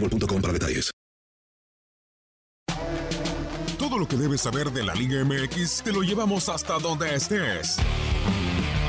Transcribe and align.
boostmobile.com 0.00 0.40
para 0.40 0.52
detalles. 0.52 0.90
Todo 3.78 3.98
lo 3.98 4.08
que 4.08 4.16
debes 4.16 4.40
saber 4.40 4.70
de 4.72 4.82
la 4.82 4.94
Liga 4.94 5.24
MX 5.24 5.82
te 5.82 5.92
lo 5.92 6.02
llevamos 6.02 6.48
hasta 6.48 6.78
donde 6.78 7.14
estés. 7.14 7.76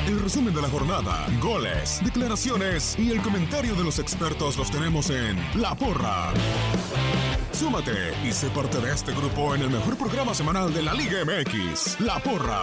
El 0.07 0.19
resumen 0.19 0.53
de 0.53 0.62
la 0.62 0.69
jornada, 0.69 1.28
goles, 1.41 2.00
declaraciones 2.03 2.97
y 2.97 3.12
el 3.12 3.22
comentario 3.22 3.75
de 3.75 3.84
los 3.84 4.00
expertos 4.00 4.57
los 4.57 4.72
tenemos 4.72 5.09
en 5.09 5.38
La 5.62 5.75
Porra. 5.75 6.34
Súmate 7.51 8.13
y 8.25 8.31
sé 8.31 8.50
parte 8.50 8.79
de 8.79 8.94
este 8.94 9.12
grupo 9.12 9.53
en 9.53 9.62
el 9.62 9.69
mejor 9.69 9.97
programa 9.97 10.34
semanal 10.34 10.73
de 10.73 10.81
la 10.81 10.94
Liga 10.94 11.25
MX, 11.25 12.00
La 12.00 12.19
Porra. 12.19 12.62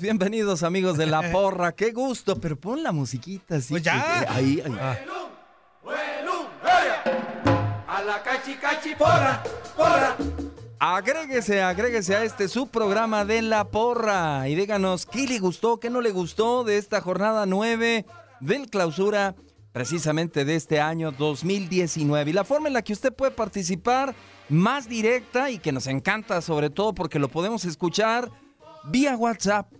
Bienvenidos, 0.00 0.60
bienvenidos 0.60 0.62
amigos 0.62 0.96
de 0.98 1.06
La 1.06 1.22
Porra, 1.32 1.72
qué 1.72 1.92
gusto, 1.92 2.38
pero 2.40 2.56
pon 2.56 2.82
la 2.82 2.92
musiquita 2.92 3.56
así. 3.56 3.70
Pues 3.70 3.82
ya. 3.82 4.20
que- 4.20 4.28
ahí, 4.32 4.62
ahí. 4.64 4.76
A 7.88 8.02
la 8.02 8.22
cachi 8.22 8.54
cachi 8.56 8.94
porra, 8.94 9.42
porra. 9.76 10.16
Agréguese, 10.78 11.62
agréguese 11.62 12.14
a 12.14 12.24
este 12.24 12.48
su 12.48 12.66
programa 12.68 13.24
de 13.24 13.40
La 13.40 13.64
Porra 13.68 14.46
y 14.48 14.54
díganos 14.54 15.06
qué 15.06 15.26
le 15.26 15.38
gustó, 15.38 15.80
qué 15.80 15.88
no 15.88 16.02
le 16.02 16.10
gustó 16.10 16.62
de 16.64 16.76
esta 16.76 17.00
jornada 17.00 17.46
9 17.46 18.04
del 18.40 18.68
clausura 18.68 19.34
precisamente 19.72 20.44
de 20.44 20.56
este 20.56 20.80
año 20.80 21.12
2019 21.12 22.30
y 22.30 22.34
la 22.34 22.44
forma 22.44 22.68
en 22.68 22.74
la 22.74 22.82
que 22.82 22.92
usted 22.92 23.12
puede 23.14 23.30
participar 23.32 24.14
más 24.50 24.88
directa 24.88 25.50
y 25.50 25.58
que 25.58 25.72
nos 25.72 25.86
encanta 25.86 26.42
sobre 26.42 26.68
todo 26.68 26.94
porque 26.94 27.18
lo 27.18 27.28
podemos 27.28 27.64
escuchar 27.64 28.30
vía 28.84 29.16
WhatsApp. 29.16 29.72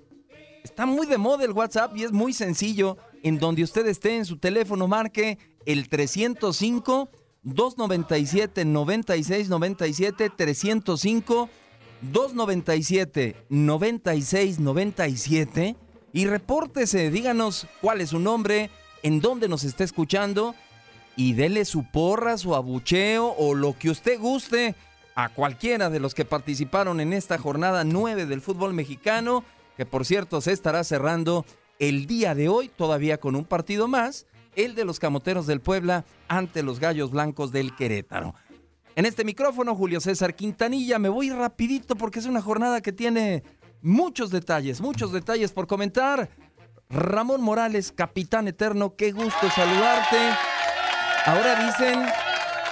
Está 0.67 0.85
muy 0.85 1.07
de 1.07 1.17
moda 1.17 1.45
el 1.45 1.53
WhatsApp 1.53 1.97
y 1.97 2.03
es 2.03 2.11
muy 2.11 2.33
sencillo. 2.33 2.97
En 3.23 3.39
donde 3.39 3.63
usted 3.63 3.87
esté 3.87 4.17
en 4.17 4.25
su 4.25 4.39
teléfono, 4.39 4.89
marque 4.89 5.39
el 5.65 5.89
305 5.89 7.09
297 7.45 8.65
9697 8.65 10.33
305 10.37 11.49
297 12.01 13.37
9697 13.49 15.77
y 16.13 16.27
repórtese, 16.27 17.13
díganos 17.13 17.69
cuál 17.81 18.01
es 18.01 18.11
su 18.11 18.19
nombre, 18.19 18.69
en 19.05 19.21
dónde 19.21 19.49
nos 19.49 19.63
está 19.63 19.85
escuchando 19.85 20.57
y 21.15 21.35
dele 21.35 21.65
su 21.65 21.85
porra, 21.85 22.39
su 22.39 22.57
abucheo 22.57 23.37
o 23.39 23.55
lo 23.55 23.79
que 23.79 23.91
usted 23.91 24.19
guste 24.19 24.75
a 25.15 25.29
cualquiera 25.29 25.91
de 25.91 26.01
los 26.01 26.13
que 26.13 26.25
participaron 26.25 26.99
en 26.99 27.13
esta 27.13 27.39
jornada 27.39 27.85
9 27.85 28.27
del 28.27 28.41
fútbol 28.41 28.75
mexicano, 28.75 29.45
que 29.77 29.87
por 29.87 30.05
cierto 30.05 30.41
se 30.41 30.53
estará 30.53 30.85
cerrando 30.85 31.45
el 31.79 32.07
día 32.07 32.35
de 32.35 32.49
hoy, 32.49 32.69
todavía 32.69 33.19
con 33.19 33.37
un 33.37 33.45
partido 33.45 33.89
más, 33.89 34.27
el 34.55 34.75
de 34.75 34.85
los 34.85 34.99
Camoteros 34.99 35.47
del 35.47 35.61
Puebla 35.61 36.05
ante 36.29 36.63
los 36.63 36.81
Gallos 36.81 37.11
Blancos 37.11 37.53
del 37.53 37.77
Querétaro. 37.77 38.35
En 38.95 39.05
este 39.05 39.25
micrófono, 39.25 39.77
Julio 39.77 40.01
César 40.01 40.35
Quintanilla, 40.35 40.99
me 40.99 41.11
voy 41.11 41.31
rapidito 41.31 41.97
porque 41.97 42.19
es 42.19 42.25
una 42.25 42.41
jornada 42.41 42.81
que 42.81 42.93
tiene 42.93 43.43
muchos 43.83 44.31
detalles, 44.31 44.81
muchos 44.81 45.13
detalles 45.13 45.53
por 45.53 45.67
comentar. 45.67 46.31
Ramón 46.89 47.43
Morales, 47.43 47.93
capitán 47.93 48.49
eterno, 48.49 48.95
qué 48.97 49.13
gusto 49.13 49.51
saludarte. 49.51 50.17
Ahora 51.27 51.67
dicen 51.67 52.07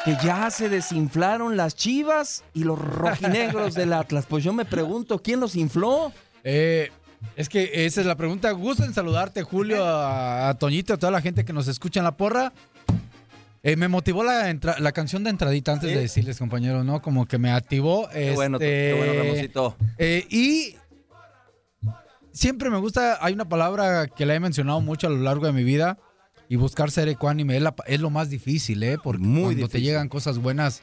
que 0.04 0.16
ya 0.24 0.50
se 0.50 0.70
desinflaron 0.70 1.56
las 1.56 1.74
chivas 1.74 2.44
y 2.54 2.64
los 2.64 2.78
rojinegros 2.78 3.74
del 3.74 3.92
Atlas. 3.92 4.24
Pues 4.26 4.42
yo 4.44 4.52
me 4.54 4.64
pregunto, 4.64 5.20
¿quién 5.20 5.40
los 5.40 5.56
infló? 5.56 6.12
Eh, 6.44 6.90
es 7.36 7.48
que 7.48 7.86
esa 7.86 8.00
es 8.02 8.06
la 8.06 8.16
pregunta. 8.16 8.50
Gusto 8.52 8.84
en 8.84 8.94
saludarte, 8.94 9.42
Julio, 9.42 9.84
a, 9.84 10.50
a 10.50 10.54
Toñito, 10.58 10.94
a 10.94 10.96
toda 10.98 11.10
la 11.10 11.20
gente 11.22 11.44
que 11.44 11.52
nos 11.52 11.66
escucha 11.68 11.98
en 12.00 12.04
la 12.04 12.16
porra. 12.16 12.52
Eh, 13.62 13.76
me 13.76 13.88
motivó 13.88 14.22
la, 14.22 14.50
entra- 14.50 14.78
la 14.78 14.92
canción 14.92 15.24
de 15.24 15.30
entradita 15.30 15.72
antes 15.72 15.88
¿Sí? 15.88 15.94
de 15.94 16.02
decirles, 16.02 16.38
compañeros, 16.38 16.84
¿no? 16.84 17.00
Como 17.00 17.26
que 17.26 17.38
me 17.38 17.50
activó. 17.50 18.06
Qué 18.12 18.32
bueno, 18.32 18.58
este, 18.58 18.66
qué 18.68 18.94
bueno, 18.98 19.22
Ramoncito. 19.22 19.76
eh, 19.96 20.26
y 20.28 20.76
siempre 22.32 22.68
me 22.68 22.76
gusta, 22.78 23.18
hay 23.24 23.32
una 23.32 23.48
palabra 23.48 24.06
que 24.08 24.26
la 24.26 24.34
he 24.34 24.40
mencionado 24.40 24.80
mucho 24.82 25.06
a 25.06 25.10
lo 25.10 25.16
largo 25.18 25.46
de 25.46 25.52
mi 25.52 25.64
vida, 25.64 25.98
y 26.46 26.56
buscar 26.56 26.90
ser 26.90 27.08
ecuánime 27.08 27.56
es, 27.56 27.62
la- 27.62 27.74
es 27.86 28.00
lo 28.00 28.10
más 28.10 28.28
difícil, 28.28 28.82
¿eh? 28.82 28.98
Porque 29.02 29.22
Muy 29.22 29.54
cuando 29.54 29.68
te 29.68 29.80
llegan 29.80 30.10
cosas 30.10 30.36
buenas, 30.38 30.82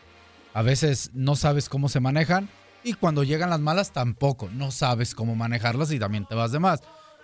a 0.55 0.63
veces 0.63 1.11
no 1.13 1.35
sabes 1.35 1.69
cómo 1.69 1.87
se 1.87 1.99
manejan. 1.99 2.49
Y 2.83 2.93
cuando 2.93 3.23
llegan 3.23 3.49
las 3.49 3.59
malas, 3.59 3.91
tampoco. 3.91 4.49
No 4.51 4.71
sabes 4.71 5.13
cómo 5.13 5.35
manejarlas 5.35 5.91
y 5.91 5.99
también 5.99 6.25
te 6.25 6.35
vas 6.35 6.51
de 6.51 6.59
más. 6.59 6.81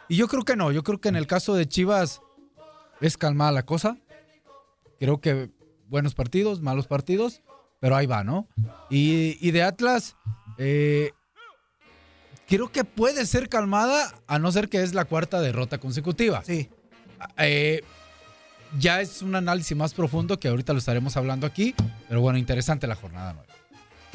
Y 0.07 0.15
yo 0.15 0.27
creo 0.27 0.44
que 0.44 0.56
no. 0.56 0.71
Yo 0.71 0.83
creo 0.83 1.01
que 1.01 1.09
en 1.09 1.15
el 1.15 1.27
caso 1.27 1.56
de 1.56 1.68
Chivas 1.68 2.21
es 3.01 3.18
calmada 3.18 3.51
la 3.51 3.63
cosa. 3.63 3.98
Creo 5.00 5.19
que 5.19 5.51
buenos 5.88 6.15
partidos, 6.15 6.62
malos 6.62 6.88
partidos, 6.88 7.42
pero 7.80 7.95
ahí 7.95 8.06
va, 8.06 8.24
¿no? 8.24 8.48
Y, 8.89 9.38
y 9.39 9.51
de 9.51 9.63
Atlas, 9.63 10.15
eh, 10.57 11.12
creo 12.48 12.71
que 12.71 12.83
puede 12.83 13.25
ser 13.25 13.50
calmada, 13.50 14.13
a 14.27 14.39
no 14.39 14.51
ser 14.51 14.69
que 14.69 14.81
es 14.81 14.94
la 14.94 15.06
cuarta 15.06 15.42
derrota 15.42 15.77
consecutiva. 15.77 16.44
Sí. 16.44 16.69
Eh, 17.38 17.83
ya 18.80 19.01
es 19.01 19.21
un 19.21 19.36
análisis 19.36 19.75
más 19.75 19.94
profundo 19.94 20.39
que 20.39 20.48
ahorita 20.48 20.74
lo 20.74 20.80
estaremos 20.80 21.18
hablando 21.18 21.48
aquí, 21.48 21.74
pero 22.07 22.21
bueno, 22.21 22.38
interesante 22.38 22.88
la 22.88 22.95
jornada 22.95 23.33
nueva. 23.33 23.56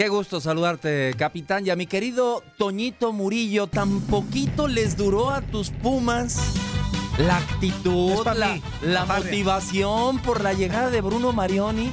Qué 0.03 0.09
gusto 0.09 0.41
saludarte, 0.41 1.15
capitán. 1.17 1.65
Y 1.65 1.71
a 1.71 1.77
mi 1.77 1.87
querido 1.87 2.43
Toñito 2.59 3.13
Murillo, 3.13 3.69
tan 3.69 4.01
poquito 4.01 4.67
les 4.67 4.97
duró 4.97 5.31
a 5.31 5.43
tus 5.43 5.71
Pumas 5.71 6.55
la 7.19 7.37
actitud, 7.37 8.27
la, 8.35 8.55
mí, 8.55 8.63
la 8.83 9.05
motivación 9.05 10.19
por 10.19 10.43
la 10.43 10.55
llegada 10.55 10.91
de 10.91 11.01
Bruno 11.03 11.33
Marioni. 11.33 11.93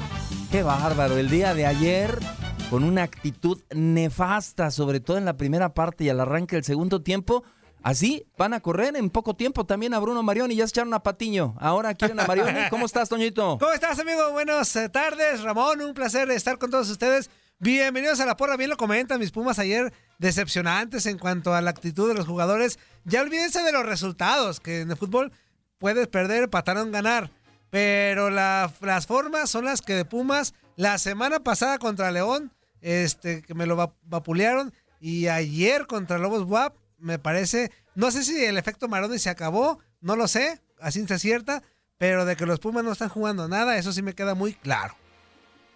Qué 0.50 0.64
bárbaro. 0.64 1.20
El 1.20 1.30
día 1.30 1.54
de 1.54 1.68
ayer, 1.68 2.18
con 2.72 2.84
una 2.84 3.04
actitud 3.04 3.62
nefasta, 3.76 4.72
sobre 4.72 5.02
todo 5.02 5.20
en 5.20 5.26
la 5.26 5.38
primera 5.38 5.76
parte 5.76 6.06
y 6.06 6.10
al 6.10 6.20
arranque 6.20 6.56
del 6.56 6.66
segundo 6.66 7.04
tiempo. 7.04 7.44
Así 7.84 8.26
van 8.40 8.56
a 8.56 8.60
correr 8.60 8.96
en 8.96 9.12
poco 9.12 9.36
tiempo 9.36 9.68
también 9.68 9.94
a 9.94 10.00
Bruno 10.00 10.24
Marioni. 10.24 10.56
Ya 10.56 10.66
se 10.66 10.72
echaron 10.72 10.96
a 10.96 11.04
Patiño. 11.04 11.54
Ahora 11.60 11.94
quieren 11.94 12.20
a 12.20 12.26
Marioni. 12.26 12.70
¿Cómo 12.72 12.88
estás, 12.88 13.08
Toñito? 13.08 13.58
¿Cómo 13.60 13.72
estás, 13.72 14.00
amigo? 14.00 14.32
Buenas 14.32 14.76
eh, 14.78 14.90
tardes, 14.90 15.44
Ramón. 15.44 15.80
Un 15.82 15.94
placer 15.94 16.32
estar 16.32 16.58
con 16.58 16.72
todos 16.72 16.90
ustedes. 16.90 17.30
Bienvenidos 17.62 18.22
a 18.22 18.26
la 18.26 18.38
porra. 18.38 18.56
Bien 18.56 18.70
lo 18.70 18.78
comentan 18.78 19.20
mis 19.20 19.32
Pumas 19.32 19.60
ayer, 19.60 19.92
decepcionantes 20.18 21.06
en 21.06 21.18
cuanto 21.18 21.54
a 21.54 21.62
la 21.62 21.70
actitud 21.72 22.08
de 22.08 22.14
los 22.14 22.26
jugadores. 22.26 22.80
Ya 23.04 23.22
olvídense 23.22 23.62
de 23.64 23.74
los 23.74 23.86
resultados, 23.86 24.62
que 24.62 24.82
en 24.82 24.92
el 24.92 24.98
fútbol 24.98 25.34
puedes 25.78 26.08
perder, 26.08 26.44
empataron, 26.44 26.92
ganar. 26.94 27.32
Pero 27.70 28.30
la- 28.30 28.72
las 28.80 29.08
formas 29.08 29.50
son 29.50 29.66
las 29.66 29.82
que 29.82 29.94
de 29.94 30.06
Pumas, 30.06 30.54
la 30.78 30.98
semana 30.98 31.42
pasada 31.42 31.80
contra 31.80 32.12
León, 32.12 32.52
este, 32.82 33.42
que 33.42 33.54
me 33.54 33.66
lo 33.66 33.76
va- 33.76 33.94
vapulearon, 34.04 34.74
y 35.02 35.28
ayer 35.28 35.86
contra 35.86 36.18
Lobos 36.18 36.44
WAP, 36.44 36.76
me 36.98 37.20
parece, 37.20 37.72
no 37.94 38.10
sé 38.12 38.24
si 38.24 38.44
el 38.44 38.58
efecto 38.58 38.88
Maroni 38.88 39.20
se 39.20 39.30
acabó, 39.30 39.80
no 40.00 40.16
lo 40.16 40.30
sé, 40.30 40.62
a 40.80 40.92
ciencia 40.92 41.20
cierta, 41.20 41.62
pero 41.98 42.24
de 42.24 42.38
que 42.38 42.46
los 42.46 42.60
Pumas 42.62 42.86
no 42.86 42.94
están 42.94 43.10
jugando 43.10 43.50
nada, 43.50 43.78
eso 43.78 43.92
sí 43.92 44.02
me 44.02 44.16
queda 44.16 44.34
muy 44.34 44.54
claro. 44.54 44.96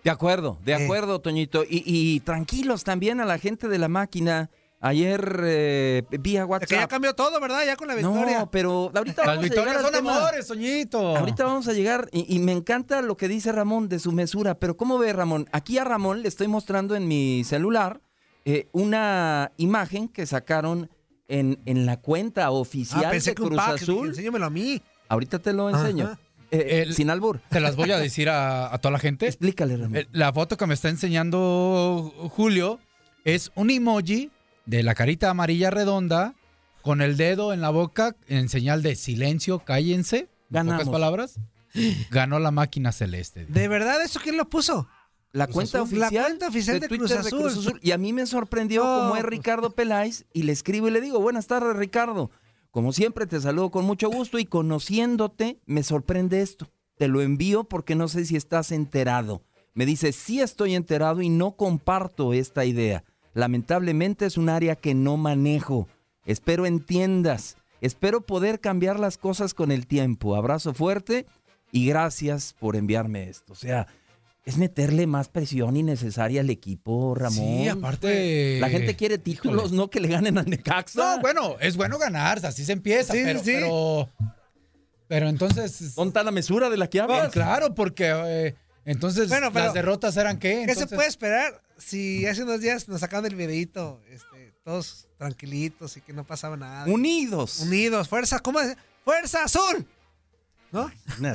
De 0.04 0.10
acuerdo, 0.10 0.58
de 0.66 0.74
Eh. 0.74 0.84
acuerdo, 0.84 1.20
Toñito. 1.22 1.64
Y, 1.64 1.84
y 1.86 2.20
tranquilos 2.22 2.84
también 2.84 3.22
a 3.22 3.26
la 3.26 3.38
gente 3.38 3.68
de 3.68 3.78
la 3.78 3.88
máquina. 3.88 4.50
Ayer 4.86 5.40
eh, 5.46 6.04
vía 6.10 6.20
De 6.20 6.20
que 6.26 6.36
ya 6.36 6.46
WhatsApp. 6.46 6.90
cambió 6.90 7.16
todo, 7.16 7.40
¿verdad? 7.40 7.66
Ya 7.66 7.78
con 7.78 7.88
la 7.88 7.96
victoria. 7.96 8.40
No, 8.40 8.52
pero 8.52 8.92
ahorita 8.94 9.26
Las 9.26 9.38
vamos 9.38 9.46
a 9.46 9.48
llegar 9.48 9.66
victorias 9.66 9.76
al 9.78 9.82
son 9.84 9.92
tema. 9.94 10.18
amores, 10.18 10.48
Soñito. 10.48 11.16
Ahorita 11.18 11.46
vamos 11.46 11.68
a 11.70 11.74
llegar 11.74 12.10
y, 12.12 12.36
y 12.36 12.40
me 12.40 12.52
encanta 12.52 13.02
lo 13.02 13.16
que 13.16 13.30
dice 13.30 13.54
Ramón 13.54 13.88
de 13.88 14.00
su 14.00 14.12
mesura, 14.12 14.56
pero 14.60 14.76
¿cómo 14.76 14.98
ve 14.98 15.14
Ramón? 15.14 15.48
Aquí 15.54 15.78
a 15.78 15.86
Ramón 15.86 16.22
le 16.22 16.28
estoy 16.28 16.50
mostrando 16.50 16.96
en 16.98 17.08
mi 17.08 17.46
celular 17.46 18.02
eh, 18.44 18.68
una 18.74 19.54
imagen 19.56 20.10
que 20.10 20.26
sacaron 20.26 20.90
en, 21.30 21.62
en 21.66 21.86
la 21.86 22.02
cuenta 22.02 22.52
oficial 22.52 23.06
ah, 23.06 23.10
pensé 23.10 23.30
de 23.32 23.36
que 23.36 23.42
un 23.44 23.48
Cruz 23.52 23.62
pack, 23.62 23.82
Azul. 23.82 24.10
enséñamelo 24.10 24.46
a 24.48 24.50
mí. 24.50 24.82
Ahorita 25.08 25.40
te 25.40 25.54
lo 25.54 25.70
enseño. 25.70 26.08
Ajá. 26.08 26.20
Eh, 26.54 26.84
El- 26.84 26.94
sin 26.94 27.10
albur. 27.10 27.40
Te 27.50 27.60
las 27.60 27.76
voy 27.76 27.92
a 27.92 27.98
decir 27.98 28.30
a, 28.30 28.74
a 28.74 28.78
toda 28.78 28.92
la 28.94 29.00
gente. 29.00 29.28
Explícale, 29.28 29.76
Ramón. 29.78 29.96
Eh, 29.98 30.08
La 30.12 30.32
foto 30.32 30.56
que 30.58 30.68
me 30.68 30.74
está 30.74 30.90
enseñando 30.90 32.14
Julio 32.36 32.80
es 33.26 33.52
un 33.56 33.70
emoji 33.70 34.32
de 34.66 34.84
la 34.84 34.96
carita 34.96 35.30
amarilla 35.30 35.72
redonda 35.72 36.34
con 36.82 37.02
el 37.02 37.18
dedo 37.18 37.54
en 37.54 37.62
la 37.62 37.70
boca 37.70 38.16
en 38.28 38.50
señal 38.50 38.82
de 38.84 38.96
silencio, 38.96 39.60
cállense. 39.60 40.18
En 40.20 40.28
Ganamos. 40.50 40.82
pocas 40.84 40.92
palabras. 40.94 41.40
Ganó 42.12 42.38
la 42.40 42.52
máquina 42.52 42.92
celeste. 42.92 43.46
¿De 43.48 43.68
verdad 43.68 44.02
eso 44.04 44.20
quién 44.22 44.38
lo 44.38 44.48
puso? 44.50 44.88
La 45.32 45.48
cuenta 45.48 45.82
Azul. 45.82 45.98
La 45.98 46.06
oficial, 46.08 46.26
cuenta 46.26 46.48
oficial 46.50 46.80
de 46.80 46.88
Cruz 46.88 47.12
Azul. 47.12 47.80
Y 47.82 47.92
a 47.92 47.98
mí 47.98 48.14
me 48.14 48.28
sorprendió 48.28 48.84
No. 48.84 49.00
como 49.00 49.16
es 49.16 49.24
Ricardo 49.24 49.72
Peláez 49.72 50.26
y 50.34 50.44
le 50.44 50.52
escribo 50.52 50.88
y 50.88 50.92
le 50.92 51.02
digo, 51.02 51.20
buenas 51.20 51.48
tardes 51.48 51.76
Ricardo. 51.76 52.30
Como 52.74 52.92
siempre 52.92 53.28
te 53.28 53.40
saludo 53.40 53.70
con 53.70 53.86
mucho 53.86 54.10
gusto 54.10 54.40
y 54.40 54.46
conociéndote 54.46 55.60
me 55.68 55.84
sorprende 55.84 56.42
esto. 56.42 56.72
Te 56.98 57.08
lo 57.08 57.22
envío 57.22 57.66
porque 57.66 57.94
no 57.94 58.08
sé 58.08 58.26
si 58.26 58.36
estás 58.36 58.72
enterado. 58.72 59.44
Me 59.76 59.86
dice, 59.86 60.12
sí 60.12 60.42
estoy 60.42 60.74
enterado 60.74 61.22
y 61.22 61.30
no 61.30 61.56
comparto 61.56 62.34
esta 62.34 62.66
idea. 62.66 63.04
Lamentablemente 63.36 64.26
es 64.26 64.40
un 64.40 64.50
área 64.50 64.76
que 64.76 64.96
no 64.96 65.18
manejo. 65.18 65.88
Espero 66.26 66.66
entiendas. 66.66 67.58
Espero 67.80 68.22
poder 68.22 68.60
cambiar 68.60 69.00
las 69.00 69.20
cosas 69.20 69.54
con 69.54 69.72
el 69.72 69.86
tiempo. 69.86 70.36
Abrazo 70.36 70.74
fuerte 70.74 71.28
y 71.72 71.86
gracias 71.86 72.56
por 72.60 72.76
enviarme 72.76 73.30
esto. 73.30 73.54
O 73.54 73.56
sea, 73.56 73.86
es 74.46 74.58
meterle 74.58 75.08
más 75.08 75.30
presión 75.30 75.78
innecesaria 75.78 76.42
al 76.42 76.50
equipo, 76.50 77.16
Ramón. 77.16 77.62
Sí, 77.64 77.68
aparte. 77.70 78.60
La 78.60 78.70
gente 78.70 78.96
quiere 78.96 79.18
títulos, 79.18 79.66
Híjole. 79.68 79.78
no 79.78 79.90
que 79.90 80.00
le 80.02 80.10
ganen 80.10 80.38
al 80.38 80.50
Necaxa. 80.50 81.16
No, 81.16 81.22
bueno, 81.22 81.56
es 81.62 81.78
bueno 81.78 81.98
ganar, 81.98 82.46
así 82.46 82.66
se 82.66 82.74
empieza, 82.74 83.14
Sí, 83.14 83.22
pero, 83.24 83.40
sí. 83.40 83.52
pero. 83.54 84.10
Pero 85.08 85.30
entonces. 85.30 85.96
¿Dónde 85.96 86.24
la 86.24 86.32
mesura 86.32 86.70
de 86.70 86.78
la 86.78 86.88
que 86.90 87.00
hablas? 87.00 87.32
claro, 87.32 87.74
porque 87.76 88.12
eh, 88.26 88.56
entonces 88.86 89.30
Bueno, 89.30 89.52
pero- 89.54 89.66
las 89.66 89.74
derrotas 89.74 90.18
eran 90.18 90.40
qué? 90.40 90.64
¿Qué 90.68 90.76
se 90.76 90.88
puede 90.88 91.08
esperar 91.08 91.62
si 91.78 92.26
hace 92.26 92.44
unos 92.44 92.60
días 92.62 92.88
nos 92.90 93.00
sacaron 93.02 93.26
el 93.26 93.36
videito, 93.36 94.02
este, 94.10 94.54
todos 94.64 95.08
tranquilitos 95.18 95.96
y 95.98 96.02
que 96.02 96.14
no 96.14 96.26
pasaba 96.26 96.58
nada? 96.58 96.86
Unidos. 96.92 97.60
Unidos, 97.62 98.10
fuerza, 98.10 98.40
¿cómo 98.40 98.60
es? 98.60 98.76
¡Fuerza 99.06 99.44
azul! 99.44 99.86
¿No? 100.74 100.90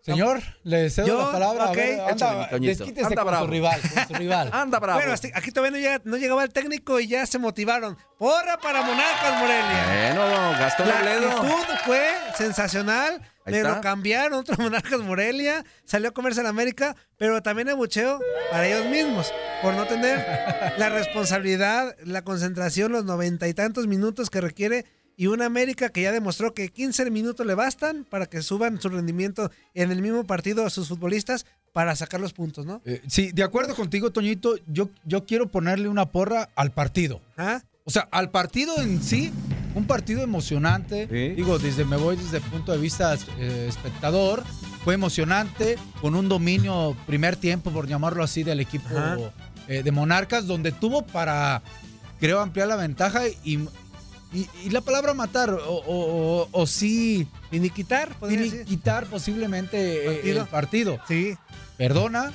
Señor, 0.06 0.40
le 0.62 0.88
cedo 0.88 1.06
Yo, 1.08 1.18
la 1.18 1.32
palabra. 1.32 1.64
A 1.64 1.70
ok. 1.70 1.76
ver, 1.76 1.88
Échale, 1.94 2.06
mi 2.06 2.12
anda, 2.42 2.48
Toñito. 2.50 2.68
desquítese 2.78 3.06
Anda 3.06 3.22
con 3.22 3.26
bravo. 3.30 3.44
su 3.46 3.50
rival, 3.50 3.80
con 3.80 4.06
su 4.08 4.14
rival. 4.14 4.50
Anda 4.52 4.78
bravo. 4.78 5.00
Bueno, 5.00 5.14
aquí 5.34 5.50
todavía 5.50 5.70
no, 5.72 5.78
llega- 5.84 6.00
no 6.04 6.16
llegaba 6.16 6.44
el 6.44 6.52
técnico 6.52 7.00
y 7.00 7.08
ya 7.08 7.26
se 7.26 7.38
motivaron. 7.38 7.98
¡Porra 8.18 8.56
para 8.58 8.82
Monarcas 8.82 9.38
Morelia! 9.40 10.14
Bueno, 10.14 10.50
Gastón 10.58 10.88
La 10.88 10.98
Robledo. 11.00 11.30
actitud 11.30 11.74
fue 11.84 12.08
sensacional. 12.36 13.20
Ahí 13.44 13.52
Me 13.52 13.58
está. 13.58 13.74
lo 13.76 13.80
cambiaron, 13.80 14.38
otro 14.40 14.56
Monarcas 14.62 15.00
Morelia. 15.00 15.64
Salió 15.84 16.08
a 16.08 16.12
comerse 16.12 16.40
en 16.40 16.46
América, 16.46 16.96
pero 17.16 17.42
también 17.42 17.68
abucheo 17.68 18.20
para 18.50 18.66
ellos 18.66 18.86
mismos 18.86 19.32
por 19.62 19.74
no 19.74 19.86
tener 19.86 20.24
la 20.78 20.88
responsabilidad, 21.30 21.96
la 22.04 22.22
concentración, 22.22 22.92
los 22.92 23.04
noventa 23.04 23.48
y 23.48 23.54
tantos 23.54 23.86
minutos 23.86 24.30
que 24.30 24.40
requiere. 24.40 24.84
Y 25.16 25.28
una 25.28 25.46
América 25.46 25.88
que 25.88 26.02
ya 26.02 26.12
demostró 26.12 26.52
que 26.52 26.68
15 26.68 27.10
minutos 27.10 27.46
le 27.46 27.54
bastan 27.54 28.04
para 28.08 28.26
que 28.26 28.42
suban 28.42 28.80
su 28.80 28.90
rendimiento 28.90 29.50
en 29.74 29.90
el 29.90 30.02
mismo 30.02 30.24
partido 30.26 30.66
a 30.66 30.70
sus 30.70 30.88
futbolistas 30.88 31.46
para 31.72 31.96
sacar 31.96 32.20
los 32.20 32.32
puntos, 32.32 32.66
¿no? 32.66 32.82
Eh, 32.84 33.02
sí, 33.06 33.32
de 33.32 33.42
acuerdo 33.42 33.74
contigo, 33.74 34.10
Toñito. 34.10 34.56
Yo, 34.66 34.90
yo 35.04 35.24
quiero 35.24 35.50
ponerle 35.50 35.88
una 35.88 36.06
porra 36.06 36.50
al 36.54 36.72
partido. 36.72 37.20
¿Ah? 37.36 37.62
O 37.84 37.90
sea, 37.90 38.08
al 38.10 38.30
partido 38.30 38.80
en 38.80 39.02
sí, 39.02 39.32
un 39.74 39.86
partido 39.86 40.22
emocionante. 40.22 41.06
Sí. 41.10 41.34
Digo, 41.34 41.58
desde 41.58 41.84
me 41.84 41.96
voy 41.96 42.16
desde 42.16 42.38
el 42.38 42.42
punto 42.42 42.72
de 42.72 42.78
vista 42.78 43.14
eh, 43.38 43.66
espectador. 43.68 44.42
Fue 44.84 44.94
emocionante, 44.94 45.76
con 46.00 46.14
un 46.14 46.28
dominio 46.28 46.96
primer 47.06 47.36
tiempo, 47.36 47.70
por 47.70 47.86
llamarlo 47.86 48.22
así, 48.22 48.42
del 48.42 48.60
equipo 48.60 48.88
eh, 49.68 49.82
de 49.82 49.92
Monarcas, 49.92 50.46
donde 50.46 50.72
tuvo 50.72 51.06
para, 51.06 51.62
creo, 52.20 52.40
ampliar 52.40 52.68
la 52.68 52.76
ventaja 52.76 53.22
y, 53.44 53.68
Y, 54.32 54.48
y 54.64 54.70
la 54.70 54.80
palabra 54.80 55.14
matar, 55.14 55.50
o, 55.50 55.58
o, 55.58 56.42
o- 56.42 56.48
o 56.52 56.66
sí, 56.66 57.26
Finiquitar, 57.50 58.14
quitar 58.66 59.06
posiblemente 59.06 60.04
eh, 60.04 60.14
Partido. 60.16 60.40
el 60.42 60.48
partido. 60.48 60.98
Sí. 61.08 61.36
Perdona, 61.76 62.32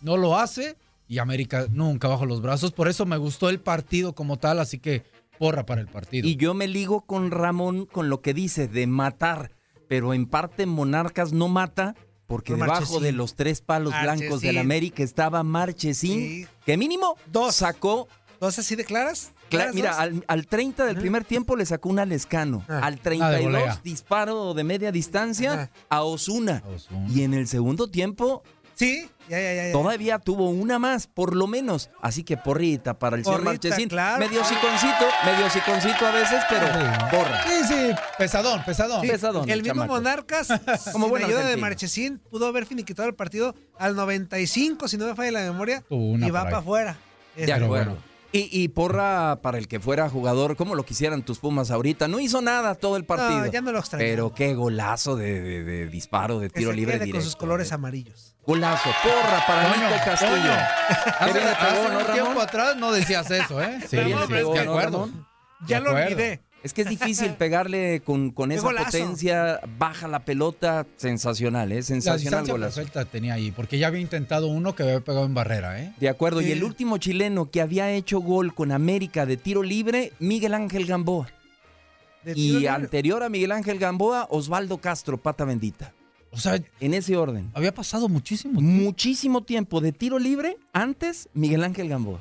no 0.00 0.16
lo 0.16 0.38
hace 0.38 0.76
y 1.08 1.18
América 1.18 1.66
nunca 1.70 2.08
bajo 2.08 2.26
los 2.26 2.40
brazos. 2.40 2.72
Por 2.72 2.88
eso 2.88 3.04
me 3.06 3.16
gustó 3.18 3.48
el 3.50 3.60
partido 3.60 4.14
como 4.14 4.38
tal, 4.38 4.58
así 4.58 4.78
que 4.78 5.02
porra 5.38 5.66
para 5.66 5.80
el 5.80 5.88
partido. 5.88 6.26
Y 6.26 6.36
yo 6.36 6.54
me 6.54 6.66
ligo 6.66 7.02
con 7.02 7.30
Ramón 7.30 7.86
con 7.86 8.08
lo 8.08 8.20
que 8.22 8.32
dice 8.34 8.66
de 8.68 8.86
matar, 8.86 9.50
pero 9.88 10.14
en 10.14 10.26
parte 10.26 10.64
Monarcas 10.66 11.32
no 11.32 11.48
mata 11.48 11.94
porque 12.26 12.52
Por 12.52 12.60
debajo 12.62 12.80
Marchesín. 12.80 13.02
de 13.02 13.12
los 13.12 13.34
tres 13.34 13.60
palos 13.60 13.92
blancos 13.92 14.22
Marchesín. 14.22 14.40
del 14.48 14.58
América 14.58 15.02
estaba 15.02 15.42
Marchesín, 15.42 16.18
Sí. 16.20 16.46
que 16.64 16.76
mínimo 16.78 17.16
Dos. 17.30 17.56
sacó, 17.56 18.08
¿Dos 18.40 18.58
así 18.58 18.76
de 18.76 18.84
claras? 18.84 19.32
Cla- 19.54 19.58
¿Claras 19.58 19.74
mira, 19.74 19.98
al, 19.98 20.24
al 20.26 20.46
30 20.46 20.84
del 20.86 20.96
primer 20.96 21.24
tiempo 21.24 21.56
le 21.56 21.66
sacó 21.66 21.88
una 21.88 22.04
Lescano, 22.04 22.64
Ah. 22.68 22.78
al 22.78 22.80
Una 22.82 22.90
de 22.90 22.98
32 23.02 23.42
volea. 23.44 23.80
disparo 23.84 24.54
de 24.54 24.64
media 24.64 24.92
distancia 24.92 25.70
a 25.88 26.02
Osuna. 26.02 26.62
Y 27.08 27.22
en 27.22 27.34
el 27.34 27.46
segundo 27.48 27.88
tiempo 27.88 28.42
Sí, 28.76 29.08
ya, 29.28 29.38
ya, 29.40 29.54
ya. 29.68 29.72
todavía 29.72 30.18
tuvo 30.18 30.50
una 30.50 30.80
más, 30.80 31.06
por 31.06 31.36
lo 31.36 31.46
menos. 31.46 31.90
Así 32.02 32.24
que 32.24 32.36
porrita 32.36 32.98
para 32.98 33.14
el 33.16 33.22
señor 33.22 33.44
Porrita, 33.44 33.68
Marchesín. 33.68 33.88
claro. 33.88 34.18
Medio 34.18 34.44
siconcito, 34.44 35.04
medio 35.24 35.48
siconcito 35.48 36.04
a 36.04 36.10
veces, 36.10 36.42
pero 36.50 36.66
porra. 37.12 37.44
Sí, 37.44 37.68
sí, 37.68 37.90
pesadón, 38.18 38.64
pesadón. 38.64 39.02
Sí, 39.02 39.08
pesadón, 39.08 39.48
el 39.48 39.62
mismo 39.62 39.74
chamaco. 39.82 39.92
Monarcas, 39.94 40.48
Como 40.92 41.04
sin 41.06 41.10
buen 41.10 41.24
ayuda 41.24 41.46
de. 41.46 41.56
Marchesín, 41.56 42.18
pudo 42.30 42.48
haber 42.48 42.66
finiquitado 42.66 43.08
el 43.08 43.14
partido 43.14 43.54
al 43.78 43.94
95, 43.94 44.88
si 44.88 44.96
no 44.96 45.06
me 45.06 45.14
falla 45.14 45.30
la 45.30 45.42
memoria, 45.52 45.84
y 45.88 46.30
va 46.30 46.42
para 46.42 46.58
afuera. 46.58 46.96
De 47.36 47.46
Pero 47.46 47.66
acuerdo. 47.66 47.90
bueno. 47.92 48.13
Y, 48.36 48.48
y 48.50 48.66
porra 48.66 49.40
para 49.42 49.58
el 49.58 49.68
que 49.68 49.78
fuera 49.78 50.08
jugador, 50.10 50.56
como 50.56 50.74
lo 50.74 50.84
quisieran 50.84 51.22
tus 51.24 51.38
Pumas 51.38 51.70
ahorita. 51.70 52.08
No 52.08 52.18
hizo 52.18 52.42
nada 52.42 52.74
todo 52.74 52.96
el 52.96 53.04
partido. 53.04 53.38
No, 53.42 53.46
ya 53.46 53.60
no 53.60 53.70
lo. 53.70 53.80
Pero 53.96 54.34
qué 54.34 54.54
golazo 54.54 55.14
de, 55.14 55.40
de- 55.40 55.62
de 55.62 55.86
disparo, 55.86 56.40
de 56.40 56.48
Que 56.50 56.58
tiro 56.58 56.70
se 56.72 56.76
libre 56.76 56.94
quede 56.94 57.04
directo. 57.04 57.20
con 57.22 57.24
sus 57.24 57.36
colores 57.36 57.70
eh. 57.70 57.74
amarillos. 57.74 58.34
Golazo, 58.44 58.90
porra 59.04 59.46
para 59.46 59.76
Nico 59.76 60.04
Castillo. 60.04 60.52
Hace, 61.20 61.32
pegó, 61.40 61.88
¿no, 61.92 61.98
un 62.00 62.12
tiempo 62.12 62.40
atrás 62.40 62.76
no 62.76 62.90
decías 62.90 63.30
eso, 63.30 63.62
¿eh? 63.62 63.78
Sí, 63.88 63.96
le 63.96 64.04
sí, 64.04 64.14
pegó, 64.28 64.52
¿no, 64.54 64.60
acuerdo. 64.62 64.90
Ramón? 65.06 65.26
Ya 65.68 65.78
lo 65.78 65.92
olvidé. 65.92 66.42
Es 66.64 66.72
que 66.72 66.82
es 66.82 66.88
difícil 66.88 67.34
pegarle 67.38 68.00
con, 68.04 68.30
con 68.32 68.50
esa 68.50 68.62
golazo. 68.62 68.86
potencia, 68.86 69.60
baja 69.78 70.08
la 70.08 70.24
pelota, 70.24 70.86
sensacional, 70.96 71.70
¿eh? 71.70 71.76
La 71.76 71.82
Sensacional 71.82 72.20
distancia 72.40 72.52
golazo. 72.54 72.74
perfecta 72.76 73.04
tenía 73.04 73.34
ahí, 73.34 73.52
porque 73.52 73.78
ya 73.78 73.86
había 73.88 74.00
intentado 74.00 74.48
uno 74.48 74.74
que 74.74 74.82
había 74.82 75.00
pegado 75.00 75.26
en 75.26 75.34
barrera, 75.34 75.80
¿eh? 75.80 75.92
De 76.00 76.08
acuerdo, 76.08 76.40
y 76.40 76.50
el 76.50 76.64
último 76.64 76.96
chileno 76.98 77.50
que 77.50 77.60
había 77.60 77.90
hecho 77.92 78.18
gol 78.20 78.54
con 78.54 78.72
América 78.72 79.26
de 79.26 79.36
tiro 79.36 79.62
libre, 79.62 80.12
Miguel 80.18 80.54
Ángel 80.54 80.86
Gamboa. 80.86 81.28
Y 82.26 82.52
libre. 82.52 82.68
anterior 82.70 83.22
a 83.22 83.28
Miguel 83.28 83.52
Ángel 83.52 83.78
Gamboa, 83.78 84.26
Osvaldo 84.30 84.78
Castro, 84.78 85.18
pata 85.18 85.44
bendita. 85.44 85.92
O 86.30 86.38
sea, 86.38 86.58
En 86.80 86.94
ese 86.94 87.16
orden. 87.16 87.50
había 87.54 87.72
pasado 87.72 88.08
muchísimo. 88.08 88.60
Muchísimo 88.60 89.42
tiempo 89.44 89.80
de 89.80 89.92
tiro 89.92 90.18
libre 90.18 90.56
antes 90.72 91.28
Miguel 91.34 91.62
Ángel 91.62 91.88
Gamboa. 91.88 92.18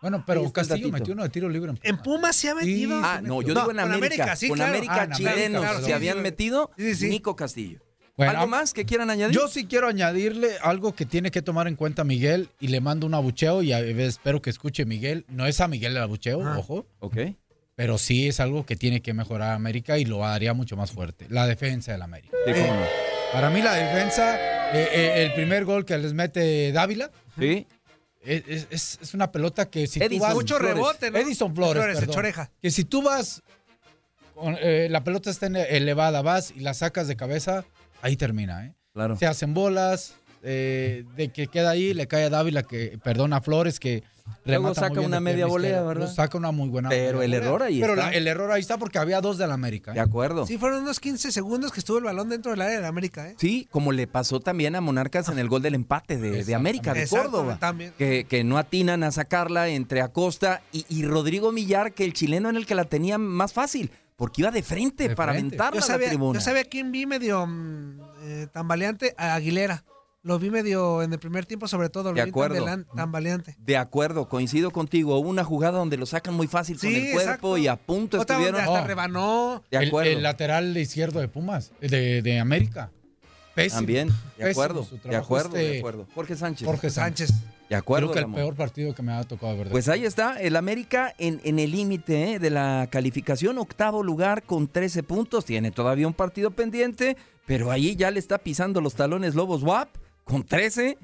Bueno, 0.00 0.22
pero 0.26 0.50
Castillo 0.52 0.90
metió 0.90 1.12
uno 1.14 1.22
de 1.24 1.28
tiro 1.28 1.48
libre 1.48 1.70
en 1.72 1.78
En 1.82 1.98
Pumas 1.98 2.36
se 2.36 2.48
ha 2.50 2.54
metido. 2.54 2.98
Sí, 2.98 3.02
Ah, 3.04 3.20
no, 3.22 3.42
yo 3.42 3.54
No, 3.54 3.60
digo 3.60 3.70
en 3.72 3.76
con 3.76 3.80
América. 3.80 3.96
América, 4.24 4.36
sí, 4.36 4.48
con 4.48 4.56
claro. 4.56 4.72
América 4.72 4.92
Ah, 4.94 5.04
en 5.04 5.12
América, 5.12 5.34
chilenos 5.34 5.62
claro, 5.62 5.78
se 5.80 5.84
sí, 5.86 5.92
habían 5.92 6.16
sí. 6.16 6.22
metido 6.22 6.70
Sí, 6.76 6.94
sí. 6.94 7.08
Nico 7.08 7.34
Castillo. 7.36 7.80
Bueno, 8.16 8.32
¿Algo 8.32 8.46
más 8.48 8.72
que 8.74 8.84
quieran 8.84 9.10
añadir? 9.10 9.34
Yo 9.34 9.46
sí 9.48 9.66
quiero 9.66 9.86
añadirle 9.86 10.56
algo 10.62 10.92
que 10.94 11.06
tiene 11.06 11.30
que 11.30 11.40
tomar 11.40 11.68
en 11.68 11.76
cuenta 11.76 12.02
Miguel 12.02 12.48
y 12.58 12.68
le 12.68 12.80
mando 12.80 13.06
un 13.06 13.14
abucheo 13.14 13.62
y 13.62 13.72
espero 13.72 14.42
que 14.42 14.50
escuche 14.50 14.84
Miguel. 14.84 15.24
No 15.28 15.46
es 15.46 15.60
a 15.60 15.68
Miguel 15.68 15.96
el 15.96 16.02
abucheo, 16.02 16.42
Ajá. 16.42 16.58
ojo, 16.58 16.86
Ok. 16.98 17.16
pero 17.76 17.96
sí 17.96 18.26
es 18.26 18.40
algo 18.40 18.66
que 18.66 18.74
tiene 18.74 19.02
que 19.02 19.14
mejorar 19.14 19.52
América 19.52 19.98
y 19.98 20.04
lo 20.04 20.24
haría 20.24 20.52
mucho 20.52 20.76
más 20.76 20.90
fuerte. 20.90 21.26
La 21.28 21.46
defensa 21.46 21.92
del 21.92 22.02
América. 22.02 22.36
Sí, 22.44 22.52
cómo 22.54 22.74
no. 22.74 22.86
Para 23.32 23.50
mí 23.50 23.62
la 23.62 23.74
defensa, 23.74 24.36
eh, 24.74 24.88
eh, 24.92 25.22
el 25.24 25.34
primer 25.34 25.64
gol 25.64 25.84
que 25.84 25.96
les 25.98 26.12
mete 26.12 26.72
Dávila, 26.72 27.10
Sí. 27.38 27.68
Es, 28.36 28.66
es- 28.70 28.98
es 29.02 29.14
una 29.14 29.30
pelota 29.32 29.68
que 29.70 29.86
si 29.86 30.00
Edison 30.00 30.18
tú 30.18 30.22
vas... 30.24 30.34
Mucho 30.34 30.56
Flores. 30.56 30.74
rebote, 30.74 31.10
¿no? 31.10 31.18
Edison 31.18 31.54
Flores, 31.54 31.82
Flores, 31.82 31.98
perdón. 32.00 32.16
oreja. 32.18 32.50
Que 32.60 32.70
si 32.70 32.84
tú 32.84 33.02
vas, 33.02 33.42
con, 34.34 34.56
eh, 34.60 34.88
la 34.90 35.02
pelota 35.04 35.30
está 35.30 35.46
elevada, 35.46 36.22
vas 36.22 36.52
y 36.54 36.60
la 36.60 36.74
sacas 36.74 37.08
de 37.08 37.16
cabeza, 37.16 37.64
ahí 38.02 38.16
termina, 38.16 38.66
¿eh? 38.66 38.74
Claro. 38.92 39.16
Se 39.16 39.26
hacen 39.26 39.54
bolas, 39.54 40.14
eh, 40.42 41.04
de 41.16 41.28
que 41.30 41.46
queda 41.48 41.70
ahí, 41.70 41.94
le 41.94 42.06
cae 42.08 42.24
a 42.24 42.30
Dávila, 42.30 42.62
que 42.62 42.98
perdona 43.02 43.36
a 43.38 43.40
Flores, 43.40 43.80
que 43.80 44.02
Luego 44.44 44.74
saca 44.74 45.00
una 45.00 45.20
media 45.20 45.46
volea. 45.46 45.82
¿verdad? 45.82 45.96
Luego 46.02 46.12
Saca 46.14 46.38
una 46.38 46.50
muy 46.50 46.68
buena 46.68 46.88
Pero 46.88 47.22
el 47.22 47.34
error 47.34 47.62
ahí 47.62 47.80
Pero 47.80 47.94
está. 47.94 48.06
la- 48.10 48.12
el 48.16 48.26
error 48.26 48.50
ahí 48.52 48.60
está 48.60 48.78
porque 48.78 48.98
había 48.98 49.20
dos 49.20 49.38
del 49.38 49.50
América. 49.50 49.90
¿eh? 49.92 49.94
De 49.94 50.00
acuerdo. 50.00 50.46
Sí, 50.46 50.58
fueron 50.58 50.82
unos 50.82 51.00
15 51.00 51.32
segundos 51.32 51.72
que 51.72 51.80
estuvo 51.80 51.98
el 51.98 52.04
balón 52.04 52.28
dentro 52.28 52.50
del 52.52 52.60
área 52.62 52.76
de 52.76 52.82
la 52.82 52.88
América, 52.88 53.28
¿eh? 53.28 53.34
Sí, 53.38 53.68
como 53.70 53.92
le 53.92 54.06
pasó 54.06 54.40
también 54.40 54.74
a 54.76 54.80
Monarcas 54.80 55.28
en 55.28 55.38
el 55.38 55.48
gol 55.48 55.62
del 55.62 55.74
empate 55.74 56.16
de, 56.18 56.44
de 56.44 56.54
América, 56.54 56.94
de 56.94 57.06
Córdoba. 57.06 57.58
también. 57.60 57.92
Que, 57.98 58.24
que 58.28 58.44
no 58.44 58.58
atinan 58.58 59.02
a 59.02 59.10
sacarla 59.12 59.68
entre 59.68 60.00
Acosta 60.02 60.62
y, 60.72 60.84
y 60.88 61.04
Rodrigo 61.04 61.52
Millar, 61.52 61.92
que 61.92 62.04
el 62.04 62.12
chileno 62.12 62.48
en 62.48 62.56
el 62.56 62.66
que 62.66 62.74
la 62.74 62.84
tenía 62.84 63.18
más 63.18 63.52
fácil, 63.52 63.90
porque 64.16 64.42
iba 64.42 64.50
de 64.50 64.62
frente 64.62 65.08
De 65.08 65.14
para 65.14 65.32
frente. 65.32 65.56
aventarla 65.56 65.80
Yo 65.80 65.84
a 65.84 65.88
la 65.88 65.94
sabía, 65.94 66.08
tribuna. 66.08 66.38
yo 66.38 66.44
sabía 66.44 66.64
quién 66.64 66.90
vi 66.90 67.06
medio 67.06 67.46
mm, 67.46 68.00
eh, 68.22 68.46
tambaleante, 68.52 69.14
a 69.16 69.34
Aguilera. 69.34 69.84
Lo 70.22 70.38
vi 70.38 70.50
medio 70.50 71.02
en 71.02 71.12
el 71.12 71.18
primer 71.20 71.46
tiempo, 71.46 71.68
sobre 71.68 71.88
todo. 71.90 72.10
Lo 72.10 72.16
De 72.16 72.24
vi 72.24 72.30
acuerdo. 72.30 72.56
tambelan- 72.66 72.86
tambaleante. 72.94 73.54
De 73.58 73.76
acuerdo, 73.76 74.28
coincido 74.28 74.70
contigo. 74.72 75.16
Hubo 75.18 75.28
una 75.28 75.44
jugada 75.44 75.78
donde 75.78 75.96
lo 75.96 76.06
sacan 76.06 76.34
muy 76.34 76.48
fácil 76.48 76.78
con 76.78 76.88
el 76.88 77.12
cuerpo 77.12 77.20
exacto. 77.20 77.56
y 77.58 77.68
a 77.68 77.76
punto 77.76 78.20
Otra 78.20 78.34
estuvieron. 78.36 78.60
hasta 78.60 78.82
Oh. 78.82 78.86
rebanó. 78.86 79.62
De 79.70 79.78
El- 79.78 79.88
acuerdo. 79.88 80.10
El, 80.10 80.22
lateral 80.22 80.76
izquierdo 80.76 81.20
de 81.20 81.28
Pumas, 81.28 81.70
de, 81.80 82.20
de 82.20 82.38
América. 82.40 82.90
Pésimo. 83.54 83.78
También, 83.78 84.08
de 84.08 84.14
Pésimo 84.44 84.50
acuerdo, 84.50 84.88
de 85.04 85.16
acuerdo, 85.16 85.48
de 85.50 85.66
este 85.66 85.78
acuerdo. 85.78 86.06
Jorge 86.14 86.36
Sánchez. 86.36 86.66
Jorge 86.66 86.90
Sánchez. 86.90 87.30
De 87.68 87.76
acuerdo, 87.76 88.06
Creo 88.06 88.12
que 88.14 88.18
el 88.20 88.24
Ramón. 88.24 88.36
peor 88.40 88.54
partido 88.54 88.94
que 88.94 89.02
me 89.02 89.12
ha 89.12 89.22
tocado 89.24 89.56
ver. 89.56 89.66
de 89.66 89.70
Pues 89.72 89.88
ahí 89.88 90.04
está, 90.04 90.40
el 90.40 90.56
América 90.56 91.12
en, 91.18 91.40
en 91.44 91.58
el 91.58 91.70
límite 91.72 92.34
¿eh? 92.34 92.38
de 92.38 92.50
la 92.50 92.88
calificación, 92.90 93.58
octavo 93.58 94.02
lugar 94.02 94.42
con 94.44 94.68
13 94.68 95.02
puntos, 95.02 95.44
tiene 95.44 95.70
todavía 95.70 96.06
un 96.06 96.14
partido 96.14 96.50
pendiente, 96.52 97.16
pero 97.46 97.70
ahí 97.70 97.94
ya 97.96 98.10
le 98.10 98.20
está 98.20 98.38
pisando 98.38 98.80
los 98.80 98.94
talones 98.94 99.34
Lobos 99.34 99.62
WAP 99.62 99.88
con 100.28 100.44
13 100.44 100.98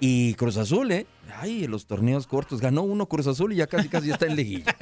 y 0.00 0.34
Cruz 0.34 0.56
Azul, 0.56 0.90
¿eh? 0.90 1.06
Ay, 1.38 1.66
los 1.68 1.86
torneos 1.86 2.26
cortos, 2.26 2.60
ganó 2.60 2.82
uno 2.82 3.06
Cruz 3.06 3.26
Azul 3.26 3.52
y 3.52 3.56
ya 3.56 3.66
casi 3.66 3.88
casi 3.88 4.10
está 4.10 4.26
en 4.26 4.34
liguilla. 4.36 4.74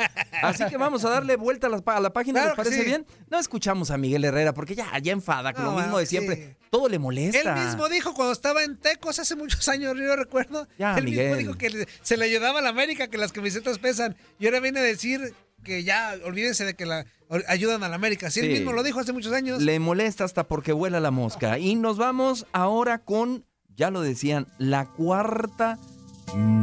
Así 0.43 0.65
que 0.67 0.77
vamos 0.77 1.05
a 1.05 1.11
darle 1.11 1.37
vuelta 1.37 1.67
a 1.67 1.71
la, 1.71 1.83
a 1.85 2.01
la 2.01 2.13
página, 2.13 2.41
Claro 2.41 2.49
¿les 2.51 2.57
parece 2.57 2.79
sí. 2.83 2.87
bien? 2.87 3.05
No 3.29 3.39
escuchamos 3.39 3.91
a 3.91 3.99
Miguel 3.99 4.25
Herrera 4.25 4.55
porque 4.55 4.75
ya, 4.75 4.97
ya 4.99 5.13
enfada 5.13 5.53
con 5.53 5.65
No, 5.65 5.73
lo 5.73 5.79
mismo 5.79 5.99
de 5.99 6.07
siempre. 6.07 6.37
sí. 6.37 6.65
Todo 6.71 6.89
le 6.89 6.99
molesta. 6.99 7.59
Él 7.59 7.67
mismo 7.67 7.89
dijo 7.89 8.15
cuando 8.15 8.33
estaba 8.33 8.63
en 8.63 8.77
Tecos 8.77 9.19
hace 9.19 9.35
muchos 9.37 9.67
años, 9.69 9.95
yo 9.99 10.17
recuerdo. 10.17 10.67
Ya, 10.79 10.97
él 10.97 11.05
Miguel. 11.05 11.27
mismo 11.37 11.37
dijo 11.39 11.55
que 11.59 11.87
se 12.03 12.17
le 12.17 12.25
ayudaba 12.25 12.61
a 12.61 12.63
la 12.63 12.69
América, 12.71 13.09
que 13.09 13.19
las 13.19 13.33
camisetas 13.33 13.79
pesan. 13.79 14.17
Y 14.39 14.47
ahora 14.47 14.61
viene 14.61 14.79
a 14.79 14.83
decir 14.83 15.35
que 15.65 15.83
ya 15.83 16.15
olvídense 16.25 16.65
de 16.65 16.75
que 16.75 16.87
la 16.87 17.05
ayudan 17.49 17.83
a 17.83 17.89
la 17.89 17.97
América. 17.97 18.31
Sí, 18.31 18.41
él 18.41 18.49
mismo 18.51 18.73
lo 18.73 18.83
dijo 18.83 19.01
hace 19.01 19.13
muchos 19.13 19.33
años. 19.33 19.61
Le 19.63 19.79
molesta 19.81 20.25
hasta 20.25 20.47
porque 20.47 20.73
vuela 20.73 21.01
la 21.01 21.11
mosca. 21.11 21.59
Y 21.59 21.75
nos 21.75 21.99
vamos 21.99 22.47
ahora 22.53 22.99
con, 22.99 23.45
ya 23.79 23.91
lo 23.91 24.03
decían, 24.03 24.47
la 24.59 24.85
cuarta 24.87 25.79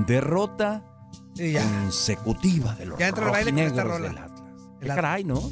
derrota 0.05 0.83
Y 1.35 1.53
ya. 1.53 1.63
consecutiva 1.63 2.75
de 2.75 2.85
los 2.85 2.99
Ya 2.99 3.07
entra 3.07 3.25
el 3.25 3.31
baile 3.31 3.51
con 3.51 3.59
esta 3.59 3.83
rola. 3.83 4.07
del 4.09 4.17
Atlas. 4.17 4.41
El 4.81 4.91
Atlas. 4.91 4.95
caray, 4.95 5.23
¿no? 5.23 5.51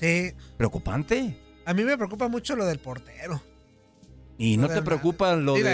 Sí. 0.00 0.32
Preocupante. 0.56 1.38
A 1.64 1.74
mí 1.74 1.84
me 1.84 1.96
preocupa 1.96 2.28
mucho 2.28 2.54
lo 2.56 2.64
del 2.66 2.78
portero. 2.78 3.40
¿Y 4.38 4.56
No 4.56 4.64
no 4.64 4.68
de 4.68 4.74
te 4.76 4.82
preocupa 4.82 5.34
lo 5.34 5.54
del 5.54 5.64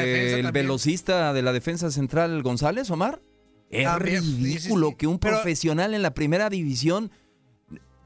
también. 0.43 0.53
velocista 0.53 1.33
de 1.33 1.43
la 1.43 1.53
defensa 1.53 1.91
central 1.91 2.43
González, 2.43 2.91
Omar? 2.91 3.21
Es 3.71 3.85
También, 3.85 4.23
sí, 4.23 4.33
sí, 4.37 4.43
ridículo 4.45 4.89
sí. 4.91 4.95
que 4.97 5.07
un 5.07 5.19
Pero- 5.19 5.35
profesional 5.37 5.95
en 5.95 6.03
la 6.03 6.15
primera 6.15 6.49
división 6.51 7.11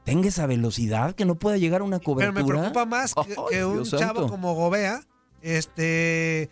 tenga 0.05 0.29
esa 0.29 0.47
velocidad, 0.47 1.13
que 1.13 1.25
no 1.25 1.35
pueda 1.35 1.57
llegar 1.57 1.81
a 1.81 1.83
una 1.83 1.99
Pero 1.99 2.05
cobertura. 2.13 2.41
me 2.43 2.47
preocupa 2.47 2.85
más 2.85 3.13
que, 3.51 3.65
un 3.65 3.73
Dios 3.83 3.91
chavo 3.91 4.21
santo. 4.21 4.27
como 4.29 4.55
Gobea 4.55 5.01
este, 5.41 6.49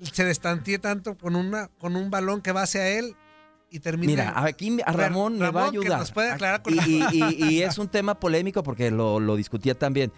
se 0.00 0.24
destantíe 0.24 0.78
tanto 0.78 1.16
con, 1.16 1.36
una, 1.36 1.68
con 1.78 1.96
un 1.96 2.10
balón 2.10 2.40
que 2.40 2.52
va 2.52 2.62
hacia 2.62 2.88
él 2.98 3.14
y 3.70 3.80
termine. 3.80 4.12
Mira, 4.12 4.32
aquí 4.44 4.78
a 4.84 4.92
ver, 4.92 5.08
Ramón 5.10 5.34
me 5.38 5.40
va 5.40 5.46
a 5.48 5.52
Ramón, 5.66 5.72
que 5.72 5.78
ayudar. 5.78 5.98
nos 6.00 6.12
puede 6.12 6.30
aclarar 6.30 6.62
con 6.62 6.72
y, 6.74 6.76
la- 6.76 6.86
y- 7.12 7.34
y- 7.38 7.44
y 7.56 7.62
es 7.62 7.76
un 7.78 7.88
tema 7.88 8.18
polémico 8.18 8.62
porque 8.62 8.90
lo, 8.90 9.20
lo 9.20 9.36
discutía 9.36 9.74
también. 9.74 10.12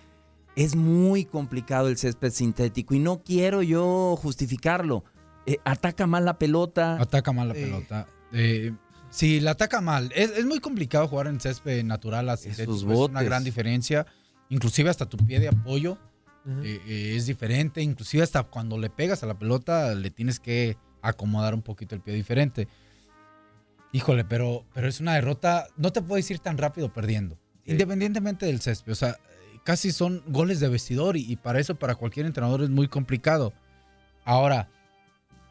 Es 0.57 0.75
muy 0.77 1.25
complicado 1.25 1.89
el 1.89 1.97
césped 1.97 2.31
sintético 2.33 2.95
y 2.95 2.99
no 2.99 3.23
quiero 3.23 3.63
yo 3.63 4.17
justificarlo. 4.21 5.05
Eh, 5.47 5.59
ataca 5.65 6.07
mal 6.07 6.25
la 6.25 6.39
pelota. 6.39 7.01
Ataca 7.01 7.33
mal 7.33 7.49
la 7.49 7.55
Sí. 7.55 7.61
pelota. 7.63 8.07
Eh, 8.33 8.73
sí, 9.11 9.41
la 9.41 9.53
ataca 9.53 9.81
mal. 9.81 10.13
Es, 10.15 10.31
es 10.31 10.45
muy 10.45 10.59
complicado 10.61 11.09
jugar 11.09 11.29
en 11.29 11.41
césped 11.41 11.83
natural 11.85 12.29
a 12.29 12.37
sintético. 12.37 12.75
Es 12.75 12.83
una 13.11 13.23
gran 13.23 13.43
diferencia. 13.45 14.07
Inclusive 14.49 14.91
hasta 14.91 15.07
tu 15.07 15.17
pie 15.17 15.39
de 15.41 15.49
apoyo 15.49 15.97
Ujú. 16.45 16.61
eh, 16.63 16.81
eh, 16.87 17.15
es 17.17 17.27
diferente. 17.27 17.83
Inclusive 17.83 18.23
hasta 18.23 18.43
cuando 18.45 18.79
le 18.79 18.91
pegas 18.91 19.23
a 19.23 19.27
la 19.27 19.39
pelota 19.39 19.95
le 19.95 20.11
tienes 20.11 20.41
que 20.41 20.77
acomodar 21.03 21.55
un 21.55 21.63
poquito 21.63 21.95
el 21.95 22.01
pie 22.01 22.15
diferente. 22.15 22.69
Híjole, 23.93 24.25
pero, 24.25 24.65
pero 24.73 24.89
es 24.89 25.01
una 25.01 25.15
derrota. 25.15 25.67
No 25.77 25.93
te 25.93 26.01
puedes 26.03 26.31
ir 26.31 26.39
tan 26.39 26.59
rápido 26.59 26.93
perdiendo. 26.93 27.37
Independientemente 27.65 28.47
del 28.47 28.61
césped. 28.61 28.93
O 28.93 28.95
sea, 28.95 29.17
casi 29.65 29.91
son 29.93 30.23
goles 30.29 30.61
de 30.61 30.69
vestidor 30.69 31.17
y, 31.17 31.31
y 31.31 31.37
para 31.37 31.59
eso, 31.61 31.75
para 31.75 31.95
cualquier 31.95 32.27
entrenador, 32.27 32.63
es 32.63 32.71
muy 32.71 32.89
complicado. 32.89 33.53
Ahora, 34.25 34.69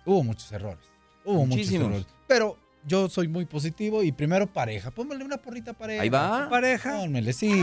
hubo 0.06 0.24
muchos 0.24 0.52
errores. 0.52 0.80
Hubo 1.26 1.46
Muchísimos. 1.46 1.90
muchos 1.90 2.02
errores. 2.06 2.16
Pero 2.28 2.58
yo 2.86 3.10
soy 3.10 3.28
muy 3.28 3.46
positivo 3.46 4.04
y 4.04 4.12
primero 4.12 4.48
pareja. 4.48 4.90
Póngale 4.92 5.24
una 5.26 5.38
porrita 5.38 5.74
pareja. 5.74 6.02
Ahí 6.02 6.10
va. 6.10 6.48
Pareja. 6.50 6.98
Pónmele, 6.98 7.34
sí, 7.34 7.50
yo 7.50 7.56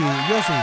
sí. 0.45 0.53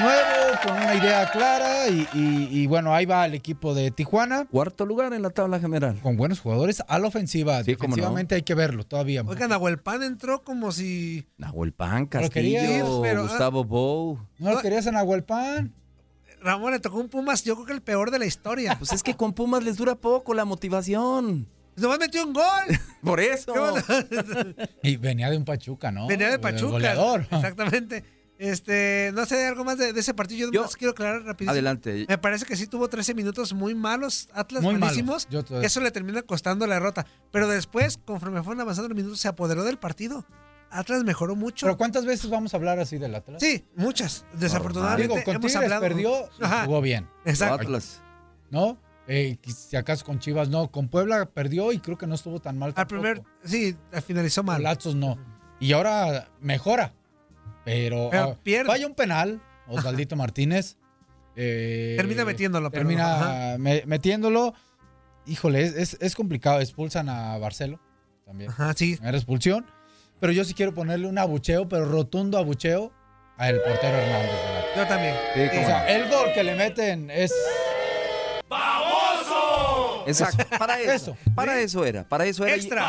Nuevo, 0.00 0.58
con 0.64 0.76
una 0.76 0.94
idea 0.94 1.30
clara 1.30 1.88
y, 1.88 2.08
y- 2.14 2.48
y 2.62 2.66
bueno, 2.66 2.94
ahí 2.94 3.04
va 3.04 3.26
el 3.26 3.34
equipo 3.34 3.74
de 3.74 3.90
Tijuana. 3.90 4.46
Cuarto 4.50 4.86
lugar 4.86 5.12
en 5.12 5.22
la 5.22 5.30
tabla 5.30 5.60
general. 5.60 5.98
Con 6.02 6.16
buenos 6.16 6.40
jugadores 6.40 6.82
a 6.86 6.98
la 6.98 7.08
ofensiva. 7.08 7.62
Sí, 7.62 7.76
no. 7.96 8.16
Hay 8.16 8.42
que 8.42 8.54
verlo 8.54 8.84
todavía. 8.84 9.22
Oigan, 9.26 9.50
Nahuelpan 9.50 10.02
entró 10.02 10.42
como 10.42 10.72
si. 10.72 11.26
Nahuel 11.36 11.72
Pan, 11.72 12.06
Castillo, 12.06 12.62
ir, 12.62 12.84
pero, 13.02 13.20
ah. 13.20 13.22
Gustavo 13.24 13.64
Bou. 13.64 14.18
¿No 14.38 14.52
lo 14.52 14.60
querías 14.60 14.86
en 14.86 14.96
Aguelpan? 14.96 15.74
Ramón 16.40 16.72
le 16.72 16.80
tocó 16.80 16.98
un 16.98 17.08
Pumas, 17.08 17.44
yo 17.44 17.54
creo 17.54 17.66
que 17.66 17.72
el 17.72 17.82
peor 17.82 18.10
de 18.10 18.18
la 18.18 18.26
historia. 18.26 18.76
Pues 18.78 18.92
es 18.92 19.02
que 19.04 19.14
con 19.14 19.32
Pumas 19.32 19.62
les 19.62 19.76
dura 19.76 19.94
poco 19.94 20.34
la 20.34 20.44
motivación. 20.44 21.46
Nomás 21.76 21.98
metió 22.00 22.26
un 22.26 22.32
gol. 22.32 22.44
Por 23.02 23.20
eso. 23.20 23.54
Y 24.82 24.96
venía 24.96 25.30
de 25.30 25.36
un 25.36 25.44
Pachuca, 25.44 25.90
¿no? 25.92 26.06
Venía 26.08 26.30
de 26.30 26.38
Pachuca. 26.38 26.72
Goleador. 26.72 27.26
Exactamente. 27.30 28.04
Este, 28.42 29.12
no 29.14 29.24
sé, 29.24 29.46
algo 29.46 29.62
más 29.62 29.78
de, 29.78 29.92
de 29.92 30.00
ese 30.00 30.14
partido. 30.14 30.50
Yo, 30.50 30.62
nomás 30.62 30.74
quiero 30.76 30.90
aclarar 30.90 31.22
rapidísimo. 31.22 31.52
Adelante. 31.52 32.06
Me 32.08 32.18
parece 32.18 32.44
que 32.44 32.56
sí 32.56 32.66
tuvo 32.66 32.88
13 32.88 33.14
minutos 33.14 33.52
muy 33.52 33.72
malos, 33.72 34.28
Atlas 34.34 34.64
Muy 34.64 34.74
malísimos. 34.74 35.28
malos. 35.30 35.48
Yo 35.48 35.60
Eso 35.60 35.80
le 35.80 35.92
termina 35.92 36.22
costando 36.22 36.66
la 36.66 36.74
derrota. 36.74 37.06
Pero 37.30 37.46
después, 37.46 37.98
conforme 38.04 38.42
fueron 38.42 38.60
avanzando 38.60 38.88
los 38.88 38.96
minutos, 38.96 39.20
se 39.20 39.28
apoderó 39.28 39.62
del 39.62 39.78
partido. 39.78 40.26
Atlas 40.70 41.04
mejoró 41.04 41.36
mucho. 41.36 41.66
Pero 41.66 41.76
¿cuántas 41.76 42.04
veces 42.04 42.30
vamos 42.30 42.52
a 42.52 42.56
hablar 42.56 42.80
así 42.80 42.98
del 42.98 43.14
Atlas? 43.14 43.40
Sí, 43.40 43.64
muchas. 43.76 44.24
Desafortunadamente 44.32 45.12
Digo, 45.14 45.24
con 45.24 45.36
hemos 45.36 45.54
hablado. 45.54 45.80
perdió, 45.80 46.12
Ajá. 46.40 46.64
jugó 46.64 46.80
bien. 46.80 47.08
Exacto. 47.24 47.54
Atlas. 47.62 48.02
¿No? 48.50 48.76
Eh, 49.06 49.38
si 49.46 49.76
acaso 49.76 50.04
con 50.04 50.18
Chivas 50.18 50.48
no. 50.48 50.68
Con 50.72 50.88
Puebla 50.88 51.26
perdió 51.26 51.70
y 51.70 51.78
creo 51.78 51.96
que 51.96 52.08
no 52.08 52.16
estuvo 52.16 52.40
tan 52.40 52.58
mal. 52.58 52.70
Al 52.70 52.74
tampoco. 52.74 53.02
primer, 53.02 53.22
sí, 53.44 53.76
finalizó 54.04 54.42
mal. 54.42 54.56
Con 54.56 54.64
Lazos 54.64 54.94
no. 54.96 55.16
Y 55.60 55.72
ahora 55.74 56.28
mejora. 56.40 56.92
Pero, 57.64 58.08
Pero 58.10 58.22
ah, 58.32 58.36
pierde. 58.42 58.66
falla 58.70 58.86
un 58.86 58.94
penal, 58.94 59.40
Osvaldito 59.68 60.16
Martínez. 60.16 60.76
eh, 61.36 61.94
Termina 61.96 62.24
metiéndolo, 62.24 62.70
pero 62.70 62.80
Termina 62.82 63.56
me- 63.58 63.82
metiéndolo. 63.86 64.54
Híjole, 65.26 65.62
es, 65.62 65.74
es- 65.74 65.96
es 66.00 66.14
complicado. 66.14 66.60
Expulsan 66.60 67.08
a 67.08 67.38
Barcelo 67.38 67.78
también. 68.26 68.50
Ajá, 68.50 68.72
sí. 68.74 68.98
Era 69.02 69.16
expulsión. 69.16 69.64
Pero 70.20 70.32
yo 70.32 70.44
sí 70.44 70.54
quiero 70.54 70.74
ponerle 70.74 71.06
un 71.06 71.18
abucheo, 71.18 71.68
pero 71.68 71.84
rotundo 71.84 72.38
abucheo 72.38 72.92
al 73.38 73.60
portero 73.60 73.96
Hernández. 73.98 74.30
Yo 74.76 74.86
también. 74.86 75.14
Sí, 75.34 75.40
O 75.58 75.66
sea, 75.66 75.88
el 75.88 76.08
gol 76.10 76.32
que 76.34 76.42
le 76.44 76.54
meten 76.56 77.10
es 77.10 77.32
Exacto. 80.06 80.44
Para 80.58 80.80
eso. 80.80 80.92
Eso. 80.92 81.16
Para 81.34 81.60
eso 81.60 81.84
era. 81.84 82.08
Para 82.08 82.26
eso 82.26 82.44
era. 82.44 82.56
Y- 82.56 82.58
Extra. 82.60 82.86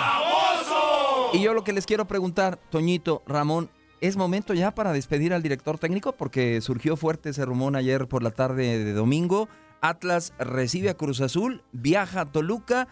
Y 1.33 1.41
yo 1.41 1.53
lo 1.53 1.63
que 1.63 1.73
les 1.73 1.85
quiero 1.85 2.05
preguntar, 2.05 2.57
Toñito, 2.69 3.23
Ramón, 3.25 3.69
¿es 4.03 4.17
momento 4.17 4.53
ya 4.53 4.75
para 4.75 4.91
despedir 4.93 5.33
al 5.33 5.41
director 5.41 5.79
técnico? 5.79 6.11
Porque 6.13 6.59
surgió 6.61 6.95
fuerte 6.97 7.29
ese 7.29 7.45
rumor 7.45 7.75
ayer 7.77 8.07
por 8.07 8.21
la 8.21 8.31
tarde 8.31 8.83
de 8.83 8.93
domingo. 8.93 9.47
Atlas 9.81 10.33
recibe 10.37 10.89
a 10.89 10.93
Cruz 10.93 11.21
Azul, 11.21 11.63
viaja 11.71 12.21
a 12.21 12.31
Toluca 12.31 12.87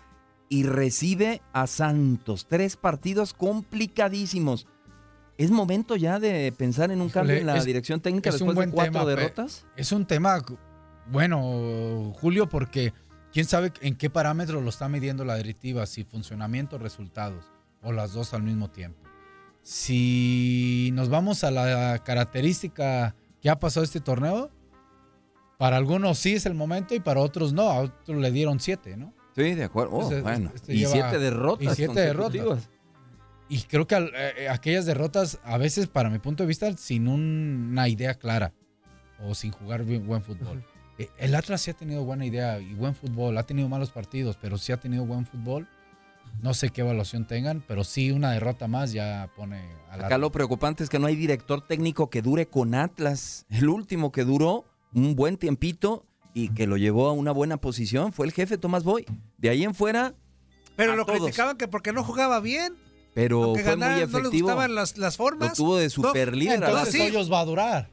y 0.49 0.63
recibe 0.63 1.41
a 1.53 1.67
Santos. 1.67 2.47
Tres 2.47 2.77
partidos 2.77 3.33
complicadísimos. 3.33 4.67
¿Es 5.37 5.49
momento 5.51 5.95
ya 5.95 6.19
de 6.19 6.51
pensar 6.57 6.91
en 6.91 7.01
un 7.01 7.09
cambio 7.09 7.35
en 7.37 7.45
la 7.45 7.57
es- 7.57 7.65
dirección 7.65 7.99
técnica 7.99 8.29
es 8.29 8.41
un 8.41 8.47
después 8.49 8.55
de 8.55 8.59
buen 8.59 8.71
cuatro 8.71 8.91
tema, 8.93 9.05
derrotas? 9.05 9.65
Es 9.75 9.91
un 9.91 10.05
tema, 10.05 10.41
bueno, 11.09 12.13
Julio, 12.19 12.47
porque 12.47 12.93
quién 13.33 13.45
sabe 13.45 13.71
en 13.81 13.95
qué 13.95 14.09
parámetro 14.09 14.61
lo 14.61 14.69
está 14.69 14.87
midiendo 14.87 15.25
la 15.25 15.35
directiva, 15.35 15.85
si 15.85 16.03
funcionamiento 16.03 16.77
resultados, 16.77 17.45
o 17.81 17.91
las 17.91 18.13
dos 18.13 18.33
al 18.33 18.43
mismo 18.43 18.69
tiempo. 18.69 19.00
Si 19.61 20.89
nos 20.93 21.09
vamos 21.09 21.43
a 21.43 21.51
la 21.51 22.01
característica 22.03 23.15
que 23.41 23.49
ha 23.49 23.59
pasado 23.59 23.83
este 23.83 23.99
torneo, 24.01 24.49
para 25.57 25.77
algunos 25.77 26.17
sí 26.17 26.33
es 26.33 26.45
el 26.45 26.53
momento 26.55 26.95
y 26.95 26.99
para 26.99 27.19
otros 27.19 27.53
no, 27.53 27.63
a 27.69 27.79
otros 27.81 28.17
le 28.19 28.31
dieron 28.31 28.59
siete, 28.59 28.97
¿no? 28.97 29.13
Sí, 29.35 29.53
de 29.53 29.63
acuerdo. 29.63 29.91
Oh, 29.93 29.95
Entonces, 30.01 30.23
bueno. 30.23 30.51
este 30.53 30.73
y 30.73 30.85
siete 30.85 31.19
derrotas. 31.19 31.73
y 31.73 31.75
siete 31.75 31.99
derrotas. 32.01 32.69
Y 33.49 33.61
creo 33.63 33.85
que 33.85 33.95
eh, 34.37 34.49
aquellas 34.49 34.85
derrotas, 34.85 35.39
a 35.43 35.57
veces, 35.57 35.87
para 35.87 36.09
mi 36.09 36.19
punto 36.19 36.43
de 36.43 36.47
vista, 36.47 36.75
sin 36.77 37.07
un- 37.07 37.69
una 37.71 37.87
idea 37.87 38.13
clara 38.15 38.53
o 39.23 39.35
sin 39.35 39.51
jugar 39.51 39.83
bien- 39.83 40.05
buen 40.07 40.23
fútbol. 40.23 40.63
Eh, 40.97 41.09
El 41.17 41.35
Atlas 41.35 41.61
sí 41.61 41.69
ha 41.71 41.73
tenido 41.73 42.03
buena 42.03 42.25
idea 42.25 42.59
y 42.59 42.73
buen 42.73 42.95
fútbol, 42.95 43.37
ha 43.37 43.43
tenido 43.43 43.67
malos 43.69 43.91
partidos, 43.91 44.37
pero 44.41 44.57
sí 44.57 44.71
ha 44.71 44.77
tenido 44.77 45.05
buen 45.05 45.25
fútbol. 45.25 45.67
No 46.41 46.53
sé 46.53 46.69
qué 46.69 46.81
evaluación 46.81 47.27
tengan, 47.27 47.63
pero 47.67 47.83
sí 47.83 48.11
una 48.11 48.31
derrota 48.31 48.67
más 48.67 48.91
ya 48.93 49.29
pone 49.35 49.61
a 49.89 49.97
la 49.97 50.05
Acá 50.07 50.17
lo 50.17 50.31
preocupante 50.31 50.83
es 50.83 50.89
que 50.89 50.97
no 50.99 51.07
hay 51.07 51.15
director 51.15 51.61
técnico 51.65 52.09
que 52.09 52.21
dure 52.21 52.47
con 52.47 52.73
Atlas. 52.73 53.45
El 53.49 53.69
último 53.69 54.11
que 54.11 54.23
duró 54.23 54.65
un 54.93 55.15
buen 55.15 55.37
tiempito 55.37 56.05
y 56.33 56.49
que 56.49 56.65
lo 56.65 56.77
llevó 56.77 57.09
a 57.09 57.11
una 57.11 57.31
buena 57.31 57.57
posición 57.57 58.11
fue 58.13 58.25
el 58.25 58.31
jefe 58.33 58.57
Tomás 58.57 58.83
Boy. 58.83 59.05
De 59.37 59.49
ahí 59.49 59.63
en 59.63 59.75
fuera, 59.75 60.15
Pero 60.75 60.93
A 60.93 60.95
lo 60.95 61.05
todos. 61.05 61.19
criticaban 61.19 61.57
que 61.57 61.67
porque 61.67 61.91
no 61.93 62.03
jugaba 62.03 62.39
bien. 62.39 62.75
pero 63.13 63.43
Aunque 63.43 63.61
fue 63.63 63.71
ganaran, 63.71 63.95
muy 63.97 64.01
no 64.01 64.07
les 64.07 64.15
efectivo. 64.19 64.47
gustaban 64.47 64.73
las, 64.75 64.97
las 64.97 65.17
formas. 65.17 65.49
Lo 65.49 65.55
tuvo 65.55 65.77
de 65.77 65.89
super 65.91 66.35
líder. 66.35 66.63
Entonces 66.63 66.93
sí. 66.93 67.01
Hoyos 67.01 67.31
va 67.31 67.41
a 67.41 67.45
durar. 67.45 67.89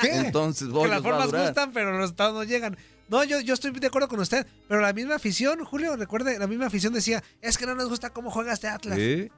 ¿Qué? 0.00 0.10
Entonces, 0.26 0.68
que 0.68 0.74
las 0.74 0.90
va 0.90 0.96
a 0.96 1.02
formas 1.02 1.26
durar. 1.26 1.46
gustan, 1.48 1.72
pero 1.72 1.90
los 1.92 2.00
resultados 2.00 2.34
no 2.34 2.44
llegan. 2.44 2.76
No, 3.08 3.22
yo, 3.24 3.40
yo 3.40 3.54
estoy 3.54 3.70
de 3.72 3.86
acuerdo 3.86 4.08
con 4.08 4.20
usted, 4.20 4.46
pero 4.68 4.80
la 4.80 4.92
misma 4.92 5.16
afición, 5.16 5.64
Julio, 5.64 5.96
recuerde, 5.96 6.38
la 6.38 6.46
misma 6.46 6.66
afición 6.66 6.92
decía, 6.92 7.22
es 7.40 7.58
que 7.58 7.66
no 7.66 7.74
nos 7.74 7.88
gusta 7.88 8.10
cómo 8.10 8.30
juega 8.30 8.52
este 8.52 8.68
Atlas. 8.68 8.96
Sí. 8.98 9.28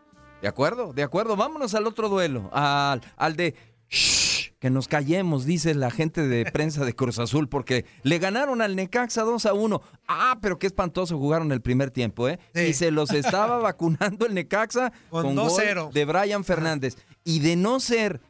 De 0.42 0.48
acuerdo, 0.48 0.92
de 0.92 1.02
acuerdo. 1.02 1.34
Vámonos 1.36 1.74
al 1.74 1.86
otro 1.86 2.08
duelo. 2.08 2.50
Al, 2.52 3.00
al 3.16 3.36
de 3.36 3.54
"Shh, 3.88 4.52
que 4.58 4.70
nos 4.70 4.86
callemos, 4.88 5.44
dice 5.44 5.74
la 5.74 5.90
gente 5.90 6.26
de 6.26 6.44
prensa 6.50 6.84
de 6.84 6.94
Cruz 6.94 7.18
Azul, 7.18 7.48
porque 7.48 7.84
le 8.02 8.18
ganaron 8.18 8.60
al 8.62 8.76
Necaxa 8.76 9.22
2 9.22 9.46
a 9.46 9.54
1. 9.54 9.80
Ah, 10.08 10.38
pero 10.40 10.58
qué 10.58 10.66
espantoso 10.66 11.18
jugaron 11.18 11.52
el 11.52 11.60
primer 11.62 11.90
tiempo, 11.90 12.28
¿eh? 12.28 12.38
Sí. 12.54 12.60
Y 12.62 12.72
se 12.74 12.90
los 12.90 13.10
estaba 13.12 13.58
vacunando 13.58 14.26
el 14.26 14.34
Necaxa 14.34 14.92
Con 15.10 15.22
con, 15.24 15.36
gol 15.36 15.48
2-0. 15.50 15.92
de 15.92 16.04
Brian 16.04 16.44
Fernández. 16.44 16.96
Y 17.24 17.40
de 17.40 17.56
no 17.56 17.80
ser 17.80 18.20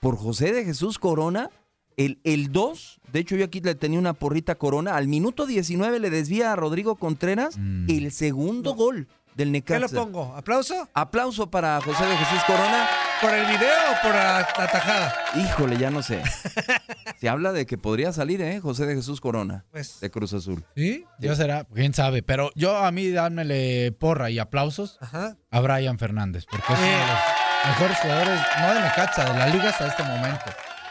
por 0.00 0.16
José 0.16 0.52
de 0.52 0.64
Jesús 0.64 0.98
Corona, 0.98 1.50
el, 1.96 2.18
el 2.24 2.50
2, 2.52 3.00
de 3.12 3.20
hecho 3.20 3.36
yo 3.36 3.44
aquí 3.44 3.60
le 3.60 3.74
tenía 3.74 3.98
una 3.98 4.12
porrita 4.14 4.54
Corona, 4.56 4.96
al 4.96 5.08
minuto 5.08 5.46
19 5.46 5.98
le 6.00 6.10
desvía 6.10 6.52
a 6.52 6.56
Rodrigo 6.56 6.96
Contreras 6.96 7.56
Mm. 7.56 7.86
el 7.90 8.12
segundo 8.12 8.74
gol 8.74 9.06
del 9.36 9.48
¿Qué 9.48 9.52
Necaxa. 9.52 9.80
lo 9.80 10.04
pongo? 10.04 10.34
¿Aplauso? 10.36 10.88
Aplauso 10.94 11.50
para 11.50 11.80
José 11.80 12.04
de 12.06 12.16
Jesús 12.16 12.42
Corona. 12.46 12.86
¿Por 13.20 13.32
el 13.32 13.46
video 13.46 13.68
o 13.90 14.02
por 14.02 14.14
la, 14.14 14.46
la 14.58 14.66
tajada? 14.70 15.14
Híjole, 15.36 15.76
ya 15.78 15.90
no 15.90 16.02
sé. 16.02 16.20
Se 17.20 17.28
habla 17.28 17.52
de 17.52 17.64
que 17.66 17.78
podría 17.78 18.12
salir, 18.12 18.40
¿eh? 18.42 18.60
José 18.60 18.86
de 18.86 18.94
Jesús 18.96 19.20
Corona, 19.20 19.64
Pues, 19.70 19.98
de 20.00 20.10
Cruz 20.10 20.32
Azul. 20.34 20.64
¿Sí? 20.76 21.04
Ya 21.20 21.34
será, 21.34 21.64
quién 21.72 21.94
sabe. 21.94 22.22
Pero 22.22 22.50
yo 22.54 22.76
a 22.76 22.90
mí 22.92 23.08
dármele 23.10 23.92
porra 23.92 24.30
y 24.30 24.38
aplausos 24.38 24.98
ajá. 25.00 25.36
a 25.50 25.60
Brian 25.60 25.98
Fernández, 25.98 26.44
porque 26.50 26.72
es 26.72 26.78
uno 26.78 26.88
de 26.88 26.98
los 26.98 27.66
mejores 27.66 27.98
jugadores, 27.98 28.40
no 28.60 28.74
de 28.74 28.80
Necaxa, 28.80 29.32
de 29.32 29.38
la 29.38 29.46
liga 29.48 29.68
hasta 29.70 29.86
este 29.88 30.02
momento. 30.02 30.44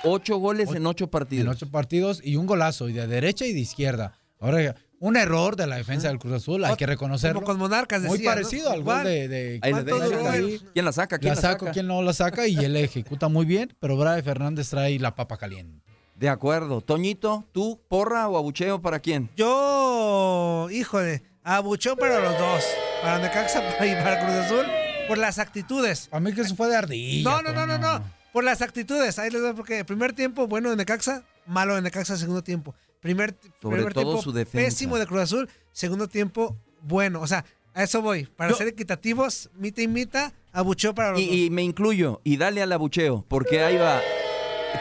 Ocho 0.03 0.37
goles 0.37 0.69
en 0.73 0.85
ocho 0.85 1.05
En 1.05 1.09
partidos. 1.09 1.55
ocho 1.55 1.69
partidos 1.71 2.21
y 2.23 2.35
un 2.35 2.45
golazo, 2.45 2.89
y 2.89 2.93
de 2.93 3.07
derecha 3.07 3.45
y 3.45 3.53
de 3.53 3.59
izquierda. 3.61 4.17
Ahora, 4.39 4.75
un 4.99 5.15
error 5.17 5.55
de 5.55 5.67
la 5.67 5.77
defensa 5.77 6.07
del 6.09 6.19
Cruz 6.19 6.33
Azul, 6.33 6.63
hay 6.65 6.75
que 6.75 6.85
reconocerlo. 6.85 7.35
Como 7.41 7.45
con 7.47 7.57
Monarcas 7.59 8.01
Muy 8.03 8.17
decía, 8.17 8.29
¿no? 8.31 8.35
parecido 8.35 8.71
al 8.71 8.83
gol 8.83 9.03
de, 9.03 9.27
de 9.27 9.59
Ahí 9.61 9.71
le 9.73 9.83
¿Cuánto 9.83 9.95
dejan 9.95 10.09
duró 10.19 10.29
ahí. 10.29 10.39
el- 10.55 10.61
¿Quién 10.73 10.85
la 10.85 10.91
saca? 10.91 11.19
¿Quién 11.19 11.35
la 11.35 11.41
saco, 11.41 11.59
saca? 11.65 11.71
quién 11.71 11.87
no 11.87 12.01
la 12.01 12.13
saca 12.13 12.47
y 12.47 12.55
él 12.57 12.75
ejecuta 12.77 13.27
muy 13.29 13.45
bien, 13.45 13.73
pero 13.79 13.95
Brian 13.97 14.23
Fernández 14.23 14.69
trae 14.69 14.97
la 14.99 15.15
papa 15.15 15.37
caliente. 15.37 15.81
De 16.15 16.29
acuerdo. 16.29 16.81
Toñito, 16.81 17.45
¿tú 17.53 17.81
porra 17.89 18.27
o 18.29 18.37
abucheo 18.37 18.81
para 18.81 18.99
quién? 18.99 19.29
Yo, 19.35 20.67
híjole, 20.71 21.23
abuchó 21.43 21.95
para 21.97 22.19
los 22.19 22.37
dos. 22.37 22.63
Para 23.01 23.19
Necaxa 23.19 23.61
y 23.85 23.95
para 23.95 24.19
Cruz 24.21 24.35
Azul. 24.35 24.65
Por 25.07 25.17
las 25.17 25.37
actitudes. 25.39 26.07
A 26.11 26.19
mí 26.21 26.31
que 26.33 26.41
eso 26.41 26.55
fue 26.55 26.67
de 26.69 26.75
ardilla. 26.77 27.29
No, 27.29 27.41
no, 27.41 27.51
no, 27.53 27.65
no, 27.65 27.77
no. 27.77 28.03
Por 28.33 28.43
las 28.43 28.61
actitudes. 28.61 29.17
Ahí 29.19 29.29
les 29.29 29.41
doy 29.41 29.53
porque 29.53 29.85
primer 29.85 30.11
tiempo 30.13 30.47
bueno 30.47 30.69
de 30.71 30.75
Necaxa, 30.75 31.23
malo 31.45 31.75
de 31.75 31.81
Necaxa 31.81 32.17
segundo 32.17 32.43
tiempo. 32.43 32.75
Primer, 32.99 33.35
Sobre 33.61 33.77
primer 33.77 33.93
todo 33.93 34.03
tiempo 34.03 34.21
su 34.21 34.31
defensa. 34.31 34.65
pésimo 34.65 34.97
de 34.97 35.05
Cruz 35.05 35.21
Azul, 35.21 35.49
segundo 35.71 36.07
tiempo 36.07 36.57
bueno. 36.81 37.21
O 37.21 37.27
sea, 37.27 37.45
a 37.73 37.83
eso 37.83 38.01
voy. 38.01 38.25
Para 38.25 38.53
ser 38.53 38.67
equitativos, 38.67 39.49
mita 39.55 39.81
y 39.81 39.87
mita, 39.87 40.33
abuchó 40.51 40.93
para 40.95 41.11
los 41.11 41.19
dos. 41.21 41.29
Y, 41.29 41.45
y 41.45 41.49
me 41.49 41.63
incluyo. 41.63 42.21
Y 42.23 42.37
dale 42.37 42.61
al 42.61 42.71
abucheo, 42.71 43.25
porque 43.27 43.61
ahí 43.61 43.77
va. 43.77 44.01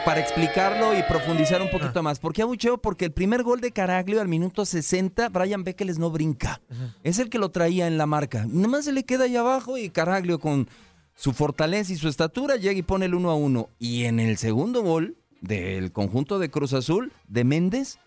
para 0.05 0.19
explicarlo 0.21 0.97
y 0.97 1.03
profundizar 1.03 1.61
un 1.61 1.69
poquito 1.69 2.01
más. 2.01 2.17
¿Por 2.19 2.33
qué 2.33 2.41
abucheo? 2.41 2.77
Porque 2.79 3.05
el 3.05 3.11
primer 3.11 3.43
gol 3.43 3.61
de 3.61 3.71
Caraglio 3.71 4.21
al 4.21 4.27
minuto 4.27 4.65
60, 4.65 5.29
Brian 5.29 5.63
Bekeles 5.63 5.99
no 5.99 6.09
brinca. 6.09 6.61
Es 7.03 7.19
el 7.19 7.29
que 7.29 7.37
lo 7.37 7.49
traía 7.51 7.85
en 7.87 7.97
la 7.97 8.05
marca. 8.07 8.45
Nomás 8.47 8.85
se 8.85 8.91
le 8.93 9.03
queda 9.03 9.25
ahí 9.25 9.35
abajo 9.35 9.77
y 9.77 9.89
Caraglio 9.89 10.39
con 10.39 10.67
su 11.15 11.33
fortaleza 11.33 11.93
y 11.93 11.95
su 11.95 12.07
estatura 12.07 12.55
llega 12.55 12.77
y 12.79 12.81
pone 12.83 13.05
el 13.05 13.15
1 13.15 13.29
a 13.29 13.35
1. 13.35 13.69
Y 13.79 14.05
en 14.05 14.19
el 14.19 14.37
segundo 14.37 14.81
gol 14.81 15.15
del 15.41 15.91
conjunto 15.91 16.39
de 16.39 16.49
Cruz 16.49 16.73
Azul, 16.73 17.11
de 17.27 17.43
Méndez, 17.43 17.97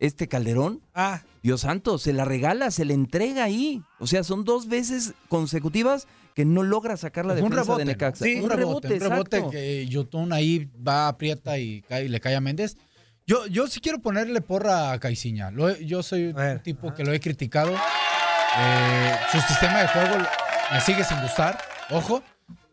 este 0.00 0.28
Calderón, 0.28 0.80
Ah, 0.94 1.22
Dios 1.42 1.62
santo, 1.62 1.98
se 1.98 2.12
la 2.12 2.24
regala, 2.24 2.70
se 2.70 2.84
le 2.84 2.94
entrega 2.94 3.44
ahí. 3.44 3.82
O 3.98 4.06
sea, 4.06 4.22
son 4.24 4.44
dos 4.44 4.68
veces 4.68 5.14
consecutivas 5.28 6.06
que 6.34 6.44
no 6.44 6.62
logra 6.62 6.96
sacar 6.96 7.26
la 7.26 7.34
Fue 7.34 7.42
un 7.42 7.50
defensa 7.50 7.64
rebote. 7.64 7.80
de 7.80 7.84
¿no? 7.84 7.90
Necaxa. 7.92 8.24
Sí, 8.24 8.40
un 8.40 8.50
rebote, 8.50 8.94
un 8.94 9.00
rebote 9.00 9.36
exacto. 9.36 9.50
que 9.50 9.86
Yotun 9.88 10.32
ahí 10.32 10.70
va, 10.86 11.08
aprieta 11.08 11.58
y, 11.58 11.82
cae, 11.82 12.04
y 12.04 12.08
le 12.08 12.20
cae 12.20 12.36
a 12.36 12.40
Méndez. 12.40 12.76
Yo, 13.26 13.46
yo 13.46 13.66
sí 13.66 13.80
quiero 13.80 13.98
ponerle 13.98 14.40
porra 14.40 14.92
a 14.92 14.98
Caiciña. 15.00 15.50
Yo 15.84 16.02
soy 16.02 16.26
un 16.28 16.62
tipo 16.62 16.94
que 16.94 17.04
lo 17.04 17.12
he 17.12 17.20
criticado. 17.20 17.72
Eh, 18.58 19.14
su 19.32 19.40
sistema 19.42 19.80
de 19.82 19.88
juego 19.88 20.16
me 20.72 20.80
sigue 20.80 21.04
sin 21.04 21.20
gustar, 21.20 21.58
ojo, 21.90 22.22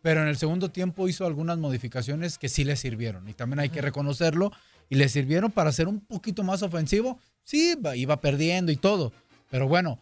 pero 0.05 0.21
en 0.21 0.27
el 0.27 0.37
segundo 0.37 0.69
tiempo 0.69 1.07
hizo 1.07 1.25
algunas 1.25 1.57
modificaciones 1.57 2.37
que 2.37 2.47
sí 2.47 2.63
le 2.63 2.75
sirvieron 2.75 3.27
y 3.27 3.33
también 3.33 3.59
hay 3.59 3.69
que 3.69 3.81
reconocerlo 3.81 4.51
y 4.87 4.97
le 4.97 5.09
sirvieron 5.09 5.51
para 5.51 5.71
ser 5.71 5.87
un 5.87 5.99
poquito 5.99 6.43
más 6.43 6.61
ofensivo. 6.61 7.17
Sí, 7.43 7.75
iba 7.95 8.21
perdiendo 8.21 8.71
y 8.71 8.75
todo, 8.75 9.11
pero 9.49 9.67
bueno, 9.67 9.99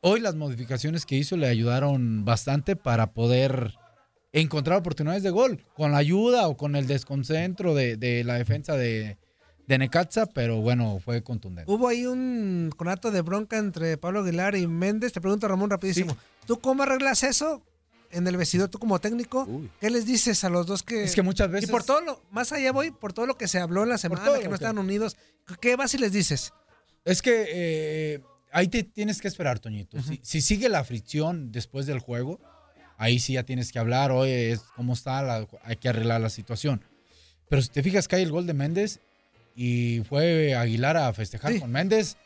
hoy 0.00 0.20
las 0.20 0.36
modificaciones 0.36 1.04
que 1.04 1.16
hizo 1.16 1.36
le 1.36 1.48
ayudaron 1.48 2.24
bastante 2.24 2.76
para 2.76 3.12
poder 3.12 3.74
encontrar 4.32 4.78
oportunidades 4.78 5.22
de 5.22 5.28
gol, 5.28 5.62
con 5.74 5.92
la 5.92 5.98
ayuda 5.98 6.48
o 6.48 6.56
con 6.56 6.74
el 6.74 6.86
desconcentro 6.86 7.74
de, 7.74 7.98
de 7.98 8.24
la 8.24 8.38
defensa 8.38 8.74
de, 8.74 9.18
de 9.66 9.78
Necaxa, 9.78 10.24
pero 10.24 10.62
bueno, 10.62 10.98
fue 10.98 11.22
contundente. 11.22 11.70
hubo 11.70 11.88
ahí 11.88 12.06
un 12.06 12.70
conato 12.74 13.10
de 13.10 13.20
bronca 13.20 13.58
entre 13.58 13.98
Pablo 13.98 14.20
Aguilar 14.20 14.56
y 14.56 14.66
Méndez. 14.66 15.12
Te 15.12 15.20
pregunto, 15.20 15.46
Ramón, 15.46 15.68
rapidísimo. 15.68 16.16
¿Tú 16.46 16.58
cómo 16.58 16.84
arreglas 16.84 17.22
eso 17.22 17.62
en 18.10 18.26
el 18.26 18.36
vestidor, 18.36 18.68
tú 18.68 18.78
como 18.78 18.98
técnico? 19.00 19.48
¿Qué 19.80 19.90
les 19.90 20.06
dices 20.06 20.42
a 20.44 20.48
los 20.50 20.66
dos 20.66 20.82
que... 20.82 21.04
Es 21.04 21.14
que 21.14 21.22
muchas 21.22 21.50
veces- 21.50 21.68
Y 21.68 21.72
por 21.72 21.82
todo 21.84 22.00
lo... 22.00 22.22
Más 22.30 22.52
allá 22.52 22.72
voy, 22.72 22.90
por 22.90 23.12
todo 23.12 23.26
lo 23.26 23.36
que 23.36 23.48
se 23.48 23.58
habló 23.58 23.82
en 23.82 23.88
la 23.90 23.98
semana, 23.98 24.24
todo 24.24 24.40
que 24.40 24.48
no 24.48 24.54
estaban 24.54 24.78
unidos. 24.78 25.16
¿Qué 25.60 25.76
vas 25.76 25.92
y 25.94 25.98
les 25.98 26.12
dices? 26.12 26.52
Es 27.04 27.22
que 27.22 27.44
eh, 27.48 28.20
ahí 28.52 28.68
te 28.68 28.82
tienes 28.82 29.20
que 29.20 29.28
esperar, 29.28 29.58
Toñito. 29.58 30.02
si, 30.02 30.20
si 30.22 30.40
sigue 30.40 30.68
la 30.68 30.82
fricción 30.84 31.52
después 31.52 31.86
del 31.86 31.98
juego, 32.00 32.40
ahí 32.98 33.18
sí 33.20 33.34
ya 33.34 33.42
tienes 33.44 33.70
que 33.72 33.78
hablar, 33.78 34.10
oye, 34.10 34.52
es- 34.52 34.60
¿cómo 34.74 34.92
está? 34.94 35.22
La- 35.22 35.46
hay 35.62 35.76
que 35.76 35.88
arreglar 35.88 36.20
la 36.20 36.30
situación. 36.30 36.82
Pero 37.48 37.62
si 37.62 37.68
te 37.68 37.82
fijas 37.82 38.08
que 38.08 38.16
hay 38.16 38.22
el 38.22 38.32
gol 38.32 38.46
de 38.46 38.54
Méndez 38.54 39.00
y 39.54 40.02
fue 40.08 40.54
Aguilar 40.54 40.96
a 40.96 41.12
festejar 41.12 41.58
con 41.60 41.70
Méndez 41.70 42.16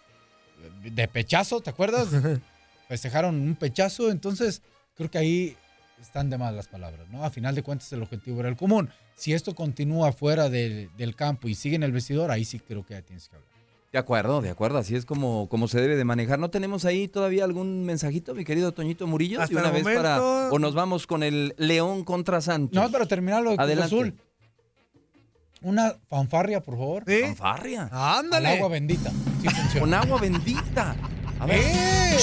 de 0.82 1.08
pechazo, 1.08 1.60
¿te 1.60 1.70
acuerdas? 1.70 2.08
Festejaron 2.88 3.36
un 3.40 3.54
pechazo, 3.54 4.10
entonces 4.10 4.62
creo 4.96 5.10
que 5.10 5.18
ahí 5.18 5.56
están 6.00 6.30
de 6.30 6.38
más 6.38 6.54
las 6.54 6.68
palabras, 6.68 7.08
¿no? 7.10 7.24
A 7.24 7.30
final 7.30 7.54
de 7.54 7.62
cuentas 7.62 7.92
el 7.92 8.02
objetivo 8.02 8.40
era 8.40 8.48
el 8.48 8.56
común. 8.56 8.88
Si 9.16 9.32
esto 9.32 9.54
continúa 9.54 10.12
fuera 10.12 10.48
del- 10.48 10.90
del 10.96 11.14
campo 11.14 11.48
y 11.48 11.54
sigue 11.54 11.76
en 11.76 11.82
el 11.82 11.92
vestidor, 11.92 12.30
ahí 12.30 12.44
sí 12.44 12.58
creo 12.58 12.84
que 12.84 12.94
ya 12.94 13.02
tienes 13.02 13.28
que 13.28 13.36
hablar. 13.36 13.50
De 13.92 13.98
acuerdo, 13.98 14.40
de 14.40 14.50
acuerdo, 14.50 14.78
así 14.78 14.94
es 14.94 15.04
como, 15.04 15.48
como 15.48 15.66
se 15.66 15.80
debe 15.80 15.96
de 15.96 16.04
manejar. 16.04 16.38
¿No 16.38 16.48
tenemos 16.48 16.84
ahí 16.84 17.08
todavía 17.08 17.42
algún 17.42 17.84
mensajito, 17.84 18.34
mi 18.34 18.44
querido 18.44 18.70
Toñito 18.72 19.06
Murillo? 19.08 19.42
Hasta 19.42 19.58
una 19.58 19.76
el 19.76 19.82
vez 19.82 19.96
para 19.96 20.22
o 20.22 20.58
nos 20.60 20.74
vamos 20.74 21.08
con 21.08 21.24
el 21.24 21.54
León 21.58 22.04
contra 22.04 22.40
Santos. 22.40 22.80
No, 22.80 22.88
para 22.90 23.06
terminar 23.06 23.42
lo 23.42 23.50
de 23.50 23.56
Cruz 23.56 23.64
Adelante. 23.66 23.94
Azul. 23.96 24.14
Una 25.62 25.94
fanfarria, 26.08 26.60
por 26.62 26.74
favor. 26.76 27.04
Fanfarria. 27.04 27.88
Ándale. 27.92 28.48
Al 28.48 28.56
agua 28.58 28.68
bendita. 28.68 29.10
Sí. 29.72 29.78
Con 29.80 29.92
agua 29.92 30.20
bendita. 30.20 30.94
A 31.40 31.46
ver. 31.46 31.60
¡Eh! 31.60 32.16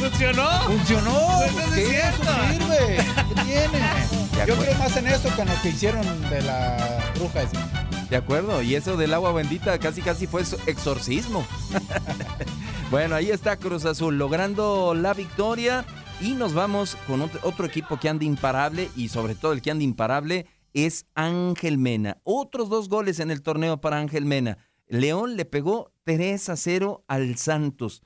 ¿Funcionó? 0.00 0.48
¡Funcionó! 0.66 1.18
Pues 1.54 1.66
es 1.66 1.74
¿Qué? 1.74 1.86
cierto. 1.90 2.22
Eso 2.22 2.52
sirve. 2.52 2.96
¿Qué 3.34 3.42
tiene? 3.42 4.46
Yo 4.46 4.56
creo 4.56 4.78
más 4.78 4.96
en 4.96 5.06
eso 5.06 5.28
que 5.36 5.42
en 5.42 5.48
lo 5.48 5.62
que 5.62 5.68
hicieron 5.68 6.30
de 6.30 6.42
la 6.42 7.12
bruja 7.16 7.42
esa. 7.42 7.86
De 8.08 8.16
acuerdo, 8.16 8.62
y 8.62 8.74
eso 8.74 8.96
del 8.96 9.14
agua 9.14 9.32
bendita 9.32 9.78
casi 9.78 10.02
casi 10.02 10.26
fue 10.26 10.42
exorcismo. 10.66 11.46
bueno, 12.90 13.14
ahí 13.14 13.30
está 13.30 13.56
Cruz 13.56 13.84
Azul 13.84 14.18
logrando 14.18 14.94
la 14.94 15.14
victoria 15.14 15.84
y 16.20 16.32
nos 16.32 16.54
vamos 16.54 16.96
con 17.06 17.20
ot- 17.20 17.38
otro 17.42 17.66
equipo 17.66 17.98
que 18.00 18.08
anda 18.08 18.24
imparable 18.24 18.90
y 18.96 19.08
sobre 19.10 19.34
todo 19.34 19.52
el 19.52 19.62
que 19.62 19.70
anda 19.70 19.84
imparable 19.84 20.46
es 20.74 21.06
Ángel 21.14 21.78
Mena. 21.78 22.16
Otros 22.24 22.68
dos 22.68 22.88
goles 22.88 23.20
en 23.20 23.30
el 23.30 23.42
torneo 23.42 23.80
para 23.80 23.98
Ángel 23.98 24.24
Mena. 24.24 24.58
León 24.88 25.36
le 25.36 25.44
pegó 25.44 25.92
3 26.04 26.48
a 26.48 26.56
0 26.56 27.04
al 27.06 27.36
Santos. 27.36 28.02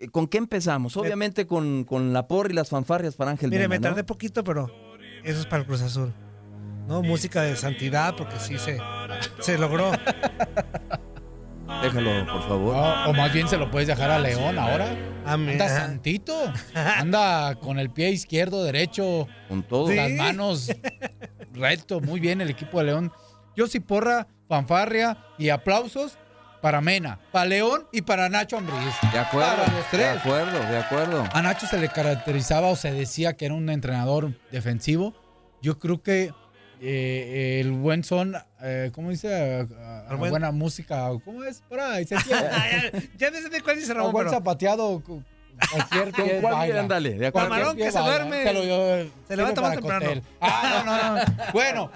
Eh, 0.00 0.08
¿Con 0.08 0.26
qué 0.26 0.38
empezamos? 0.38 0.96
Obviamente 0.96 1.46
con, 1.46 1.84
con 1.84 2.12
la 2.12 2.26
porra 2.26 2.50
y 2.50 2.54
las 2.54 2.68
fanfarrias 2.70 3.14
para 3.14 3.30
Ángel 3.30 3.50
Mire, 3.50 3.68
me 3.68 3.78
tardé 3.78 4.02
poquito, 4.02 4.42
pero 4.42 4.68
eso 5.22 5.38
es 5.40 5.46
para 5.46 5.58
el 5.60 5.66
Cruz 5.66 5.82
Azul. 5.82 6.12
¿No? 6.88 7.02
Música 7.02 7.42
de 7.42 7.54
santidad, 7.54 8.16
porque 8.16 8.36
sí 8.40 8.58
se, 8.58 8.78
se 9.38 9.58
logró. 9.58 9.92
Déjalo, 11.82 12.26
por 12.32 12.48
favor. 12.48 12.74
O, 12.76 13.10
o 13.10 13.12
más 13.12 13.32
bien 13.32 13.46
se 13.46 13.56
lo 13.56 13.70
puedes 13.70 13.86
dejar 13.86 14.10
a 14.10 14.18
León 14.18 14.58
ahora. 14.58 14.88
Amén. 15.24 15.52
Anda 15.52 15.68
santito. 15.68 16.34
Anda 16.74 17.54
con 17.56 17.78
el 17.78 17.90
pie 17.90 18.10
izquierdo, 18.10 18.64
derecho. 18.64 19.28
Con 19.48 19.62
todo. 19.62 19.92
Las 19.92 20.08
Sí. 20.08 20.14
manos 20.16 20.72
recto. 21.52 22.00
Muy 22.00 22.18
bien 22.18 22.40
el 22.40 22.50
equipo 22.50 22.78
de 22.80 22.86
León. 22.86 23.12
Yo 23.56 23.66
sí 23.68 23.78
porra, 23.78 24.26
fanfarria 24.48 25.16
y 25.38 25.50
aplausos 25.50 26.18
para 26.60 26.80
Mena, 26.80 27.18
para 27.32 27.46
León 27.46 27.86
y 27.92 28.02
para 28.02 28.28
Nacho 28.28 28.58
Ambriz. 28.58 28.76
De 29.12 29.18
acuerdo, 29.18 29.48
Para 29.50 29.66
los 29.66 29.76
de 29.76 29.82
tres. 29.90 30.18
acuerdo, 30.18 30.58
de 30.70 30.76
acuerdo. 30.78 31.24
A 31.32 31.42
Nacho 31.42 31.66
se 31.66 31.78
le 31.78 31.88
caracterizaba 31.88 32.68
o 32.68 32.76
se 32.76 32.92
decía 32.92 33.34
que 33.34 33.46
era 33.46 33.54
un 33.54 33.68
entrenador 33.70 34.32
defensivo. 34.50 35.14
Yo 35.62 35.78
creo 35.78 36.02
que 36.02 36.32
eh, 36.82 37.58
el 37.60 37.72
buen 37.72 38.04
son, 38.04 38.34
eh, 38.62 38.90
¿cómo 38.94 39.10
dice? 39.10 39.34
A- 39.34 39.60
a- 40.08 40.12
a 40.12 40.14
buen- 40.16 40.30
buena 40.30 40.50
música, 40.50 41.08
¿cómo 41.24 41.44
es? 41.44 41.60
Por 41.68 41.78
ahí, 41.80 42.06
se 42.06 42.14
ya 43.18 43.30
no 43.30 43.36
sé 43.38 43.48
de 43.50 43.60
cuál 43.60 43.76
dice 43.76 43.92
A 43.92 43.96
Ramón, 43.96 44.12
buen 44.12 44.26
pero 44.26 44.38
zapateado, 44.38 45.00
cu- 45.02 45.22
cualquier 45.70 46.10
¿Con 46.12 46.24
pie 46.24 46.38
cuál? 46.40 46.54
baila. 46.54 46.80
Ándale, 46.80 47.10
de 47.18 47.26
acuerdo. 47.26 47.48
Camarón 47.50 47.76
que 47.76 47.92
se 47.92 47.98
baila. 47.98 48.24
duerme. 48.24 48.52
Lo- 48.54 49.10
Se 49.28 49.36
levanta 49.36 49.60
más 49.60 49.76
para 49.78 49.98
temprano. 49.98 50.22
Ah, 50.40 50.82
no, 50.86 51.16
no, 51.16 51.16
no. 51.16 51.24
Bueno, 51.52 51.90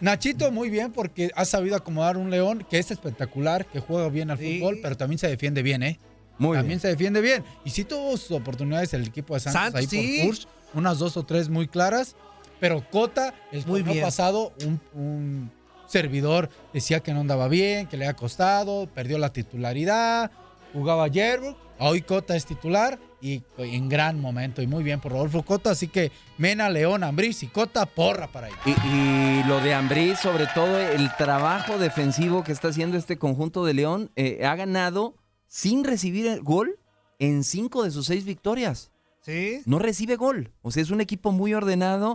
Nachito 0.00 0.50
muy 0.50 0.70
bien 0.70 0.92
porque 0.92 1.30
ha 1.34 1.44
sabido 1.44 1.76
acomodar 1.76 2.16
un 2.16 2.30
león 2.30 2.66
que 2.68 2.78
es 2.78 2.90
espectacular, 2.90 3.66
que 3.66 3.80
juega 3.80 4.08
bien 4.08 4.30
al 4.30 4.38
Sí. 4.38 4.58
fútbol, 4.58 4.78
pero 4.82 4.96
también 4.96 5.18
se 5.18 5.28
defiende 5.28 5.62
bien, 5.62 5.82
¿eh? 5.82 5.98
Muy 6.38 6.56
también 6.56 6.68
bien. 6.68 6.80
se 6.80 6.88
defiende 6.88 7.20
bien. 7.20 7.44
Y 7.64 7.70
sí 7.70 7.84
tuvo 7.84 8.16
sus 8.16 8.30
oportunidades 8.30 8.94
el 8.94 9.06
equipo 9.06 9.34
de 9.34 9.40
Santos, 9.40 9.60
Santos, 9.62 9.80
ahí 9.80 9.86
sí. 9.86 10.20
por 10.24 10.34
Furch, 10.34 10.48
unas 10.74 10.98
dos 10.98 11.16
o 11.18 11.22
tres 11.24 11.48
muy 11.50 11.68
claras, 11.68 12.16
pero 12.60 12.82
Cota, 12.90 13.34
el 13.52 13.64
Muy 13.66 13.82
bien. 13.82 14.00
pasado, 14.02 14.52
un, 14.64 14.80
un 14.94 15.50
servidor 15.86 16.48
decía 16.72 17.00
que 17.00 17.12
no 17.12 17.20
andaba 17.20 17.48
bien, 17.48 17.86
que 17.86 17.96
le 17.96 18.06
había 18.06 18.16
costado, 18.16 18.86
perdió 18.94 19.18
la 19.18 19.32
titularidad, 19.32 20.30
jugaba 20.72 21.08
Yerbrook, 21.08 21.58
hoy 21.80 22.02
Cota 22.02 22.36
es 22.36 22.46
titular 22.46 22.98
y 23.20 23.42
en 23.58 23.88
gran 23.88 24.20
momento 24.20 24.62
y 24.62 24.66
muy 24.66 24.82
bien 24.84 25.00
por 25.00 25.12
Rodolfo 25.12 25.42
Cota, 25.42 25.70
así 25.72 25.88
que 25.88 26.10
Mena, 26.38 26.70
León, 26.70 27.02
Ambriz 27.04 27.42
y 27.42 27.48
Cota, 27.48 27.84
porra 27.86 28.28
para 28.28 28.48
ellos. 28.48 28.60
Y, 28.64 28.70
y 28.70 29.42
lo 29.44 29.60
de 29.60 29.74
Ambriz, 29.74 30.18
sobre 30.20 30.46
todo 30.54 30.78
el 30.78 31.10
trabajo 31.16 31.78
defensivo 31.78 32.44
que 32.44 32.52
está 32.52 32.68
haciendo 32.68 32.96
este 32.96 33.18
conjunto 33.18 33.64
de 33.64 33.74
León, 33.74 34.10
eh, 34.16 34.44
ha 34.46 34.54
ganado 34.56 35.14
sin 35.46 35.84
recibir 35.84 36.26
el 36.26 36.42
gol 36.42 36.78
en 37.18 37.44
cinco 37.44 37.82
de 37.82 37.90
sus 37.90 38.06
seis 38.06 38.24
victorias. 38.24 38.90
Sí. 39.22 39.60
No 39.66 39.78
recibe 39.78 40.16
gol. 40.16 40.52
O 40.62 40.70
sea, 40.70 40.82
es 40.82 40.90
un 40.90 41.02
equipo 41.02 41.30
muy 41.30 41.52
ordenado. 41.52 42.14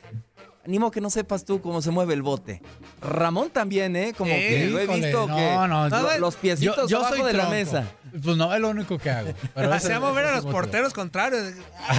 Animo 0.70 0.92
que 0.92 1.00
no 1.00 1.10
sepas 1.10 1.44
tú 1.44 1.60
cómo 1.60 1.82
se 1.82 1.90
mueve 1.90 2.14
el 2.14 2.22
bote. 2.22 2.62
Ramón 3.02 3.50
también, 3.50 3.96
¿eh? 3.96 4.14
Como 4.16 4.30
que 4.30 4.68
lo 4.70 4.78
he 4.78 4.84
Híjole, 4.84 5.00
visto 5.00 5.26
no, 5.26 5.34
que 5.36 5.50
no, 5.68 5.88
lo- 5.88 6.12
yo- 6.12 6.18
los 6.20 6.36
piecitos 6.36 6.76
yo, 6.82 6.86
yo 6.86 6.98
abajo 6.98 7.16
soy 7.16 7.24
de 7.24 7.32
la 7.32 7.38
tronco. 7.48 7.50
mesa. 7.56 7.84
Pues 8.22 8.36
no, 8.36 8.54
es 8.54 8.60
lo 8.60 8.68
único 8.68 8.96
que 8.96 9.10
hago. 9.10 9.32
Pero 9.52 9.66
ese- 9.74 9.86
Hacía 9.88 9.98
mover 9.98 10.26
a 10.26 10.28
los 10.30 10.38
es 10.38 10.44
otro. 10.44 10.52
porteros 10.52 10.92
contrarios. 10.92 11.54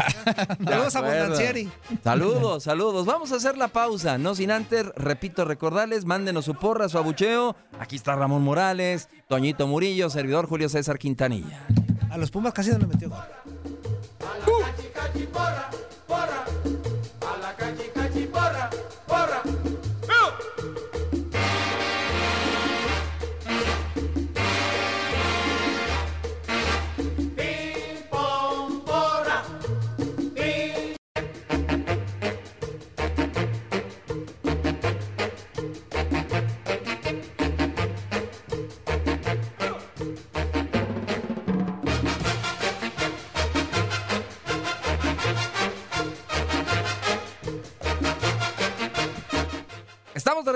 Saludos 0.63 0.95
a 0.95 0.99
acuerdo. 0.99 1.19
Bondancieri. 1.19 1.69
Saludos, 2.01 2.63
saludos. 2.63 3.05
Vamos 3.05 3.33
a 3.33 3.35
hacer 3.35 3.57
la 3.57 3.67
pausa. 3.67 4.17
No 4.17 4.35
sin 4.35 4.51
antes, 4.51 4.85
repito, 4.95 5.43
recordarles, 5.43 6.05
mándenos 6.05 6.45
su 6.45 6.55
porra, 6.55 6.87
su 6.87 6.97
abucheo. 6.97 7.57
Aquí 7.77 7.97
está 7.97 8.15
Ramón 8.15 8.41
Morales, 8.41 9.09
Toñito 9.27 9.67
Murillo, 9.67 10.09
servidor 10.09 10.47
Julio 10.47 10.69
César 10.69 10.97
Quintanilla. 10.97 11.67
A 12.09 12.17
los 12.17 12.31
Pumas 12.31 12.53
casi 12.53 12.69
no 12.71 12.77
le 12.77 12.87
metió. 12.87 13.09
gol. 13.09 13.19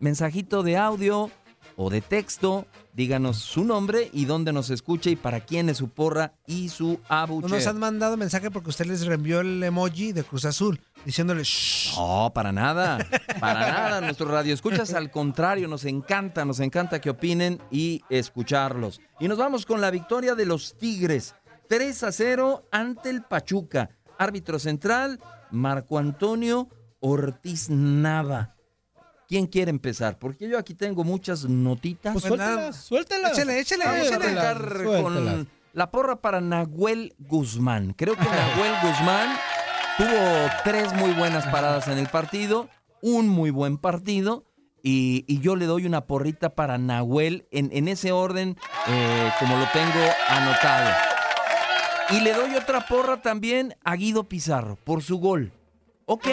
mensajito 0.01 0.63
de 0.63 0.79
audio 0.79 1.31
o 1.77 1.91
de 1.91 2.01
texto. 2.01 2.65
Díganos 2.99 3.37
su 3.37 3.63
nombre 3.63 4.11
y 4.13 4.25
dónde 4.25 4.53
nos 4.53 4.71
escucha 4.71 5.09
y 5.09 5.15
para 5.15 5.39
quién 5.39 5.69
es 5.69 5.77
su 5.77 5.89
porra 5.89 6.33
y 6.49 6.69
su 6.69 6.95
No 6.95 6.99
abucheo. 7.09 7.49
nos 7.49 7.65
han 7.69 7.79
mandado 7.79 8.17
mensaje 8.17 8.51
porque 8.51 8.71
usted 8.71 8.87
les 8.87 9.07
reenvió 9.07 9.39
el 9.39 9.63
emoji 9.63 10.11
de 10.11 10.25
Cruz 10.25 10.45
Azul 10.45 10.81
diciéndole 11.05 11.45
shh. 11.45 11.95
No, 11.97 12.33
para 12.35 12.51
nada, 12.51 12.99
para 13.39 13.61
nada. 13.61 14.01
Nuestro 14.09 14.27
radio 14.27 14.53
escuchas 14.53 14.95
al 14.95 15.13
contrario, 15.13 15.69
nos 15.69 15.85
encanta, 15.85 16.45
nos 16.45 16.59
encanta 16.59 17.01
que 17.01 17.11
opinen 17.11 17.63
y 17.71 18.03
escucharlos. 18.11 19.01
Y 19.21 19.29
nos 19.29 19.39
vamos 19.39 19.65
con 19.65 19.81
la 19.81 19.93
victoria 19.93 20.35
de 20.35 20.47
los 20.47 20.77
Tigres, 20.77 21.37
3 21.69 22.03
a 22.03 22.11
0 22.11 22.65
ante 22.73 23.11
el 23.11 23.23
Pachuca. 23.23 23.91
Árbitro 24.19 24.59
central, 24.59 25.21
Marco 25.53 25.99
Antonio 26.01 26.69
Ortiz 26.99 27.71
Nava. 27.71 28.57
¿Quién 29.29 29.47
quiere 29.47 29.71
empezar? 29.71 30.19
Porque 30.19 30.49
yo 30.49 30.59
aquí 30.59 30.75
tengo 30.75 31.05
muchas 31.05 31.45
notitas. 31.45 32.15
Pues 32.15 32.25
nada. 32.25 32.73
suéltelas, 32.73 32.77
suéltelas. 32.87 33.33
Échale, 33.33 33.61
échale, 33.61 33.85
Vamos 33.85 34.01
a 34.01 34.07
échale. 34.07 34.25
arrancar 34.25 34.69
Suéltelas. 34.83 35.03
con 35.35 35.49
la 35.75 35.91
porra 35.91 36.17
para 36.17 36.41
Nahuel 36.41 37.15
Guzmán. 37.19 37.93
Creo 37.93 38.17
que 38.17 38.25
Nahuel 38.25 38.73
Guzmán 38.83 39.37
tuvo 39.99 40.51
tres 40.65 40.95
muy 40.95 41.11
buenas 41.13 41.47
paradas 41.49 41.89
en 41.89 41.99
el 41.99 42.09
partido, 42.09 42.71
un 43.03 43.29
muy 43.29 43.51
buen 43.51 43.77
partido. 43.77 44.45
Y, 44.83 45.25
y 45.29 45.41
yo 45.41 45.57
le 45.57 45.67
doy 45.67 45.85
una 45.85 46.07
porrita 46.07 46.55
para 46.55 46.79
Nahuel 46.79 47.47
en, 47.51 47.69
en 47.73 47.89
ese 47.89 48.13
orden 48.13 48.57
eh, 48.87 49.31
como 49.41 49.59
lo 49.59 49.67
tengo 49.73 50.01
anotado. 50.29 50.91
Y 52.11 52.21
le 52.21 52.33
doy 52.33 52.55
otra 52.57 52.87
porra 52.87 53.21
también 53.21 53.77
a 53.85 53.95
Guido 53.97 54.25
Pizarro 54.25 54.77
por 54.85 55.03
su 55.03 55.19
gol. 55.19 55.53
Ok, 56.07 56.27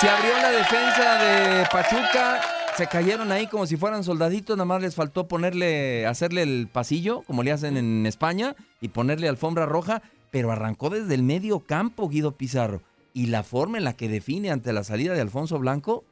se 0.00 0.08
abrió 0.08 0.32
la 0.40 0.50
defensa 0.50 1.22
de 1.22 1.66
Pachuca, 1.70 2.40
se 2.76 2.86
cayeron 2.86 3.30
ahí 3.32 3.46
como 3.46 3.66
si 3.66 3.76
fueran 3.76 4.02
soldaditos, 4.04 4.56
nada 4.56 4.64
más 4.64 4.80
les 4.80 4.94
faltó 4.94 5.28
ponerle, 5.28 6.06
hacerle 6.06 6.42
el 6.42 6.68
pasillo, 6.72 7.22
como 7.26 7.42
le 7.42 7.52
hacen 7.52 7.76
en 7.76 8.06
España, 8.06 8.56
y 8.80 8.88
ponerle 8.88 9.28
alfombra 9.28 9.66
roja, 9.66 10.02
pero 10.30 10.52
arrancó 10.52 10.88
desde 10.90 11.14
el 11.14 11.22
medio 11.22 11.60
campo 11.60 12.08
Guido 12.08 12.32
Pizarro. 12.32 12.82
Y 13.12 13.26
la 13.26 13.42
forma 13.42 13.76
en 13.78 13.84
la 13.84 13.92
que 13.94 14.08
define 14.08 14.50
ante 14.50 14.72
la 14.72 14.84
salida 14.84 15.12
de 15.14 15.20
Alfonso 15.20 15.58
Blanco, 15.58 16.04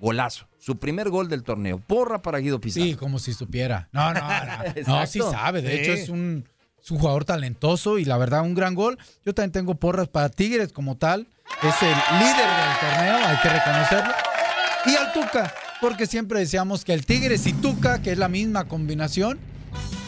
golazo. 0.00 0.46
Su 0.58 0.78
primer 0.78 1.10
gol 1.10 1.28
del 1.28 1.42
torneo. 1.42 1.78
Porra 1.78 2.22
para 2.22 2.38
Guido 2.38 2.60
Pizarro. 2.60 2.86
Sí, 2.86 2.94
como 2.94 3.18
si 3.18 3.32
supiera. 3.34 3.88
No, 3.92 4.14
no, 4.14 4.20
no. 4.20 4.82
no 4.86 5.06
sí 5.06 5.18
sabe. 5.20 5.62
De 5.62 5.72
Sí. 5.72 5.76
hecho, 5.82 5.92
es 5.92 6.08
un, 6.08 6.44
es 6.80 6.90
un 6.92 6.98
jugador 6.98 7.24
talentoso 7.24 7.98
y 7.98 8.04
la 8.04 8.16
verdad, 8.18 8.42
un 8.42 8.54
gran 8.54 8.74
gol. 8.76 8.98
Yo 9.24 9.34
también 9.34 9.50
tengo 9.52 9.74
porras 9.74 10.08
para 10.08 10.28
Tigres 10.28 10.72
como 10.72 10.96
tal. 10.96 11.26
Es 11.62 11.82
el 11.82 12.18
líder 12.18 12.36
del 12.36 12.78
torneo, 12.80 13.26
hay 13.26 13.36
que 13.38 13.48
reconocerlo. 13.48 14.14
Y 14.86 14.96
al 14.96 15.12
Tuca, 15.12 15.52
porque 15.80 16.06
siempre 16.06 16.38
decíamos 16.40 16.84
que 16.84 16.92
el 16.92 17.06
Tigres 17.06 17.46
y 17.46 17.52
Tuca, 17.54 18.02
que 18.02 18.12
es 18.12 18.18
la 18.18 18.28
misma 18.28 18.66
combinación, 18.66 19.38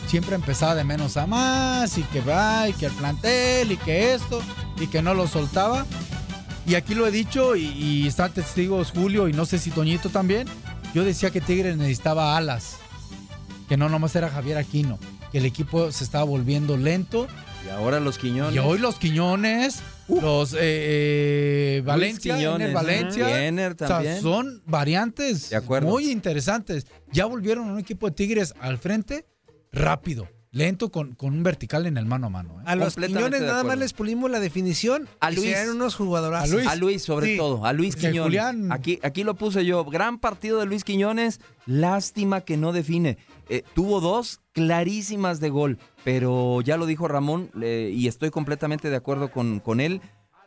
siempre 0.07 0.35
empezaba 0.35 0.75
de 0.75 0.85
menos 0.85 1.17
a 1.17 1.27
más 1.27 1.99
y 1.99 2.03
que 2.03 2.21
va, 2.21 2.69
y 2.69 2.73
que 2.73 2.87
el 2.87 2.93
plantel, 2.93 3.73
y 3.73 3.77
que 3.77 4.15
esto, 4.15 4.43
y 4.79 4.87
que 4.87 5.03
no 5.03 5.15
lo 5.15 5.27
soltaba. 5.27 5.87
Y 6.67 6.75
aquí 6.75 6.95
lo 6.95 7.07
he 7.07 7.11
dicho 7.11 7.57
y, 7.57 7.67
y 7.67 8.07
están 8.07 8.33
testigos 8.33 8.91
Julio 8.91 9.29
y 9.29 9.33
no 9.33 9.47
sé 9.47 9.59
si 9.59 9.71
Toñito 9.71 10.11
también. 10.11 10.47
Yo 10.95 11.05
decía 11.05 11.31
que 11.31 11.41
Tigres 11.41 11.77
necesitaba 11.77 12.37
alas, 12.37 12.77
que 13.69 13.77
no 13.77 13.89
nomás 13.89 14.15
era 14.17 14.31
Javier 14.31 14.59
Aquino, 14.59 14.99
que 15.33 15.39
el 15.39 15.45
equipo 15.45 15.93
se 15.93 16.05
estaba 16.05 16.25
volviendo 16.25 16.77
lento. 16.77 17.27
Y 17.67 17.71
ahora 17.71 18.01
los 18.01 18.19
Quiñones. 18.19 18.55
Y 18.55 18.59
hoy 18.59 18.79
los 18.79 18.97
Quiñones, 18.97 19.81
los 20.09 20.55
eh, 20.55 20.59
eh, 20.61 21.83
Valencia, 21.85 22.37
Quiñones, 22.37 22.69
Ener 22.69 22.75
Valencia. 22.75 23.47
Ener 23.47 23.73
o 23.73 23.79
sea, 23.79 23.87
también. 23.89 24.23
son 24.23 24.63
variantes 24.67 25.51
De 25.51 25.57
acuerdo. 25.57 25.89
muy 25.89 26.11
interesantes. 26.11 26.87
Ya 27.13 27.27
volvieron 27.27 27.69
un 27.69 27.79
equipo 27.79 28.09
de 28.09 28.15
Tigres 28.17 28.55
al 28.61 28.79
frente 28.79 29.27
rápido, 29.71 30.29
lento, 30.59 30.91
con, 30.91 31.15
con 31.15 31.33
un 31.33 31.43
vertical 31.43 31.87
en 31.87 31.97
el 31.97 32.05
mano 32.07 32.27
a 32.27 32.31
mano. 32.31 32.61
¿eh? 32.61 32.65
A 32.67 32.77
los 32.77 32.97
Quiñones 32.97 33.41
nada 33.41 33.65
más 33.65 33.79
les 33.79 33.93
pulimos 33.93 34.31
la 34.31 34.41
definición. 34.41 35.09
A 35.21 35.31
Luis. 35.31 35.55
unos 35.73 35.95
jugadorazos. 35.95 36.51
A 36.51 36.55
Luis. 36.55 36.67
A 36.69 36.75
Luis, 36.77 37.03
sobre 37.03 37.27
Sí. 37.33 37.37
todo, 37.37 37.65
a 37.65 37.73
Luis 37.73 37.95
Porque 37.95 38.11
Quiñones. 38.11 38.27
Julián- 38.41 38.73
Aquí, 38.73 38.99
aquí 39.03 39.25
lo 39.25 39.35
puse 39.35 39.65
yo. 39.65 39.85
Gran 39.85 40.19
partido 40.19 40.59
de 40.59 40.67
Luis 40.67 40.85
Quiñones. 40.85 41.41
Lástima 41.67 42.43
que 42.43 42.57
no 42.57 42.73
define. 42.73 43.19
Eh, 43.49 43.63
tuvo 43.75 44.01
dos 44.01 44.41
clarísimas 44.53 45.41
de 45.41 45.49
gol, 45.49 45.79
pero 46.05 46.61
ya 46.61 46.77
lo 46.77 46.85
dijo 46.87 47.09
Ramón 47.09 47.51
eh, 47.63 47.91
y 47.95 48.09
estoy 48.09 48.31
completamente 48.31 48.91
de 48.91 48.97
acuerdo 48.97 49.31
con, 49.31 49.61
con 49.61 49.81
él. 49.81 50.03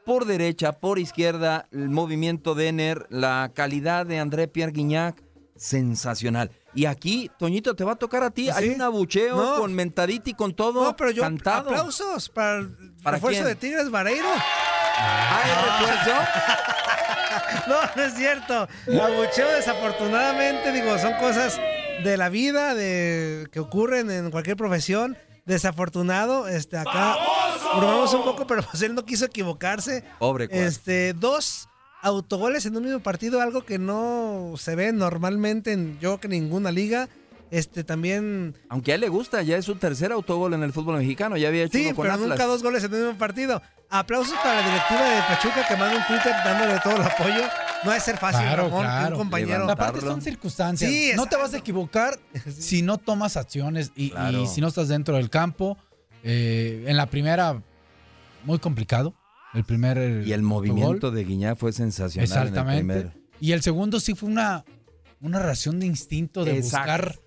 Por 0.05 0.25
derecha, 0.25 0.73
por 0.73 0.99
izquierda, 0.99 1.67
el 1.71 1.89
movimiento 1.89 2.53
de 2.55 2.67
Ener, 2.69 3.05
la 3.09 3.51
calidad 3.53 4.05
de 4.05 4.19
André 4.19 4.47
Pierre 4.47 4.71
Guignac, 4.71 5.21
sensacional. 5.55 6.51
Y 6.73 6.85
aquí, 6.85 7.29
Toñito, 7.37 7.75
te 7.75 7.83
va 7.83 7.93
a 7.93 7.95
tocar 7.95 8.23
a 8.23 8.31
ti. 8.31 8.45
¿Sí? 8.45 8.51
Hay 8.55 8.69
un 8.69 8.81
abucheo 8.81 9.35
No. 9.35 9.55
con 9.59 9.73
mentadita 9.73 10.29
y 10.29 10.33
con 10.33 10.53
todo 10.53 10.83
No, 10.83 10.95
pero 10.95 11.11
yo 11.11 11.21
cantado. 11.21 11.69
aplausos 11.69 12.29
para 12.29 12.59
el 12.59 12.69
¿Para 13.03 13.17
refuerzo 13.17 13.41
quién? 13.41 13.47
de 13.49 13.55
Tigres 13.55 13.89
Vareiro. 13.91 14.27
¿Hay 14.97 15.51
refuerzo? 15.51 16.21
No, 17.67 17.75
no 17.95 18.03
es 18.03 18.13
cierto. 18.15 18.67
Abucheo 18.87 19.47
desafortunadamente, 19.55 20.71
digo, 20.71 20.97
son 20.97 21.13
cosas 21.13 21.59
de 22.03 22.17
la 22.17 22.29
vida, 22.29 22.73
de 22.73 23.47
que 23.51 23.59
ocurren 23.59 24.09
en 24.09 24.31
cualquier 24.31 24.57
profesión. 24.57 25.17
Desafortunado, 25.45 26.47
este, 26.47 26.77
acá 26.77 27.17
bromamos 27.77 28.13
un 28.13 28.23
poco, 28.23 28.45
pero 28.47 28.63
pues 28.63 28.81
él 28.83 28.95
no 28.95 29.05
quiso 29.05 29.25
equivocarse. 29.25 30.03
Pobre 30.19 30.47
cuate. 30.47 30.65
Este, 30.65 31.13
dos 31.13 31.67
autogoles 32.01 32.65
en 32.65 32.75
un 32.77 32.83
mismo 32.83 32.99
partido, 32.99 33.41
algo 33.41 33.63
que 33.65 33.77
no 33.79 34.53
se 34.57 34.75
ve 34.75 34.91
normalmente 34.91 35.71
en 35.73 35.99
yo 35.99 36.19
que 36.19 36.27
ninguna 36.27 36.71
liga. 36.71 37.09
Este 37.51 37.83
también 37.83 38.55
Aunque 38.69 38.93
a 38.93 38.95
él 38.95 39.01
le 39.01 39.09
gusta, 39.09 39.41
ya 39.41 39.57
es 39.57 39.65
su 39.65 39.75
tercer 39.75 40.13
autogol 40.13 40.53
en 40.53 40.63
el 40.63 40.71
fútbol 40.71 40.97
mexicano. 40.97 41.35
Ya 41.35 41.49
había 41.49 41.63
hecho 41.63 41.77
Sí, 41.77 41.87
uno 41.87 41.95
con 41.97 42.03
pero 42.03 42.13
Atlas. 42.13 42.29
nunca 42.29 42.45
dos 42.45 42.63
goles 42.63 42.81
en 42.85 42.93
el 42.93 42.99
mismo 43.01 43.17
partido. 43.17 43.61
Aplausos 43.89 44.33
para 44.35 44.61
la 44.61 44.65
directiva 44.65 45.01
de 45.03 45.21
Pachuca 45.27 45.67
que 45.67 45.75
manda 45.75 45.97
un 45.97 46.07
Twitter 46.07 46.33
dándole 46.45 46.79
todo 46.81 46.95
el 46.95 47.01
apoyo. 47.01 47.43
No 47.83 47.91
es 47.91 48.01
ser 48.03 48.17
fácil, 48.17 48.39
Claro, 48.41 48.63
Ramón, 48.69 48.83
claro. 48.85 49.15
un 49.15 49.21
compañero. 49.23 49.69
Aparte 49.69 49.99
son 49.99 50.21
circunstancias. 50.21 50.89
Sí, 50.89 51.11
no 51.13 51.25
te 51.25 51.35
vas 51.35 51.53
a 51.53 51.57
equivocar 51.57 52.17
si 52.57 52.81
no 52.83 52.97
tomas 52.99 53.35
acciones 53.35 53.91
y, 53.97 54.13
si 54.47 54.61
no 54.61 54.69
estás 54.69 54.87
dentro 54.87 55.17
del 55.17 55.29
campo. 55.29 55.77
Eh, 56.23 56.85
en 56.87 56.95
la 56.95 57.07
primera, 57.07 57.61
muy 58.45 58.59
complicado. 58.59 59.13
El 59.53 59.63
primer 59.65 59.97
eh, 59.97 60.23
Y 60.25 60.31
el 60.33 60.41
movimiento 60.43 61.11
de 61.11 61.23
Guiñá 61.23 61.55
fue 61.55 61.71
sensacional. 61.73 62.25
En 62.29 62.31
el 62.31 62.47
Exactamente. 62.47 62.83
primero. 62.83 63.11
Y 63.39 63.51
el 63.53 63.61
segundo 63.61 63.99
sí 63.99 64.13
fue 64.15 64.29
una, 64.29 64.63
una 65.19 65.39
reacción 65.39 65.79
de 65.79 65.85
instinto 65.87 66.45
de 66.45 66.57
Exacto. 66.57 66.91
buscar. 66.91 67.19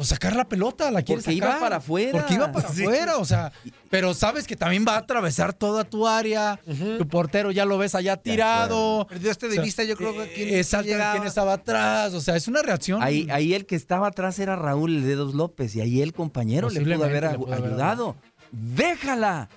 O 0.00 0.04
sacar 0.04 0.36
la 0.36 0.48
pelota, 0.48 0.92
la 0.92 1.02
quiere 1.02 1.20
Porque 1.20 1.34
iba 1.34 1.58
para 1.58 1.76
afuera. 1.78 2.12
Porque 2.20 2.34
iba 2.34 2.52
para 2.52 2.68
Sí. 2.72 2.82
afuera, 2.84 3.16
o 3.16 3.24
sea. 3.24 3.50
Pero 3.90 4.14
sabes 4.14 4.46
que 4.46 4.54
también 4.54 4.84
va 4.86 4.94
a 4.94 4.98
atravesar 4.98 5.52
toda 5.52 5.82
tu 5.82 6.06
área. 6.06 6.60
Tu 6.98 7.08
portero 7.08 7.50
ya 7.50 7.64
lo 7.64 7.78
ves 7.78 7.96
allá 7.96 8.16
tirado. 8.16 9.08
Perdió 9.08 9.32
este 9.32 9.46
de 9.48 9.52
O 9.52 9.54
sea, 9.56 9.64
vista, 9.64 9.82
yo 9.82 9.96
creo 9.96 10.12
que 10.14 10.22
eh, 10.22 10.32
quién, 10.36 10.54
exactamente, 10.54 10.92
llegaba. 10.98 11.12
quién 11.14 11.26
estaba 11.26 11.52
atrás. 11.54 12.14
O 12.14 12.20
sea, 12.20 12.36
es 12.36 12.46
una 12.46 12.62
reacción. 12.62 13.02
Ahí, 13.02 13.26
ahí 13.32 13.54
el 13.54 13.66
que 13.66 13.74
estaba 13.74 14.06
atrás 14.06 14.38
era 14.38 14.54
Raúl 14.54 15.02
Dedos 15.02 15.34
López 15.34 15.74
y 15.74 15.80
ahí 15.80 16.00
el 16.00 16.12
compañero 16.12 16.68
le 16.70 16.74
pudo 16.80 16.84
Posiblemente 16.94 17.18
haber 17.18 17.32
le 17.32 17.38
pudo 17.38 17.48
agu- 17.48 17.58
haber 17.58 17.70
ayudado. 17.72 18.16
¡Déjala! 18.52 19.48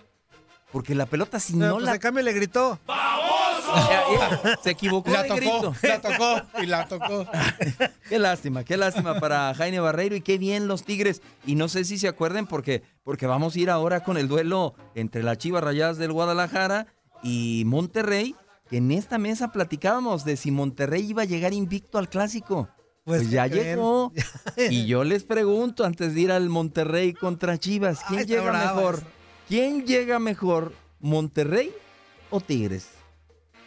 Porque 0.71 0.95
la 0.95 1.05
pelota 1.05 1.39
si 1.39 1.55
no 1.55 1.73
pues, 1.75 1.85
la... 1.85 1.99
cambio 1.99 2.23
le 2.23 2.33
gritó. 2.33 2.79
Ya, 2.87 4.03
ya, 4.43 4.59
Se 4.63 4.71
equivocó 4.71 5.11
La 5.11 5.23
de 5.23 5.29
tocó, 5.29 5.39
grito. 5.39 5.75
la 5.83 6.01
tocó 6.01 6.61
y 6.61 6.65
la 6.65 6.87
tocó. 6.87 7.25
Qué 8.09 8.19
lástima, 8.19 8.63
qué 8.65 8.75
lástima 8.75 9.19
para 9.19 9.53
Jaime 9.53 9.79
Barreiro 9.79 10.15
y 10.15 10.21
qué 10.21 10.37
bien 10.37 10.67
los 10.67 10.83
Tigres. 10.83 11.21
Y 11.45 11.55
no 11.55 11.69
sé 11.69 11.85
si 11.85 11.97
se 11.97 12.09
acuerden 12.09 12.47
porque, 12.47 12.83
porque 13.03 13.27
vamos 13.27 13.55
a 13.55 13.59
ir 13.59 13.69
ahora 13.69 14.03
con 14.03 14.17
el 14.17 14.27
duelo 14.27 14.75
entre 14.95 15.23
las 15.23 15.37
Chivas 15.37 15.63
Rayadas 15.63 15.97
del 15.97 16.11
Guadalajara 16.11 16.87
y 17.23 17.63
Monterrey, 17.65 18.35
que 18.69 18.77
en 18.77 18.91
esta 18.91 19.17
mesa 19.17 19.53
platicábamos 19.53 20.25
de 20.25 20.35
si 20.35 20.51
Monterrey 20.51 21.09
iba 21.09 21.21
a 21.21 21.25
llegar 21.25 21.53
invicto 21.53 21.97
al 21.97 22.09
clásico. 22.09 22.67
Pues, 23.05 23.21
Pues, 23.21 23.31
ya 23.31 23.47
llegó. 23.47 24.11
y 24.57 24.85
yo 24.85 25.03
les 25.05 25.23
pregunto 25.23 25.85
antes 25.85 26.13
de 26.13 26.21
ir 26.21 26.31
al 26.31 26.49
Monterrey 26.49 27.13
contra 27.13 27.57
Chivas, 27.57 28.01
¿quién 28.07 28.21
Ay, 28.21 28.25
llega 28.25 28.51
mejor? 28.51 29.01
¿Quién 29.51 29.85
llega 29.85 30.17
mejor? 30.17 30.71
¿Monterrey 31.01 31.73
o 32.29 32.39
Tigres? 32.39 32.87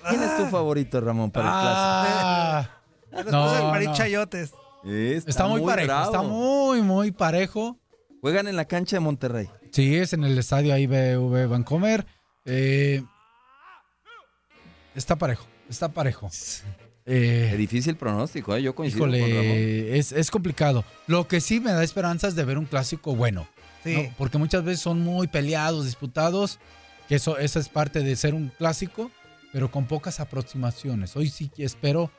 ¿Quién 0.09 0.23
es 0.23 0.35
tu 0.39 0.45
Ah. 0.45 0.49
favorito, 0.51 0.99
Ramón, 0.99 1.31
para 1.31 1.47
el 1.47 1.53
Ah, 1.55 2.71
Después 3.11 3.31
No, 3.31 3.55
el 3.55 3.65
Marín 3.65 3.91
no. 3.91 3.95
Chayotes. 3.95 4.53
clásico? 4.83 5.13
está, 5.27 5.47
muy, 5.47 5.61
parejo, 5.61 5.87
bravo. 5.89 6.05
está 6.07 6.23
muy, 6.23 6.81
muy 6.81 7.11
parejo. 7.13 7.79
Juegan 8.23 8.49
en 8.49 8.57
la 8.57 8.65
cancha 8.65 8.97
de 8.97 9.01
Monterrey. 9.01 9.51
Sí, 9.73 9.95
es 9.95 10.15
en 10.15 10.25
el 10.25 10.39
estadio 10.39 10.75
IBV 10.75 11.49
Vancomer. 11.49 12.07
Eh, 12.47 13.03
está 14.95 15.17
parejo, 15.17 15.47
está 15.69 15.91
parejo. 15.91 16.31
Eh, 17.05 17.51
Es 17.53 17.59
difícil 17.59 17.97
pronóstico, 17.97 18.57
¿eh? 18.57 18.63
yo 18.63 18.75
coincido 18.75 19.03
con 19.05 19.13
Ramón. 19.13 19.29
es, 19.99 20.13
es 20.13 20.31
complicado. 20.31 20.83
Lo 21.09 21.29
que 21.29 21.43
sí 21.43 21.61
me 21.61 21.73
da 21.73 21.85
esperanzas 21.85 22.35
de 22.35 22.45
ver 22.47 22.57
un 22.57 22.65
clásico 22.65 23.15
bueno. 23.15 23.47
Sí. 23.85 23.95
¿no? 23.95 24.15
Porque 24.19 24.39
muchas 24.39 24.65
veces 24.65 24.81
son 24.81 25.01
muy 25.01 25.29
peleados, 25.29 25.85
disputados, 25.85 26.59
que 27.09 27.17
eso, 27.17 27.39
esa 27.39 27.61
es 27.61 27.69
parte 27.69 28.01
de 28.01 28.17
ser 28.17 28.35
un 28.35 28.49
clásico, 28.49 29.11
pero 29.53 29.71
con 29.71 29.87
pocas 29.87 30.19
aproximaciones. 30.19 31.17
Hoy 31.17 31.29
sí 31.29 31.49
que 31.49 31.65
espero 31.65 32.11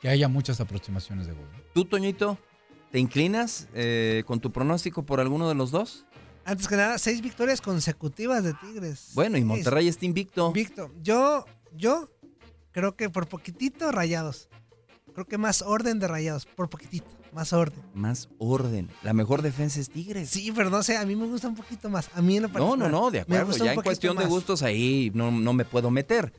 que 0.00 0.08
haya 0.08 0.28
muchas 0.28 0.60
aproximaciones 0.60 1.26
de 1.26 1.32
gol. 1.32 1.48
¿Tú, 1.72 1.86
Toñito, 1.86 2.38
te 2.92 2.98
inclinas 2.98 3.68
eh, 3.74 4.22
con 4.26 4.38
tu 4.38 4.52
pronóstico 4.52 5.02
por 5.02 5.18
alguno 5.18 5.48
de 5.48 5.54
los 5.54 5.70
dos? 5.70 6.04
Antes 6.44 6.68
que 6.68 6.76
nada, 6.76 6.98
seis 6.98 7.22
victorias 7.22 7.60
consecutivas 7.60 8.44
de 8.44 8.52
Tigres. 8.54 9.12
Bueno, 9.14 9.38
y. 9.38 9.44
Monterrey 9.44 9.88
está 9.88 10.04
invicto. 10.04 10.48
Invicto. 10.48 10.92
Yo, 11.02 11.46
yo 11.72 12.10
creo 12.70 12.96
que 12.96 13.08
por 13.08 13.28
poquitito 13.28 13.90
rayados. 13.90 14.50
Creo 15.14 15.26
que 15.26 15.38
más 15.38 15.62
orden 15.62 15.98
de 15.98 16.06
rayados. 16.06 16.44
Por 16.44 16.68
poquitito. 16.68 17.06
Más 17.34 17.52
orden. 17.52 17.82
Más 17.94 18.28
orden. 18.38 18.88
La 19.02 19.12
mejor 19.12 19.42
defensa 19.42 19.80
es 19.80 19.90
Tigres. 19.90 20.30
Sí, 20.30 20.52
pero 20.54 20.70
no 20.70 20.82
sé, 20.82 20.96
a 20.96 21.04
mí 21.04 21.16
me 21.16 21.26
gusta 21.26 21.48
un 21.48 21.56
poquito 21.56 21.90
más. 21.90 22.08
A 22.14 22.22
mí 22.22 22.36
en 22.36 22.42
lo 22.44 22.48
No, 22.48 22.52
particular. 22.54 22.90
no, 22.90 23.00
no, 23.02 23.10
de 23.10 23.20
acuerdo. 23.20 23.56
Ya 23.64 23.72
en 23.72 23.82
cuestión 23.82 24.16
de 24.16 24.24
gustos 24.26 24.62
ahí 24.62 25.10
no, 25.14 25.30
no 25.30 25.52
me 25.52 25.64
puedo 25.64 25.90
meter. 25.90 26.32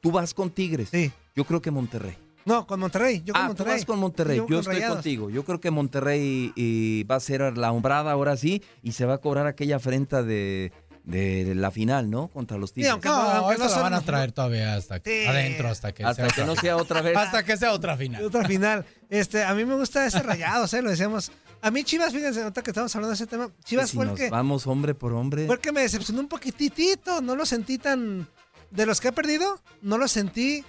Tú 0.00 0.10
vas 0.12 0.34
con 0.34 0.50
Tigres. 0.50 0.88
Sí. 0.90 1.10
Yo 1.34 1.44
creo 1.44 1.62
que 1.62 1.70
Monterrey. 1.70 2.16
No, 2.44 2.66
con 2.66 2.78
Monterrey. 2.78 3.22
Yo 3.24 3.32
con 3.32 3.42
ah, 3.42 3.46
Monterrey. 3.48 3.72
tú 3.72 3.78
vas 3.78 3.84
con 3.86 3.98
Monterrey. 3.98 4.36
Yo 4.36 4.42
Yo, 4.42 4.48
con 4.48 4.58
estoy 4.60 4.74
Rayados. 4.74 4.96
contigo. 4.96 5.30
Yo 5.30 5.44
creo 5.44 5.60
que 5.60 5.70
Monterrey 5.70 7.04
va 7.10 7.16
a 7.16 7.20
ser 7.20 7.56
la 7.56 7.72
hombrada 7.72 8.12
ahora 8.12 8.36
sí 8.36 8.62
y 8.82 8.92
se 8.92 9.06
va 9.06 9.14
a 9.14 9.18
cobrar 9.18 9.46
aquella 9.46 9.76
afrenta 9.76 10.22
de, 10.22 10.70
la 11.06 11.70
final, 11.70 12.10
¿no? 12.10 12.28
Contra 12.28 12.58
los 12.58 12.72
Tigres. 12.74 12.92
aunque 12.92 13.08
No, 13.08 13.14
aunque 13.14 13.54
eso 13.54 13.64
no 13.64 13.70
la 13.76 13.82
van 13.82 13.94
a 13.94 14.00
traer 14.02 14.32
todavía 14.32 14.74
hasta 14.74 15.00
que, 15.00 15.22
Sí. 15.22 15.26
adentro, 15.26 15.68
hasta 15.68 15.92
que 15.92 16.04
Hasta 16.04 16.28
sea 16.28 16.34
que 16.34 16.44
no 16.46 16.54
sea 16.56 16.76
otra 16.76 17.00
vez. 17.00 17.16
hasta 17.16 17.42
que 17.44 17.56
sea 17.56 17.72
otra 17.72 17.96
final. 17.96 18.22
Otra 18.24 18.44
final. 18.46 18.84
Este, 19.14 19.44
a 19.44 19.54
mí 19.54 19.64
me 19.64 19.74
gusta 19.74 20.06
ese 20.06 20.22
rayados, 20.22 20.72
¿eh? 20.74 20.82
Lo 20.82 20.90
decíamos. 20.90 21.30
A 21.62 21.70
mí 21.70 21.82
Chivas, 21.84 22.12
fíjense, 22.12 22.42
ahorita 22.42 22.62
que 22.62 22.70
estamos 22.70 22.94
hablando 22.94 23.10
de 23.10 23.14
ese 23.14 23.26
tema, 23.26 23.48
Chivas 23.64 23.90
si 23.90 23.96
fue 23.96 24.04
el 24.04 24.10
nos 24.10 24.18
que, 24.20 24.28
vamos 24.30 24.66
hombre 24.66 24.94
por 24.94 25.12
hombre. 25.14 25.46
fue 25.46 25.54
el 25.54 25.60
que 25.60 25.72
me 25.72 25.80
decepcionó 25.82 26.20
un 26.20 26.28
poquitito. 26.28 27.20
No 27.22 27.36
lo 27.36 27.46
sentí 27.46 27.78
tan... 27.78 28.28
De 28.70 28.86
los 28.86 29.00
que 29.00 29.08
he 29.08 29.12
perdido, 29.12 29.60
no 29.82 29.98
lo 29.98 30.08
sentí 30.08 30.64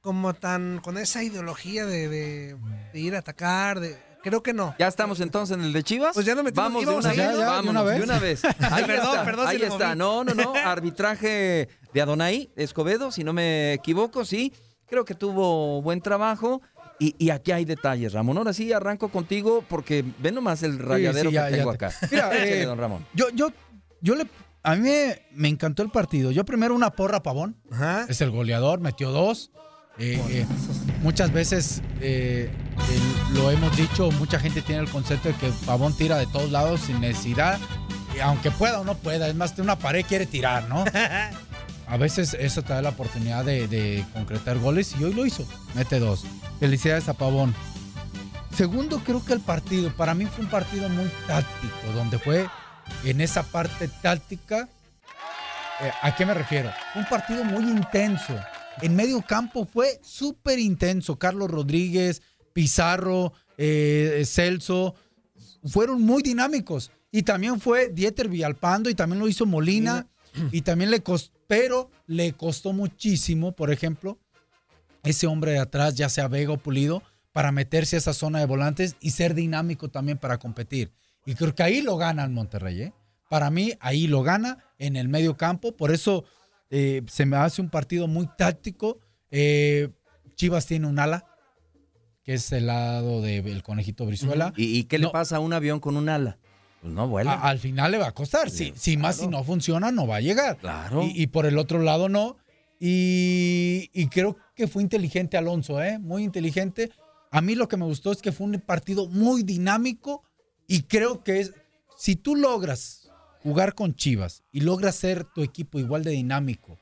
como 0.00 0.34
tan... 0.34 0.80
Con 0.80 0.98
esa 0.98 1.22
ideología 1.22 1.86
de, 1.86 2.08
de- 2.08 2.56
de 2.92 3.00
ir 3.00 3.14
a 3.14 3.20
atacar, 3.20 3.80
de... 3.80 3.96
Creo 4.22 4.42
que 4.42 4.52
no. 4.52 4.74
Ya 4.78 4.88
estamos 4.88 5.20
entonces 5.20 5.56
en 5.56 5.62
el 5.62 5.72
de 5.72 5.84
Chivas. 5.84 6.12
Pues 6.12 6.26
ya 6.26 6.34
nos 6.34 6.42
metimos- 6.44 6.56
Vamos 6.64 6.84
de 6.86 6.92
una 6.92 7.08
vez. 7.10 7.16
¿no? 7.16 7.22
Ya, 7.22 7.30
ya, 7.32 7.36
de 7.38 7.44
Vámonos, 7.44 7.70
una 7.70 7.82
vez. 7.84 7.98
de 7.98 8.04
una 8.04 8.18
vez. 8.18 8.44
Ahí 8.44 8.84
Perdón, 8.86 9.06
está, 9.10 9.24
perdón 9.24 9.46
ahí 9.46 9.62
está. 9.62 9.94
No, 9.94 10.24
no, 10.24 10.34
no. 10.34 10.52
Arbitraje 10.54 11.68
de 11.94 12.02
Adonai 12.02 12.50
Escobedo, 12.56 13.12
si 13.12 13.22
no 13.24 13.32
me 13.32 13.72
equivoco, 13.74 14.24
sí. 14.24 14.52
Creo 14.86 15.04
que 15.04 15.14
tuvo 15.14 15.80
buen 15.82 16.00
trabajo. 16.00 16.60
Y, 16.98 17.14
y 17.18 17.30
aquí 17.30 17.52
hay 17.52 17.64
detalles, 17.64 18.12
Ramón. 18.14 18.38
Ahora 18.38 18.52
sí 18.52 18.72
arranco 18.72 19.08
contigo 19.10 19.62
porque 19.68 20.04
ve 20.18 20.32
nomás 20.32 20.62
el 20.62 20.78
rayadero 20.78 21.30
sí, 21.30 21.34
ya- 21.34 21.46
que 21.46 21.50
ya 21.52 21.56
tengo 21.58 21.70
te- 21.76 21.84
acá. 21.86 21.94
Mira, 22.10 22.28
Échale, 22.34 22.62
eh, 22.62 22.64
don 22.64 22.78
Ramón. 22.78 23.06
Yo, 23.14 23.28
yo, 23.30 23.48
yo 24.00 24.14
le. 24.14 24.26
A 24.62 24.74
mí 24.74 24.82
me, 24.82 25.22
me 25.32 25.48
encantó 25.48 25.82
el 25.82 25.90
partido. 25.90 26.30
Yo 26.32 26.44
primero 26.44 26.74
una 26.74 26.90
porra 26.90 27.18
a 27.18 27.22
Pavón. 27.22 27.56
Ajá. 27.70 28.06
Es 28.08 28.20
el 28.20 28.30
goleador, 28.30 28.80
metió 28.80 29.10
dos. 29.12 29.50
Eh, 29.98 30.20
eh, 30.28 30.46
muchas 31.02 31.32
veces 31.32 31.80
eh, 32.02 32.50
lo 33.32 33.50
hemos 33.50 33.74
dicho, 33.76 34.10
mucha 34.12 34.38
gente 34.38 34.60
tiene 34.60 34.82
el 34.82 34.90
concepto 34.90 35.28
de 35.28 35.34
que 35.36 35.50
Pavón 35.64 35.96
tira 35.96 36.18
de 36.18 36.26
todos 36.26 36.50
lados 36.50 36.80
sin 36.80 37.00
necesidad. 37.00 37.58
Y 38.14 38.20
aunque 38.20 38.50
pueda 38.50 38.80
o 38.80 38.84
no 38.84 38.94
pueda, 38.96 39.28
es 39.28 39.34
más, 39.34 39.54
de 39.56 39.62
una 39.62 39.78
pared 39.78 40.04
quiere 40.06 40.26
tirar, 40.26 40.68
¿no? 40.68 40.84
A 41.86 41.96
veces 41.96 42.34
eso 42.34 42.62
te 42.62 42.72
da 42.72 42.82
la 42.82 42.88
oportunidad 42.90 43.44
de, 43.44 43.68
de 43.68 44.04
concretar 44.12 44.58
goles 44.58 44.94
y 44.98 45.04
hoy 45.04 45.14
lo 45.14 45.24
hizo. 45.24 45.46
Mete 45.74 45.98
dos. 45.98 46.24
Felicidades 46.58 47.08
a 47.08 47.14
Pavón. 47.14 47.54
Segundo, 48.56 49.00
creo 49.04 49.24
que 49.24 49.34
el 49.34 49.40
partido, 49.40 49.94
para 49.94 50.14
mí 50.14 50.26
fue 50.26 50.44
un 50.44 50.50
partido 50.50 50.88
muy 50.88 51.10
táctico, 51.26 51.92
donde 51.94 52.18
fue 52.18 52.48
en 53.04 53.20
esa 53.20 53.42
parte 53.42 53.88
táctica. 54.02 54.68
eh, 55.80 55.90
¿A 56.02 56.16
qué 56.16 56.24
me 56.24 56.34
refiero? 56.34 56.70
Un 56.94 57.04
partido 57.04 57.44
muy 57.44 57.64
intenso. 57.64 58.34
En 58.80 58.96
medio 58.96 59.22
campo 59.22 59.66
fue 59.66 60.00
súper 60.02 60.58
intenso. 60.58 61.18
Carlos 61.18 61.50
Rodríguez, 61.50 62.22
Pizarro, 62.52 63.32
eh, 63.58 64.24
Celso, 64.26 64.94
fueron 65.64 66.02
muy 66.02 66.22
dinámicos. 66.22 66.90
Y 67.12 67.22
también 67.22 67.60
fue 67.60 67.90
Dieter 67.90 68.28
Villalpando 68.28 68.90
y 68.90 68.94
también 68.94 69.20
lo 69.20 69.28
hizo 69.28 69.46
Molina. 69.46 70.06
Y 70.52 70.60
también 70.62 70.90
le 70.90 71.02
costó, 71.02 71.35
pero 71.46 71.90
le 72.06 72.32
costó 72.32 72.72
muchísimo, 72.72 73.52
por 73.52 73.70
ejemplo, 73.70 74.18
ese 75.02 75.26
hombre 75.26 75.52
de 75.52 75.58
atrás, 75.58 75.94
ya 75.94 76.08
sea 76.08 76.28
Vega 76.28 76.52
o 76.52 76.56
Pulido, 76.58 77.02
para 77.32 77.52
meterse 77.52 77.96
a 77.96 77.98
esa 77.98 78.12
zona 78.12 78.38
de 78.40 78.46
volantes 78.46 78.96
y 79.00 79.10
ser 79.10 79.34
dinámico 79.34 79.88
también 79.88 80.18
para 80.18 80.38
competir. 80.38 80.92
Y 81.26 81.34
creo 81.34 81.54
que 81.54 81.62
ahí 81.62 81.82
lo 81.82 81.96
gana 81.96 82.24
el 82.24 82.30
Monterrey. 82.30 82.82
¿eh? 82.82 82.92
Para 83.28 83.50
mí, 83.50 83.72
ahí 83.80 84.06
lo 84.06 84.22
gana 84.22 84.58
en 84.78 84.96
el 84.96 85.08
medio 85.08 85.36
campo. 85.36 85.76
Por 85.76 85.92
eso 85.92 86.24
eh, 86.70 87.02
se 87.08 87.26
me 87.26 87.36
hace 87.36 87.60
un 87.60 87.68
partido 87.68 88.06
muy 88.08 88.28
táctico. 88.38 89.00
Eh, 89.30 89.90
Chivas 90.34 90.66
tiene 90.66 90.86
un 90.86 90.98
ala 90.98 91.24
que 92.24 92.34
es 92.34 92.50
el 92.52 92.66
lado 92.66 93.22
del 93.22 93.62
conejito 93.62 94.04
Brizuela. 94.06 94.52
¿Y, 94.56 94.78
y 94.78 94.84
qué 94.84 94.98
le 94.98 95.04
No. 95.06 95.12
pasa 95.12 95.36
a 95.36 95.40
un 95.40 95.52
avión 95.52 95.78
con 95.78 95.96
un 95.96 96.08
ala? 96.08 96.38
Pues 96.82 96.92
no 96.92 97.08
vuela. 97.08 97.32
A- 97.32 97.48
al 97.48 97.58
final 97.58 97.92
le 97.92 97.98
va 97.98 98.08
a 98.08 98.12
costar. 98.12 98.50
Si, 98.50 98.72
si 98.76 98.96
más 98.96 99.16
si 99.16 99.26
no 99.28 99.42
funciona, 99.44 99.90
no 99.90 100.06
va 100.06 100.16
a 100.16 100.20
llegar. 100.20 100.56
Claro. 100.58 101.02
Y, 101.02 101.22
y 101.22 101.26
por 101.28 101.46
el 101.46 101.58
otro 101.58 101.80
lado, 101.80 102.08
no. 102.08 102.36
Y, 102.78 103.90
y 103.92 104.06
creo 104.08 104.36
que 104.54 104.68
fue 104.68 104.82
inteligente 104.82 105.36
Alonso, 105.36 105.82
¿eh? 105.82 105.98
Muy 105.98 106.22
inteligente. 106.24 106.90
A 107.30 107.40
mí 107.40 107.54
lo 107.54 107.68
que 107.68 107.76
me 107.76 107.84
gustó 107.84 108.12
es 108.12 108.22
que 108.22 108.32
fue 108.32 108.46
un 108.46 108.60
partido 108.60 109.08
muy 109.08 109.42
dinámico 109.42 110.22
y 110.68 110.82
creo 110.82 111.22
que 111.24 111.40
es, 111.40 111.52
si 111.98 112.16
tú 112.16 112.36
logras 112.36 113.10
jugar 113.42 113.74
con 113.74 113.94
Chivas 113.94 114.42
y 114.52 114.60
logras 114.60 114.94
ser 114.96 115.24
tu 115.24 115.42
equipo 115.42 115.78
igual 115.78 116.04
de 116.04 116.12
dinámico 116.12 116.78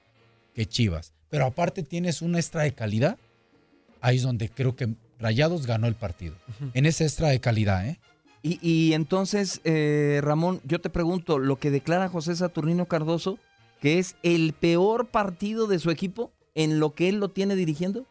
que 0.55 0.67
Chivas, 0.67 1.13
pero 1.31 1.47
aparte 1.47 1.83
tienes 1.83 2.23
un 2.23 2.37
extra 2.37 2.63
de 2.63 2.73
calidad, 2.75 3.17
ahí 4.01 4.17
es 4.17 4.23
donde 4.23 4.49
creo 4.49 4.77
que 4.77 4.95
Rayados 5.19 5.67
ganó 5.67 5.87
el 5.87 5.95
partido. 5.95 6.37
En 6.75 6.87
ese 6.87 7.05
extra 7.05 7.29
de 7.29 7.41
calidad, 7.41 7.87
¿eh? 7.89 7.99
Y, 8.47 8.59
y 8.61 8.93
entonces, 8.93 9.61
eh, 9.65 10.21
Ramón, 10.23 10.61
yo 10.65 10.79
te 10.81 10.91
pregunto, 10.91 11.39
lo 11.39 11.59
que 11.59 11.71
declara 11.71 12.09
José 12.11 12.37
Saturnino 12.37 12.85
Cardoso, 12.87 13.39
que 13.81 13.99
es 13.99 14.17
el 14.23 14.53
peor 14.53 15.07
partido 15.09 15.67
de 15.67 15.79
su 15.79 15.91
equipo 15.91 16.31
en 16.55 16.79
lo 16.79 16.95
que 16.95 17.09
él 17.09 17.17
lo 17.21 17.31
tiene 17.31 17.57
dirigiendo, 17.57 18.07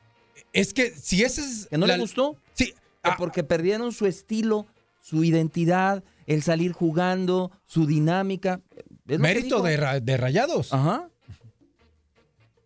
Es 0.52 0.74
que 0.74 0.90
si 0.90 1.24
ese 1.24 1.42
es... 1.42 1.68
¿que 1.70 1.78
no 1.78 1.86
la- 1.86 1.96
le 1.98 2.02
gustó? 2.02 2.36
Sí, 2.56 2.74
ah, 3.04 3.16
porque 3.18 3.44
perdieron 3.44 3.92
su 3.92 4.08
estilo, 4.08 4.66
su 5.02 5.24
identidad, 5.24 6.04
el 6.26 6.42
salir 6.42 6.72
jugando, 6.72 7.52
su 7.68 7.86
dinámica. 7.86 8.60
Mérito 9.06 9.62
de, 9.62 9.78
Ra- 9.78 10.00
de 10.00 10.18
Rayados. 10.18 10.74
Ajá. 10.74 11.10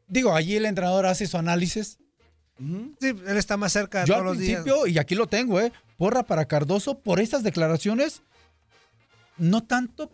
Digo, 0.08 0.34
allí 0.34 0.56
el 0.56 0.66
entrenador 0.66 1.06
hace 1.06 1.28
su 1.28 1.38
análisis. 1.38 1.98
Sí, 2.58 3.08
él 3.28 3.38
está 3.38 3.58
más 3.58 3.74
cerca 3.74 4.06
Yo 4.06 4.14
todos 4.14 4.20
al 4.20 4.26
los 4.26 4.38
días. 4.40 4.62
principio, 4.64 4.88
y 4.88 4.98
aquí 4.98 5.16
lo 5.16 5.28
tengo, 5.28 5.60
¿eh? 5.60 5.72
Porra 5.98 6.24
para 6.24 6.46
Cardoso 6.46 7.00
por 7.00 7.20
estas 7.20 7.44
declaraciones. 7.44 8.22
No 9.38 9.64
tanto 9.64 10.10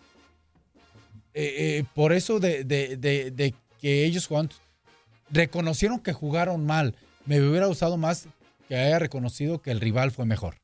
eh, 1.34 1.80
eh, 1.80 1.84
por 1.94 2.14
eso 2.14 2.40
de, 2.40 2.64
de- 2.64 2.98
de- 2.98 3.32
de 3.32 3.54
que 3.80 4.06
ellos 4.06 4.28
jugaron. 4.28 4.50
Reconocieron 5.32 6.00
que 6.00 6.14
jugaron 6.14 6.66
mal. 6.66 6.96
Me 7.26 7.42
hubiera 7.42 7.66
gustado 7.68 7.98
más 7.98 8.28
que 8.68 8.76
haya 8.76 9.00
reconocido 9.00 9.62
que 9.62 9.72
el 9.72 9.80
rival 9.80 10.12
fue 10.12 10.26
mejor. 10.26 10.56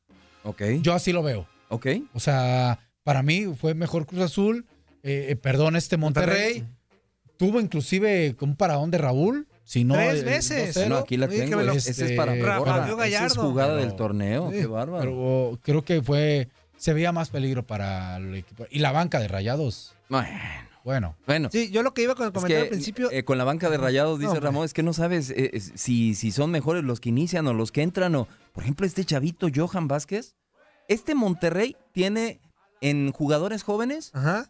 Ok. 0.44 0.62
Yo 0.82 0.94
así 0.94 1.12
lo 1.12 1.22
veo. 1.22 1.46
ok. 1.68 1.86
O 2.14 2.20
sea, 2.20 2.78
para 3.02 3.22
mí 3.22 3.46
fue 3.58 3.74
mejor 3.74 4.06
Cruz 4.06 4.22
Azul. 4.22 4.66
eh, 5.02 5.36
perdón, 5.40 5.76
este 5.76 5.96
Monterrey. 5.96 6.64
Tuvo 7.36 7.58
inclusive 7.60 8.36
un 8.40 8.54
paradón 8.56 8.90
de 8.90 8.98
Raúl. 8.98 9.48
Si 9.70 9.84
no, 9.84 9.94
Tres 9.94 10.18
el 10.18 10.24
veces. 10.24 10.74
2-0. 10.76 10.88
No, 10.88 10.96
aquí 10.96 11.16
la 11.16 11.26
Oye, 11.26 11.38
tengo. 11.46 11.60
lo- 11.62 11.72
Ese 11.72 11.90
es 11.90 12.12
para 12.16 12.34
Este, 12.34 12.40
Esa 13.14 13.26
es 13.26 13.36
jugada 13.36 13.74
Pero- 13.74 13.86
del 13.86 13.94
torneo. 13.94 14.50
Sí, 14.50 14.56
Qué 14.56 14.66
bárbaro. 14.66 15.00
Pero 15.04 15.58
creo 15.62 15.84
que 15.84 16.02
fue. 16.02 16.48
Se 16.76 16.92
veía 16.92 17.12
más 17.12 17.30
peligro 17.30 17.64
para 17.64 18.16
el 18.16 18.34
equipo. 18.34 18.66
Y 18.68 18.80
la 18.80 18.90
banca 18.90 19.20
de 19.20 19.28
rayados. 19.28 19.94
Bueno, 20.08 20.28
Bueno. 20.82 21.14
bueno. 21.24 21.50
Sí, 21.52 21.70
yo 21.70 21.84
lo 21.84 21.94
que 21.94 22.02
iba 22.02 22.16
con 22.16 22.24
el 22.24 22.30
Es 22.30 22.34
comentario 22.34 22.64
que, 22.64 22.68
al 22.68 22.68
principio. 22.70 23.10
eh, 23.12 23.22
con 23.22 23.38
la 23.38 23.44
banca 23.44 23.70
de 23.70 23.76
rayados, 23.76 24.18
dice 24.18 24.34
No. 24.34 24.40
Ramón, 24.40 24.64
es 24.64 24.74
que 24.74 24.82
no 24.82 24.92
sabes 24.92 25.30
eh, 25.30 25.50
es- 25.52 25.70
si, 25.76 26.16
si 26.16 26.32
son 26.32 26.50
mejores 26.50 26.82
los 26.82 26.98
que 26.98 27.10
inician 27.10 27.46
o 27.46 27.54
los 27.54 27.70
que 27.70 27.82
entran. 27.82 28.12
O, 28.16 28.26
por 28.52 28.64
ejemplo, 28.64 28.84
este 28.86 29.04
chavito 29.04 29.46
Johan 29.54 29.86
Vázquez. 29.86 30.34
Este 30.88 31.14
Monterrey 31.14 31.76
tiene 31.92 32.40
en 32.80 33.12
jugadores 33.12 33.62
jóvenes 33.62 34.10
Ajá. 34.14 34.46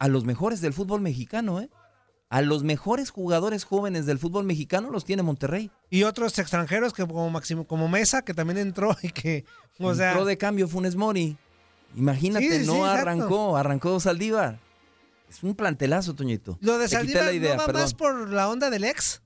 a 0.00 0.08
los 0.08 0.24
mejores 0.24 0.60
del 0.60 0.72
fútbol 0.72 1.02
mexicano, 1.02 1.60
¿eh? 1.60 1.70
A 2.28 2.42
los 2.42 2.64
mejores 2.64 3.10
jugadores 3.10 3.64
jóvenes 3.64 4.04
del 4.06 4.18
fútbol 4.18 4.44
mexicano 4.44 4.90
los 4.90 5.04
tiene 5.04 5.22
Monterrey. 5.22 5.70
Y 5.90 6.02
otros 6.02 6.38
extranjeros 6.38 6.92
que 6.92 7.06
como 7.06 7.30
Máximo, 7.30 7.64
como 7.66 7.88
Mesa, 7.88 8.22
que 8.22 8.34
también 8.34 8.58
entró 8.58 8.96
y 9.02 9.10
que, 9.10 9.44
o 9.78 9.94
sea, 9.94 10.10
Entró 10.10 10.24
de 10.24 10.36
cambio 10.36 10.66
Funes 10.66 10.96
Mori. 10.96 11.36
Imagínate, 11.94 12.48
Sí, 12.50 12.60
sí, 12.64 12.66
no 12.66 12.78
exacto. 12.78 13.00
arrancó, 13.00 13.56
arrancó 13.56 14.00
Saldívar. 14.00 14.58
Es 15.30 15.42
un 15.42 15.54
plantelazo, 15.54 16.14
Toñito. 16.14 16.58
lo 16.60 16.78
de 16.78 16.88
Saldívar 16.88 17.32
idea, 17.34 17.54
no 17.54 17.60
va 17.60 17.66
perdón. 17.66 17.82
más 17.82 17.94
por 17.94 18.28
la 18.30 18.48
onda 18.48 18.70
del 18.70 18.84
ex, 18.84 19.22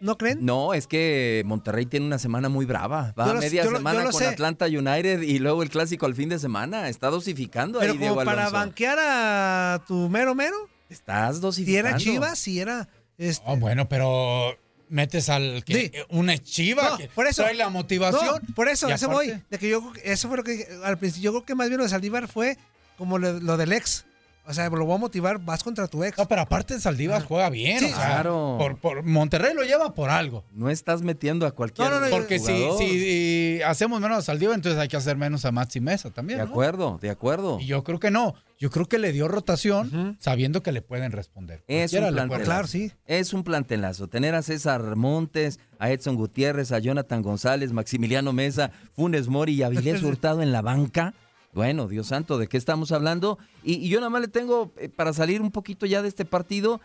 ¿no 0.00 0.18
creen? 0.18 0.44
No, 0.44 0.74
es 0.74 0.86
que 0.88 1.42
Monterrey 1.46 1.86
tiene 1.86 2.06
una 2.06 2.18
semana 2.18 2.48
muy 2.48 2.66
brava. 2.66 3.14
Va 3.18 3.26
Yo 3.28 3.34
media 3.34 3.64
yo 3.64 3.70
semana 3.70 4.04
yo 4.04 4.10
con 4.10 4.20
sé. 4.20 4.26
Atlanta 4.26 4.66
United 4.66 5.22
y 5.22 5.38
luego 5.38 5.62
el 5.62 5.70
clásico 5.70 6.06
al 6.06 6.14
fin 6.16 6.28
de 6.28 6.38
semana. 6.40 6.88
Está 6.88 7.08
dosificando 7.08 7.78
Pero 7.78 7.92
ahí 7.92 7.98
como 7.98 8.10
Diego 8.14 8.24
para 8.24 8.50
banquear 8.50 8.98
a 9.00 9.82
tu 9.86 10.08
mero 10.08 10.34
mero, 10.34 10.56
Estás 10.92 11.36
si 11.36 11.40
dosificando. 11.42 11.88
era 11.88 11.98
Chivas, 11.98 12.38
si 12.38 12.60
era... 12.60 12.88
este, 13.18 13.56
bueno, 13.56 13.88
pero 13.88 14.56
metes 14.88 15.28
al 15.30 15.64
que 15.64 15.74
Sí. 15.74 15.92
una 16.10 16.36
chiva 16.38 16.90
No, 16.90 16.98
que 16.98 17.08
por 17.08 17.26
eso. 17.26 17.42
trae 17.42 17.54
la 17.54 17.68
motivación. 17.70 18.24
No, 18.46 18.54
por 18.54 18.68
eso, 18.68 18.88
eso 18.88 19.06
aparte- 19.06 19.32
voy. 19.32 19.42
De 19.50 19.58
que 19.58 19.68
yo, 19.68 19.92
eso 20.04 20.28
fue 20.28 20.36
lo 20.36 20.44
que 20.44 20.52
dije 20.52 20.68
al 20.84 20.98
principio. 20.98 21.30
Yo 21.30 21.32
creo 21.32 21.44
que 21.46 21.54
más 21.54 21.68
bien 21.68 21.78
lo 21.78 21.84
de 21.84 21.90
Saldívar 21.90 22.28
fue 22.28 22.58
como 22.98 23.18
lo, 23.18 23.40
lo 23.40 23.56
del 23.56 23.72
ex. 23.72 24.04
O 24.44 24.52
sea, 24.52 24.68
lo 24.68 24.84
voy 24.84 24.96
a 24.96 24.98
motivar, 24.98 25.38
vas 25.38 25.62
contra 25.62 25.86
tu 25.86 26.02
ex. 26.02 26.18
No, 26.18 26.26
pero 26.26 26.40
aparte 26.42 26.78
Saldivas 26.80 27.24
juega 27.24 27.48
bien. 27.48 27.78
Sí, 27.78 27.84
o 27.86 27.88
sea, 27.88 28.06
claro. 28.06 28.56
Por, 28.58 28.76
por- 28.76 29.02
Monterrey 29.04 29.54
lo 29.54 29.62
lleva 29.62 29.94
por 29.94 30.10
algo. 30.10 30.44
No 30.52 30.68
estás 30.68 31.02
metiendo 31.02 31.46
a 31.46 31.52
cualquier 31.52 31.88
No, 31.88 32.00
no, 32.00 32.06
no, 32.06 32.10
Porque 32.10 32.40
si, 32.40 33.60
hacemos 33.62 34.00
menos 34.00 34.18
a 34.18 34.22
Saldívar, 34.22 34.56
entonces 34.56 34.80
hay 34.80 34.88
que 34.88 34.96
hacer 34.96 35.16
menos 35.16 35.44
a 35.44 35.52
Maxi 35.52 35.80
Mesa 35.80 36.10
también. 36.10 36.40
De 36.40 36.44
¿no? 36.44 36.50
acuerdo, 36.50 36.98
de 37.00 37.10
acuerdo. 37.10 37.58
Y 37.60 37.66
yo 37.66 37.84
creo 37.84 38.00
que 38.00 38.10
no. 38.10 38.34
Yo 38.58 38.70
creo 38.70 38.86
que 38.86 38.98
le 38.98 39.12
dio 39.12 39.26
rotación 39.26 40.16
sabiendo 40.20 40.62
que 40.62 40.70
le 40.70 40.82
pueden 40.82 41.12
responder. 41.12 41.64
Es 41.66 41.92
un 41.92 42.08
plantelazo. 42.08 42.44
Claro, 42.44 42.66
sí. 42.68 42.92
Es 43.06 43.32
un 43.32 43.42
plantelazo. 43.42 44.08
Tener 44.08 44.34
a 44.34 44.42
César 44.42 44.96
Montes, 44.96 45.58
a 45.78 45.90
Edson 45.90 46.14
Gutiérrez, 46.14 46.70
a 46.70 46.78
Jonathan 46.78 47.22
González, 47.22 47.72
Maximiliano 47.72 48.32
Mesa, 48.32 48.70
Funes 48.92 49.28
Mori 49.28 49.54
y 49.54 49.62
Avilés 49.62 50.02
Hurtado 50.04 50.42
en 50.42 50.52
la 50.52 50.62
banca. 50.62 51.14
Bueno, 51.52 51.86
Dios 51.86 52.06
santo, 52.06 52.38
¿de 52.38 52.48
qué 52.48 52.56
estamos 52.56 52.92
hablando? 52.92 53.38
Y, 53.62 53.88
yo 53.88 54.00
nada 54.00 54.08
más 54.08 54.22
le 54.22 54.28
tengo, 54.28 54.72
eh, 54.78 54.88
para 54.88 55.12
salir 55.12 55.42
un 55.42 55.50
poquito 55.50 55.84
ya 55.84 56.00
de 56.00 56.08
este 56.08 56.24
partido, 56.24 56.80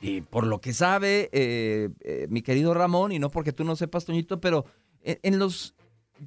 y 0.00 0.22
por 0.22 0.46
lo 0.46 0.62
que 0.62 0.72
sabe 0.72 1.28
eh, 1.32 1.90
eh, 2.00 2.26
mi 2.30 2.40
querido 2.40 2.72
Ramón, 2.72 3.12
y 3.12 3.18
no 3.18 3.28
porque 3.28 3.52
tú 3.52 3.62
no 3.62 3.76
sepas, 3.76 4.06
Toñito, 4.06 4.40
pero 4.40 4.64
en, 5.02 5.18
en 5.22 5.38
los... 5.38 5.74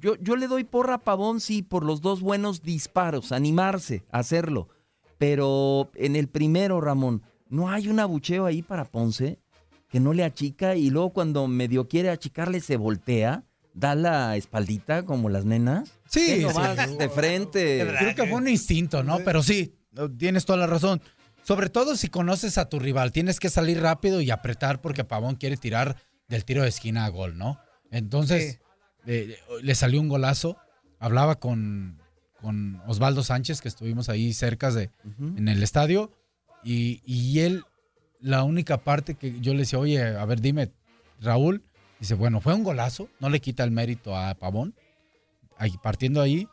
Yo, 0.00 0.14
yo 0.16 0.36
le 0.36 0.46
doy 0.46 0.64
porra 0.64 0.94
a 0.94 0.98
Pavón, 0.98 1.40
sí, 1.40 1.62
por 1.62 1.84
los 1.84 2.00
dos 2.00 2.20
buenos 2.20 2.62
disparos, 2.62 3.32
animarse 3.32 4.04
a 4.10 4.20
hacerlo. 4.20 4.68
Pero 5.18 5.90
en 5.94 6.16
el 6.16 6.28
primero, 6.28 6.80
Ramón, 6.80 7.22
¿no 7.48 7.70
hay 7.70 7.88
un 7.88 8.00
abucheo 8.00 8.46
ahí 8.46 8.62
para 8.62 8.84
Ponce? 8.84 9.38
Que 9.88 10.00
no 10.00 10.12
le 10.12 10.24
achica 10.24 10.74
y 10.74 10.90
luego 10.90 11.10
cuando 11.10 11.46
medio 11.46 11.86
quiere 11.86 12.10
achicarle 12.10 12.60
se 12.60 12.76
voltea, 12.76 13.44
da 13.74 13.94
la 13.94 14.36
espaldita 14.36 15.04
como 15.04 15.28
las 15.28 15.44
nenas. 15.44 15.90
Sí, 16.08 16.24
¿Qué 16.26 16.42
no 16.42 16.50
sí. 16.50 16.56
vas 16.56 16.96
de 16.98 17.08
frente. 17.08 17.86
Creo 17.98 18.14
que 18.14 18.26
fue 18.26 18.38
un 18.38 18.48
instinto, 18.48 19.02
¿no? 19.02 19.18
Pero 19.18 19.42
sí, 19.42 19.74
tienes 20.16 20.46
toda 20.46 20.60
la 20.60 20.66
razón. 20.66 21.02
Sobre 21.42 21.68
todo 21.68 21.96
si 21.96 22.08
conoces 22.08 22.56
a 22.56 22.70
tu 22.70 22.78
rival, 22.78 23.12
tienes 23.12 23.38
que 23.38 23.50
salir 23.50 23.80
rápido 23.80 24.20
y 24.22 24.30
apretar 24.30 24.80
porque 24.80 25.04
Pavón 25.04 25.34
quiere 25.34 25.58
tirar 25.58 25.96
del 26.28 26.44
tiro 26.44 26.62
de 26.62 26.68
esquina 26.68 27.04
a 27.04 27.08
gol, 27.08 27.36
¿no? 27.36 27.58
Entonces, 27.90 28.60
eh, 29.06 29.36
le 29.60 29.74
salió 29.74 30.00
un 30.00 30.08
golazo. 30.08 30.56
Hablaba 31.00 31.38
con, 31.38 32.00
con 32.40 32.80
Osvaldo 32.86 33.22
Sánchez, 33.22 33.60
que 33.60 33.68
estuvimos 33.68 34.08
ahí 34.08 34.32
cerca 34.32 34.70
de, 34.70 34.90
en 35.18 35.48
el 35.48 35.62
estadio, 35.62 36.12
y, 36.62 37.02
y 37.04 37.40
él, 37.40 37.64
la 38.20 38.42
única 38.42 38.78
parte 38.78 39.14
que 39.14 39.38
yo 39.40 39.52
le 39.52 39.60
decía, 39.60 39.78
oye, 39.78 40.02
a 40.02 40.24
ver, 40.24 40.40
dime, 40.40 40.72
Raúl, 41.20 41.62
dice, 42.00 42.14
bueno, 42.14 42.40
fue 42.40 42.54
un 42.54 42.64
golazo, 42.64 43.08
no 43.20 43.28
le 43.28 43.40
quita 43.40 43.64
el 43.64 43.70
mérito 43.70 44.16
a 44.16 44.34
Pavón, 44.34 44.74
ahí, 45.56 45.72
partiendo 45.82 46.20
ahí, 46.20 46.48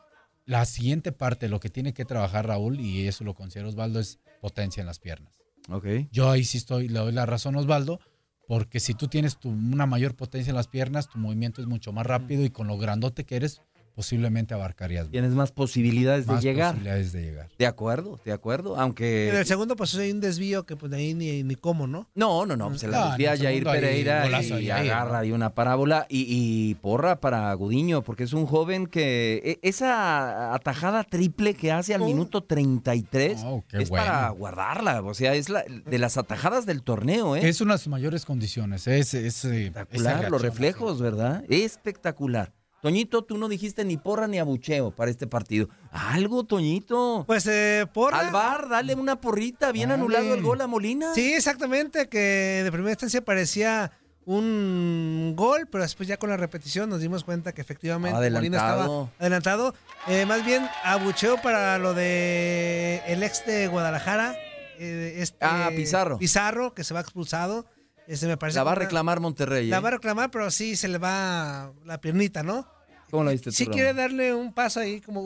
la 0.46 0.66
siguiente 0.66 1.12
parte, 1.12 1.48
lo 1.50 1.60
que 1.60 1.70
tiene 1.70 1.94
que 1.94 2.06
trabajar 2.06 2.48
Raúl, 2.48 2.80
y 2.80 3.08
eso 3.08 3.24
lo 3.24 3.34
considera 3.34 3.70
Osvaldo, 3.70 4.00
es 4.00 4.20
potencia 4.42 4.82
en 4.82 4.88
las 4.88 5.00
piernas. 5.00 5.38
Ok. 5.70 5.86
Yo 6.12 6.30
ahí 6.30 6.44
sí 6.44 6.58
estoy, 6.58 6.88
le 6.90 7.00
doy 7.00 7.12
la 7.12 7.26
razón 7.26 7.56
a 7.56 7.60
Osvaldo, 7.60 8.00
porque 8.48 8.80
si 8.80 8.94
tú 8.94 9.08
tienes 9.08 9.38
tu- 9.38 9.50
una 9.50 9.86
mayor 9.86 10.16
potencia 10.16 10.50
en 10.52 10.56
las 10.58 10.68
piernas, 10.68 11.08
tu 11.10 11.20
movimiento 11.20 11.62
es 11.62 11.68
mucho 11.68 11.94
más 11.94 12.06
rápido 12.06 12.44
y 12.44 12.50
con 12.50 12.68
lo 12.68 12.78
grandote 12.78 13.24
que 13.24 13.36
eres, 13.38 13.62
posiblemente 13.94 14.54
abarcarías 14.54 15.06
más 15.06 15.12
Tienes 15.12 15.32
más 15.32 15.52
posibilidades 15.52 16.28
de 16.28 16.38
llegar. 16.40 16.72
posibilidades 16.74 17.12
de 17.14 17.22
llegar. 17.22 17.50
De 17.58 17.66
acuerdo, 17.68 18.20
de 18.26 18.32
acuerdo. 18.32 18.78
Aunque. 18.78 19.30
En 19.30 19.36
el 19.36 19.46
segundo, 19.46 19.76
pues 19.76 19.94
hay 19.96 20.12
un 20.12 20.20
desvío 20.22 20.66
que 20.66 20.76
pues 20.76 20.92
de 20.92 20.98
ahí 20.98 21.14
ni, 21.14 21.44
ni 21.44 21.56
cómo, 21.56 21.88
¿no? 21.88 22.10
No, 22.16 22.46
no, 22.46 22.56
no, 22.58 22.70
pues 22.70 22.82
se 22.82 22.88
la 22.88 23.00
No, 23.00 23.08
desvía 23.10 23.38
Jair 23.38 23.64
Pereira 23.64 24.28
y 24.42 24.50
Jair, 24.68 24.72
agarra 24.72 25.12
¿no? 25.14 25.18
ahí 25.20 25.32
una 25.32 25.54
parábola 25.54 26.06
y, 26.10 26.26
y 26.30 26.76
porra 26.76 27.20
para 27.20 27.54
Gudiño, 27.54 28.02
porque 28.04 28.24
es 28.24 28.34
un 28.34 28.46
joven 28.46 28.88
que 28.88 29.42
e- 29.44 29.60
esa 29.68 30.54
atajada 30.54 31.04
triple 31.04 31.54
que 31.54 31.72
hace 31.72 31.94
al 31.94 32.02
Oh. 32.02 32.06
minuto 32.06 32.44
33 32.44 33.42
Oh, 33.46 33.64
es 33.72 33.90
bueno. 33.90 34.06
para 34.06 34.30
guardarla, 34.30 35.02
o 35.02 35.14
sea, 35.14 35.34
es 35.36 35.50
la, 35.50 35.64
de 35.64 35.98
las 36.00 36.18
atajadas 36.18 36.66
del 36.66 36.82
torneo, 36.84 37.36
¿eh? 37.36 37.48
Es 37.48 37.62
una 37.62 37.74
de 37.74 37.80
sus 37.80 37.88
mayores 37.90 38.26
condiciones. 38.26 38.88
Es, 38.88 39.14
es, 39.14 39.46
eh, 39.46 39.68
Espectacular, 39.68 40.04
reacción, 40.14 40.32
los 40.32 40.42
reflejos, 40.42 41.02
¿verdad? 41.02 41.44
Espectacular. 41.50 42.54
Toñito, 42.82 43.24
tú 43.24 43.38
no 43.38 43.48
dijiste 43.48 43.86
ni 43.86 43.98
porra 43.98 44.28
ni 44.28 44.40
abucheo 44.40 44.92
para 44.92 45.12
este 45.12 45.28
partido. 45.28 45.70
Algo, 45.92 46.44
Toñito. 46.46 47.24
Pues 47.28 47.46
eh, 47.48 47.86
por 47.94 48.14
Al 48.16 48.32
bar, 48.32 48.70
dale 48.70 48.96
una 48.96 49.22
porrita, 49.22 49.72
bien 49.72 49.90
Dale. 49.90 50.02
anulado 50.02 50.34
el 50.34 50.42
gol 50.42 50.62
a 50.62 50.68
Molina. 50.68 51.14
Sí, 51.14 51.34
exactamente, 51.34 52.10
que 52.10 52.62
de 52.64 52.72
primera 52.72 52.92
instancia 52.92 53.24
parecía 53.24 53.92
un 54.26 55.34
gol, 55.36 55.68
pero 55.72 55.84
después 55.84 56.08
ya 56.08 56.18
con 56.18 56.30
la 56.30 56.38
repetición 56.38 56.90
nos 56.90 57.02
dimos 57.02 57.24
cuenta 57.24 57.54
que 57.54 57.62
efectivamente 57.62 58.30
Molina 58.32 58.58
estaba 58.58 59.10
adelantado. 59.20 59.74
Eh, 60.08 60.26
más 60.26 60.44
bien 60.46 60.68
abucheo 60.84 61.42
para 61.42 61.78
lo 61.78 61.94
de 61.94 63.02
el 63.08 63.22
ex 63.24 63.46
de 63.46 63.68
Guadalajara. 63.68 64.34
eh, 64.80 65.16
este, 65.18 65.38
Ah, 65.42 65.70
Pizarro. 65.76 66.18
Pizarro, 66.18 66.74
que 66.74 66.84
se 66.84 66.94
va 66.94 67.02
expulsado. 67.02 67.66
Ese 68.08 68.28
me 68.28 68.38
parece 68.38 68.58
La 68.60 68.64
va 68.64 68.72
a 68.74 68.76
reclamar 68.76 69.20
Monterrey. 69.20 69.68
La 69.68 69.78
¿eh? 69.78 69.80
va 69.80 69.88
a 69.90 69.92
reclamar, 69.92 70.32
pero 70.32 70.50
sí 70.52 70.76
se 70.76 70.88
le 70.88 70.98
va 70.98 71.72
la 71.86 72.00
piernita, 72.02 72.44
¿no? 72.44 72.68
¿Cómo 73.10 73.24
lo 73.24 73.32
viste 73.32 73.50
tú, 73.52 73.56
Sí 73.56 73.64
Ramón? 73.66 73.74
quiere 73.76 73.94
darle 73.94 74.34
un 74.34 74.54
paso 74.54 74.80
ahí 74.80 75.02
como... 75.02 75.22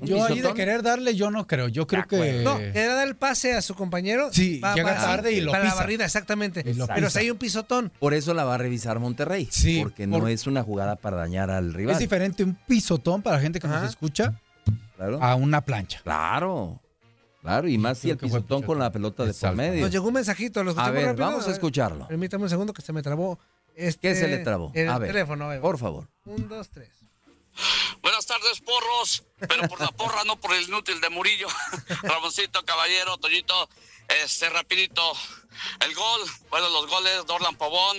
¿Un 0.00 0.08
Yo 0.08 0.24
ahí 0.24 0.40
de 0.40 0.52
querer 0.54 0.82
darle, 0.82 1.14
yo 1.14 1.30
no 1.30 1.46
creo. 1.46 1.68
Yo 1.68 1.86
creo 1.86 2.04
que. 2.08 2.42
No, 2.42 2.56
quiere 2.56 2.86
dar 2.88 3.06
el 3.06 3.14
pase 3.14 3.54
a 3.54 3.62
su 3.62 3.76
compañero. 3.76 4.28
Sí, 4.32 4.60
llega 4.74 4.96
tarde 4.96 5.30
y 5.32 5.40
lo 5.40 5.52
Para 5.52 5.64
la 5.66 5.74
barrida, 5.74 6.04
exactamente. 6.04 6.64
Pero 6.64 7.08
si 7.10 7.18
hay 7.20 7.30
un 7.30 7.38
pisotón. 7.38 7.92
Por 8.00 8.12
eso 8.12 8.34
la 8.34 8.42
va 8.44 8.56
a 8.56 8.58
revisar 8.58 8.98
Monterrey. 8.98 9.48
Sí, 9.52 9.78
Porque 9.82 10.08
no 10.08 10.26
es 10.26 10.48
una 10.48 10.64
jugada 10.64 10.96
para 10.96 11.16
dañar 11.18 11.48
al 11.50 11.72
rival. 11.72 11.92
Es 11.94 12.00
diferente 12.00 12.42
un 12.42 12.56
pisotón 12.66 13.22
para 13.22 13.36
la 13.36 13.42
gente 13.42 13.60
que 13.60 13.68
nos 13.68 13.88
escucha 13.88 14.40
Claro. 14.96 15.22
a 15.22 15.36
una 15.36 15.60
plancha. 15.60 16.00
Claro. 16.02 16.80
Claro, 17.44 17.68
y 17.68 17.76
más 17.76 17.98
si 17.98 18.08
el 18.08 18.16
pisotón 18.16 18.62
con 18.62 18.78
la 18.78 18.90
pelota 18.90 19.26
de 19.26 19.34
por 19.34 19.54
medio. 19.54 19.82
Nos 19.82 19.90
llegó 19.90 20.08
un 20.08 20.14
mensajito, 20.14 20.64
lo 20.64 20.70
A 20.80 20.90
ver, 20.90 21.08
rápido. 21.08 21.26
vamos 21.26 21.44
a 21.44 21.48
ver, 21.48 21.54
escucharlo. 21.54 22.08
Permítame 22.08 22.44
un 22.44 22.48
segundo 22.48 22.72
que 22.72 22.80
se 22.80 22.90
me 22.94 23.02
trabó. 23.02 23.38
Este, 23.74 24.08
¿Qué 24.08 24.14
se 24.14 24.28
le 24.28 24.38
trabó? 24.38 24.72
El 24.74 24.88
A 24.88 24.98
ver, 24.98 25.10
teléfono. 25.12 25.50
Por 25.60 25.78
favor. 25.78 26.08
Un, 26.24 26.48
dos, 26.48 26.70
tres. 26.70 26.88
Buenas 28.00 28.24
tardes, 28.24 28.62
porros, 28.62 29.24
pero 29.46 29.68
por 29.68 29.78
la 29.78 29.88
porra, 29.88 30.24
no 30.24 30.36
por 30.36 30.54
el 30.54 30.62
inútil 30.62 31.02
de 31.02 31.10
Murillo. 31.10 31.46
Ramoncito, 32.02 32.64
Caballero, 32.64 33.18
Toñito, 33.18 33.68
este, 34.24 34.48
rapidito. 34.48 35.02
El 35.80 35.94
gol, 35.94 36.22
bueno, 36.48 36.70
los 36.70 36.86
goles, 36.86 37.26
Dorlan 37.26 37.56
Pavón 37.56 37.98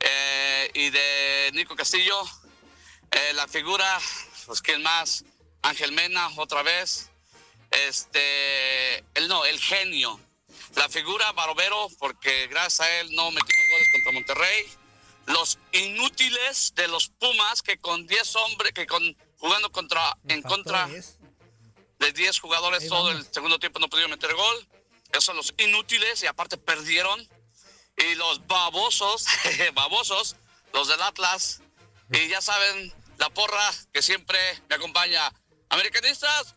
eh, 0.00 0.70
y 0.74 0.90
de 0.90 1.50
Nico 1.54 1.76
Castillo. 1.76 2.20
Eh, 3.12 3.34
la 3.34 3.46
figura, 3.46 3.86
pues, 4.46 4.60
¿quién 4.60 4.82
más? 4.82 5.24
Ángel 5.62 5.92
Mena, 5.92 6.28
otra 6.36 6.64
vez. 6.64 7.08
Este, 7.70 8.98
el 9.14 9.28
no, 9.28 9.44
el 9.44 9.58
genio. 9.60 10.20
La 10.76 10.88
figura 10.88 11.32
Barovero, 11.32 11.88
porque 11.98 12.46
gracias 12.48 12.80
a 12.80 13.00
él 13.00 13.14
no 13.14 13.30
metimos 13.30 13.64
goles 13.70 13.88
contra 13.92 14.12
Monterrey 14.12 14.66
los 15.28 15.58
inútiles 15.72 16.72
de 16.74 16.88
los 16.88 17.08
Pumas 17.08 17.62
que 17.62 17.78
con 17.78 18.06
10 18.06 18.36
hombres, 18.36 18.72
que 18.72 18.86
con 18.86 19.16
jugando 19.38 19.70
contra 19.70 20.16
en 20.26 20.42
contra 20.42 20.88
de 20.88 22.12
10 22.12 22.40
jugadores 22.40 22.82
Ahí 22.82 22.88
todo 22.88 23.04
vamos. 23.04 23.26
el 23.26 23.32
segundo 23.32 23.58
tiempo 23.58 23.78
no 23.78 23.88
pudieron 23.88 24.10
meter 24.10 24.34
gol. 24.34 24.68
Esos 25.10 25.24
son 25.24 25.36
los 25.36 25.54
inútiles 25.58 26.22
y 26.22 26.26
aparte 26.26 26.56
perdieron. 26.56 27.28
Y 27.96 28.14
los 28.14 28.46
babosos, 28.46 29.26
babosos, 29.74 30.36
los 30.72 30.88
del 30.88 31.02
Atlas. 31.02 31.60
Y 32.12 32.28
ya 32.28 32.40
saben, 32.40 32.92
la 33.18 33.28
porra 33.30 33.70
que 33.92 34.02
siempre 34.02 34.38
me 34.68 34.76
acompaña. 34.76 35.32
Americanistas, 35.70 36.54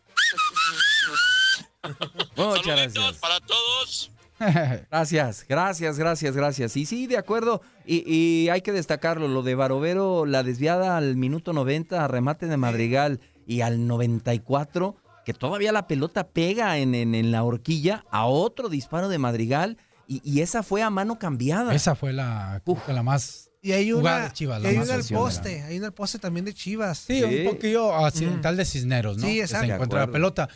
Muchas 2.36 2.66
gracias. 2.66 3.14
para 3.18 3.40
todos. 3.40 4.10
Gracias, 4.90 5.44
gracias, 5.48 5.98
gracias, 5.98 6.34
gracias. 6.36 6.76
Y 6.76 6.84
sí, 6.84 7.06
de 7.06 7.16
acuerdo. 7.16 7.62
Y, 7.86 8.02
y 8.12 8.48
hay 8.48 8.60
que 8.60 8.72
destacarlo, 8.72 9.28
lo 9.28 9.42
de 9.44 9.54
Barovero, 9.54 10.26
la 10.26 10.42
desviada 10.42 10.96
al 10.96 11.14
minuto 11.16 11.52
90, 11.52 12.08
remate 12.08 12.46
de 12.46 12.56
Madrigal, 12.56 13.20
y 13.46 13.60
al 13.60 13.86
94, 13.86 14.96
que 15.24 15.32
todavía 15.32 15.70
la 15.70 15.86
pelota 15.86 16.26
pega 16.26 16.78
en, 16.78 16.96
en- 16.96 17.14
en 17.14 17.30
la 17.30 17.44
horquilla, 17.44 18.04
a 18.10 18.26
otro 18.26 18.68
disparo 18.68 19.08
de 19.08 19.18
Madrigal, 19.18 19.78
y, 20.08 20.20
y 20.28 20.40
esa 20.40 20.64
fue 20.64 20.82
a 20.82 20.90
mano 20.90 21.20
cambiada. 21.20 21.72
Esa 21.72 21.94
fue 21.94 22.12
la, 22.12 22.60
la 22.88 23.02
más. 23.04 23.50
Y 23.64 23.70
hay 23.72 23.92
una, 23.92 24.24
de 24.24 24.32
Chivas, 24.32 24.60
y 24.62 24.66
hay 24.66 24.76
una 24.76 24.94
al 24.94 25.04
poste. 25.04 25.62
Hay 25.62 25.78
una 25.78 25.86
al 25.86 25.92
poste 25.94 26.18
también 26.18 26.44
de 26.44 26.52
Chivas. 26.52 26.98
Sí, 26.98 27.22
un 27.22 27.52
poquillo 27.52 27.94
accidental 27.94 28.56
de 28.56 28.64
Cisneros, 28.64 29.16
¿no? 29.18 29.26
Sí, 29.26 29.34
Que 29.36 29.40
exacto. 29.42 29.66
Se 29.68 29.72
encuentra 29.74 30.00
De 30.00 30.06
la 30.06 30.12
pelota. 30.12 30.48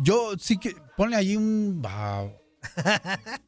Yo 0.00 0.32
sí 0.38 0.58
que. 0.58 0.74
Ponle 0.96 1.16
allí 1.16 1.36
un. 1.36 1.82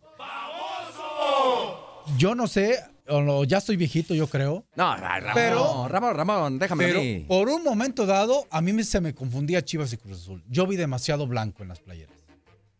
Yo 2.19 2.35
no 2.35 2.47
sé, 2.47 2.79
o 3.09 3.21
lo- 3.21 3.45
ya 3.45 3.59
estoy 3.59 3.77
viejito, 3.77 4.15
yo 4.15 4.29
creo. 4.29 4.65
No, 4.77 4.97
Ramón, 4.97 5.31
Pero- 5.35 5.89
Ramón, 5.89 6.15
Ramón, 6.17 6.59
déjame 6.59 6.85
a 6.85 6.89
Pero 6.89 7.01
mí. 7.01 7.25
por 7.27 7.49
un 7.49 7.65
momento 7.65 8.07
dado, 8.07 8.47
a 8.51 8.61
mí 8.61 8.83
se 8.85 9.01
me 9.01 9.15
confundía 9.15 9.65
Chivas 9.65 9.93
y 9.93 9.97
Cruz 9.97 10.19
Azul. 10.23 10.45
Yo 10.49 10.67
vi 10.67 10.77
demasiado 10.77 11.27
blanco 11.27 11.63
en 11.63 11.69
las 11.69 11.81
playeras. 11.81 12.15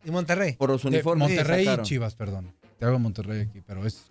Y 0.05 0.11
Monterrey. 0.13 0.53
Por 0.55 0.71
los 0.71 0.83
De 0.83 0.89
uniformes. 0.89 1.29
Monterrey 1.29 1.69
y. 1.69 1.83
Chivas, 1.83 2.15
perdón. 2.15 2.55
Te 2.79 2.85
hago 2.85 2.99
Monterrey 2.99 3.43
aquí, 3.43 3.61
pero 3.67 3.87
es. 3.87 4.05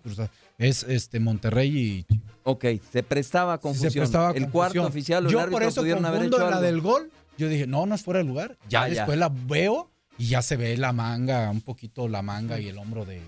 Es 0.58 0.82
este 0.84 1.20
Monterrey 1.20 1.78
y. 1.78 2.06
Ok, 2.42 2.64
se 2.92 3.02
prestaba 3.02 3.58
confusión. 3.58 3.92
Se 3.92 3.98
prestaba 4.00 4.28
el 4.30 4.32
confusión. 4.34 4.50
cuarto 4.52 4.86
oficial 4.86 5.26
el 5.26 5.32
Yo 5.32 5.48
por 5.50 5.62
eso 5.62 5.80
pudieron 5.82 6.04
haber 6.04 6.20
confundo 6.22 6.36
hecho 6.38 6.50
la 6.50 6.56
algo. 6.56 6.66
del 6.66 6.80
gol. 6.80 7.10
Yo 7.38 7.48
dije, 7.48 7.66
no, 7.66 7.86
no 7.86 7.94
es 7.94 8.02
fuera 8.02 8.18
de 8.18 8.24
lugar. 8.24 8.56
Ya 8.68 8.82
Ah, 8.82 8.88
ya. 8.88 8.94
después 8.94 9.18
la 9.18 9.28
veo 9.28 9.90
y 10.18 10.28
ya 10.28 10.42
se 10.42 10.56
ve 10.56 10.76
la 10.76 10.92
manga, 10.92 11.50
un 11.50 11.60
poquito 11.60 12.08
la 12.08 12.22
manga 12.22 12.58
y 12.58 12.68
el 12.68 12.78
hombro 12.78 13.04
de, 13.04 13.20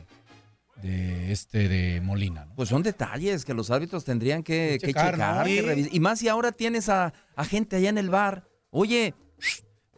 de 0.83 1.31
este 1.33 1.69
de 1.69 2.01
Molina. 2.01 2.47
¿no? 2.47 2.55
Pues 2.55 2.69
son 2.71 2.83
detalles 2.83 3.45
que 3.45 3.53
los 3.55 3.71
árbitros 3.71 4.05
tendrían 4.05 4.43
que, 4.43 4.71
Que 4.73 4.79
que 4.79 4.87
checar, 4.89 5.15
checar, 5.15 5.39
¿no? 5.41 5.45
que 5.45 5.63
revisar. 5.63 5.95
Y 5.95 6.01
más 6.01 6.19
si 6.21 6.29
ahora 6.29 6.53
tienes 6.53 6.89
a, 6.89 7.13
a 7.37 7.45
gente 7.45 7.77
allá 7.77 7.91
en 7.91 7.99
el 7.99 8.09
bar. 8.11 8.49
Oye, 8.71 9.15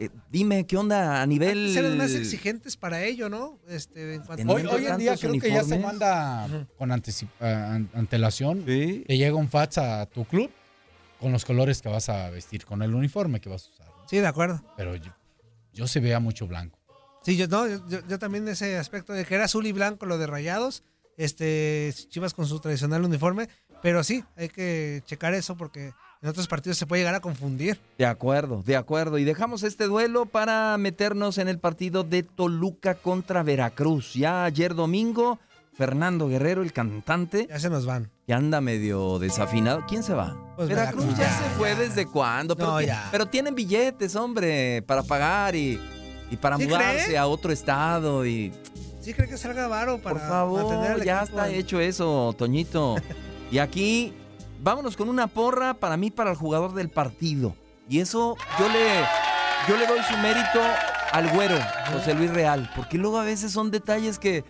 eh, 0.01 0.09
dime 0.31 0.67
qué 0.67 0.77
onda 0.77 1.21
a 1.23 1.27
nivel. 1.27 1.73
Ser 1.73 1.95
más 1.97 2.13
exigentes 2.13 2.77
para 2.77 3.05
ello, 3.05 3.29
¿no? 3.29 3.59
Este, 3.69 4.15
en 4.15 4.23
cuanto- 4.23 4.53
Hoy, 4.53 4.65
hoy 4.67 4.87
en 4.87 4.97
día 4.97 5.17
creo 5.17 5.33
que 5.39 5.51
ya 5.51 5.63
se 5.63 5.79
manda 5.79 6.49
con 6.79 6.91
anticipa- 6.91 7.75
an- 7.75 7.89
antelación. 7.95 8.65
Sí. 8.67 9.05
Te 9.07 9.17
llega 9.17 9.35
un 9.37 9.49
fax 9.49 9.79
a 9.79 10.07
tu 10.07 10.25
club 10.25 10.51
con 11.21 11.31
los 11.33 11.45
colores 11.45 11.83
que 11.83 11.89
vas 11.91 12.09
a 12.09 12.31
vestir, 12.31 12.65
con 12.65 12.83
el 12.83 12.95
uniforme 12.95 13.41
que 13.41 13.49
vas 13.51 13.67
a 13.67 13.71
usar. 13.71 13.87
¿no? 13.89 14.09
Sí, 14.09 14.17
de 14.19 14.27
acuerdo. 14.27 14.65
Pero 14.77 14.97
yo, 14.97 15.13
yo 15.73 15.87
se 15.87 16.01
vea 16.01 16.19
mucho 16.19 16.47
blanco. 16.47 16.79
Sí, 17.23 17.37
yo, 17.37 17.47
no, 17.47 17.69
yo, 17.69 18.01
yo 18.09 18.19
también 18.19 18.49
ese 18.49 18.79
aspecto 18.79 19.13
de 19.13 19.27
que 19.27 19.35
era 19.35 19.45
azul 19.45 19.67
y 19.67 19.73
blanco 19.73 20.07
lo 20.07 20.17
de 20.17 20.27
rayados, 20.27 20.83
este, 21.19 21.93
Chivas 22.09 22.33
con 22.33 22.47
su 22.47 22.59
tradicional 22.61 23.05
uniforme, 23.05 23.51
pero 23.83 24.03
sí, 24.03 24.25
hay 24.37 24.49
que 24.49 25.03
checar 25.05 25.35
eso 25.35 25.55
porque 25.57 25.93
en 26.23 26.29
otros 26.29 26.47
partidos 26.49 26.77
se 26.79 26.87
puede 26.87 27.01
llegar 27.03 27.15
a 27.15 27.21
confundir. 27.21 27.81
De 27.99 28.07
acuerdo, 28.07 28.63
de 28.67 28.77
acuerdo. 28.77 29.19
Y 29.19 29.25
dejamos 29.25 29.63
este 29.63 29.85
duelo 29.85 30.27
para 30.27 30.77
meternos 30.79 31.39
en 31.39 31.49
el 31.49 31.59
partido 31.59 32.05
de 32.05 32.23
Toluca 32.23 32.95
contra 32.95 33.43
Veracruz. 33.43 34.13
Ya 34.15 34.45
ayer 34.45 34.75
domingo, 34.75 35.39
Fernando 35.73 36.29
Guerrero, 36.29 36.63
el 36.63 36.73
cantante, 36.75 37.47
Ya 37.49 37.59
se 37.59 37.71
nos 37.71 37.87
van. 37.87 38.11
que 38.27 38.35
anda 38.35 38.61
medio 38.61 39.19
desafinado. 39.19 39.85
¿Quién 39.89 40.03
se 40.03 40.13
va? 40.13 40.37
Pues 40.57 40.69
Veracruz, 40.69 41.07
Veracruz, 41.07 41.19
ya, 41.19 41.39
se 41.39 41.51
fue 41.57 41.75
desde 41.75 42.05
cuándo. 42.07 42.55
Pero, 42.55 42.73
No, 42.73 42.79
ti- 42.81 42.87
ya. 42.87 43.09
pero 43.11 43.25
tienen 43.27 43.55
billetes, 43.55 44.15
hombre, 44.15 44.83
para 44.83 45.03
pagar 45.03 45.57
y, 45.57 45.81
y 46.31 46.37
para 46.37 46.59
¿Sí 46.59 46.67
mudarse 46.67 47.05
cree? 47.07 47.19
a 47.19 47.27
otro 47.27 47.51
estado. 47.51 48.27
Y 48.27 48.53
¿Sí 49.01 49.15
cree 49.15 49.27
que 49.27 49.39
salga 49.39 49.67
varo 49.69 49.97
para 50.03 50.19
por 50.19 50.29
favor, 50.29 51.03
ya 51.03 51.23
está 51.23 51.49
hecho 51.49 51.81
eso, 51.81 52.35
Toñito. 52.37 52.97
y 53.51 53.57
aquí, 53.57 54.13
vámonos 54.63 54.97
con 54.97 55.09
una 55.09 55.27
porra 55.27 55.75
para 55.75 55.97
mí, 55.97 56.11
para 56.11 56.31
el 56.31 56.37
jugador 56.37 56.75
del 56.75 56.89
partido. 56.89 57.55
Y 57.89 58.01
eso 58.01 58.37
yo 58.59 58.69
le, 58.69 59.05
yo 59.69 59.77
le 59.77 59.87
doy 59.87 60.01
su 60.05 60.17
mérito 60.19 60.61
al 61.13 61.29
güero, 61.31 61.57
José 61.93 62.15
Luis 62.15 62.31
Real, 62.31 62.71
porque 62.77 62.99
luego 62.99 63.19
a 63.19 63.25
veces 63.25 63.53
son 63.53 63.71
detalles 63.71 64.19
que, 64.19 64.45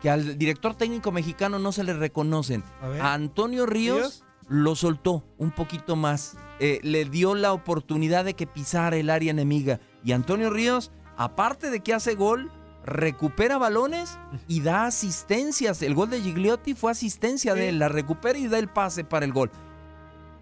que 0.00 0.10
al 0.10 0.36
director 0.36 0.74
técnico 0.74 1.12
mexicano 1.12 1.58
no 1.58 1.70
se 1.70 1.84
le 1.84 1.92
reconocen. 1.92 2.64
A 3.00 3.14
Antonio 3.14 3.66
Ríos, 3.66 3.98
¿Ríos? 3.98 4.24
lo 4.48 4.74
soltó 4.74 5.24
un 5.38 5.52
poquito 5.52 5.94
más. 5.94 6.36
Eh, 6.58 6.80
le 6.82 7.04
dio 7.04 7.34
la 7.34 7.52
oportunidad 7.52 8.24
de 8.24 8.34
que 8.34 8.46
pisara 8.46 8.96
el 8.96 9.10
área 9.10 9.30
enemiga. 9.30 9.80
Y 10.04 10.12
Antonio 10.12 10.50
Ríos, 10.50 10.90
aparte 11.16 11.70
de 11.70 11.80
que 11.80 11.94
hace 11.94 12.16
gol, 12.16 12.50
recupera 12.84 13.58
balones 13.58 14.18
y 14.48 14.60
da 14.60 14.86
asistencias. 14.86 15.82
El 15.82 15.94
gol 15.94 16.10
de 16.10 16.20
Gigliotti 16.20 16.74
fue 16.74 16.90
asistencia 16.92 17.54
de 17.54 17.68
él. 17.70 17.78
La 17.78 17.88
recupera 17.88 18.38
y 18.38 18.48
da 18.48 18.58
el 18.58 18.68
pase 18.68 19.04
para 19.04 19.24
el 19.24 19.32
gol. 19.32 19.50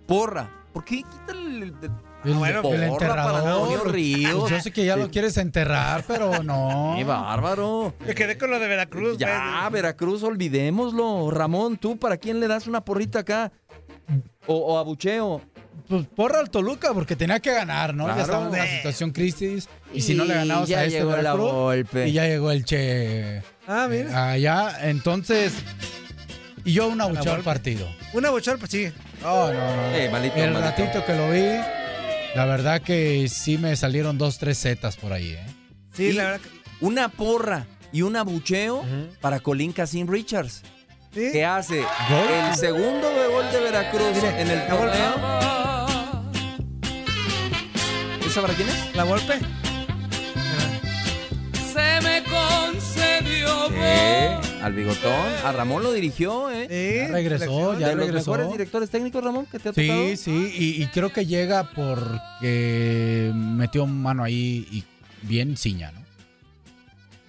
Porra. 0.06 0.50
¿Por 0.72 0.84
qué 0.84 0.96
quita 0.98 1.32
el, 1.32 1.62
el- 1.62 1.74
El, 2.24 2.34
bueno, 2.34 2.58
el 2.72 2.88
porra 2.90 3.08
para 3.08 3.38
Antonio 3.38 3.64
enterrador. 3.64 3.92
Ríos? 3.92 4.50
Yo 4.50 4.60
sé 4.60 4.70
que 4.72 4.84
ya 4.84 4.94
Sí. 4.94 5.00
lo 5.00 5.10
quieres 5.10 5.36
enterrar, 5.38 6.04
pero 6.06 6.42
no. 6.42 6.94
¡Qué 6.98 7.02
bárbaro! 7.04 7.94
Me 8.06 8.14
quedé 8.14 8.36
con 8.38 8.50
lo 8.50 8.58
de 8.58 8.68
Veracruz. 8.68 9.16
Ya, 9.18 9.60
güey. 9.62 9.72
Veracruz, 9.72 10.22
olvidémoslo. 10.22 11.30
Ramón, 11.30 11.76
¿tú 11.76 11.96
para 11.96 12.18
quién 12.18 12.38
le 12.38 12.46
das 12.46 12.66
una 12.66 12.84
porrita 12.84 13.20
acá? 13.20 13.50
O, 14.46 14.54
o 14.54 14.78
abucheo. 14.78 15.40
Pues 15.88 16.06
porra 16.14 16.38
al 16.40 16.50
Toluca, 16.50 16.94
porque 16.94 17.16
tenía 17.16 17.40
que 17.40 17.52
ganar, 17.52 17.94
¿no? 17.94 18.04
Claro. 18.04 18.18
Ya 18.18 18.24
estamos 18.24 18.54
en 18.54 18.60
una 18.62 18.70
situación 18.76 19.10
crisis. 19.10 19.68
Y 19.92 20.02
si 20.02 20.14
no 20.14 20.24
le 20.24 20.34
ganamos 20.34 20.68
ya 20.68 20.80
a 20.80 20.84
este 20.84 20.98
llegó 20.98 21.10
la 21.10 21.16
Veracruz, 21.16 21.52
Volpe. 21.52 22.08
Y 22.08 22.12
ya 22.12 22.26
llegó 22.26 22.50
el 22.52 22.64
Che 22.64 23.42
Ah, 23.66 23.88
mira. 23.90 24.30
allá. 24.30 24.88
Entonces. 24.88 25.52
Y 26.64 26.74
yo 26.74 26.88
un 26.88 27.00
abucheo 27.00 27.34
al 27.34 27.42
partido. 27.42 27.88
Una 28.12 28.30
bochol, 28.30 28.58
pues 28.58 28.70
sí. 28.70 28.92
No, 29.22 29.52
no, 29.52 29.76
no. 29.76 29.94
Eh, 29.96 30.08
malito, 30.12 30.36
el 30.36 30.52
malito. 30.52 30.60
ratito 30.70 31.04
que 31.06 31.14
lo 31.14 31.30
vi, 31.30 31.42
la 32.36 32.44
verdad 32.44 32.82
que 32.82 33.28
sí 33.28 33.58
me 33.58 33.74
salieron 33.76 34.18
dos, 34.18 34.38
tres 34.38 34.60
zetas 34.60 34.96
por 34.96 35.12
ahí, 35.12 35.32
¿eh? 35.32 35.46
Sí, 35.92 36.04
Y 36.04 36.12
la 36.12 36.24
verdad. 36.24 36.40
que- 36.40 36.84
Una 36.84 37.08
porra 37.08 37.66
y 37.92 38.02
un 38.02 38.14
abucheo 38.16 38.84
para 39.20 39.40
Colin 39.40 39.72
Cassin 39.72 40.06
Richards. 40.06 40.62
Que 41.12 41.44
hace 41.44 41.80
Gol. 41.80 42.28
el 42.48 42.54
segundo 42.54 43.10
de 43.10 43.26
gol 43.28 43.44
de 43.52 43.60
Veracruz 43.60 44.02
Mire, 44.14 44.40
en 44.40 44.50
el 44.50 44.66
torneo. 44.68 45.40
¿Esa 48.26 48.40
para 48.42 48.54
quién 48.54 48.68
es? 48.68 48.94
La 48.94 49.02
golpe. 49.04 49.38
Se 51.72 52.00
me 52.02 52.22
concedió 52.24 53.68
Sí, 53.68 54.60
al 54.62 54.72
bigotón. 54.72 55.26
A 55.44 55.52
Ramón 55.52 55.82
lo 55.82 55.92
dirigió, 55.92 56.48
¿eh? 56.50 57.06
Ya 57.08 57.12
regresó, 57.12 57.78
ya 57.78 57.88
de 57.88 57.96
los 57.96 58.06
regresó. 58.06 58.30
mejores 58.32 58.52
directores 58.52 58.90
técnicos, 58.90 59.24
Ramón, 59.24 59.46
que 59.46 59.58
te 59.58 59.70
ha 59.70 59.72
tocado. 59.72 60.06
Sí, 60.08 60.16
sí, 60.16 60.54
y, 60.56 60.82
y 60.82 60.86
creo 60.88 61.12
que 61.12 61.26
llega 61.26 61.64
porque 61.74 63.32
metió 63.34 63.86
mano 63.86 64.22
ahí 64.22 64.66
y 64.70 64.84
bien 65.22 65.56
ciña, 65.56 65.90
¿no? 65.92 65.99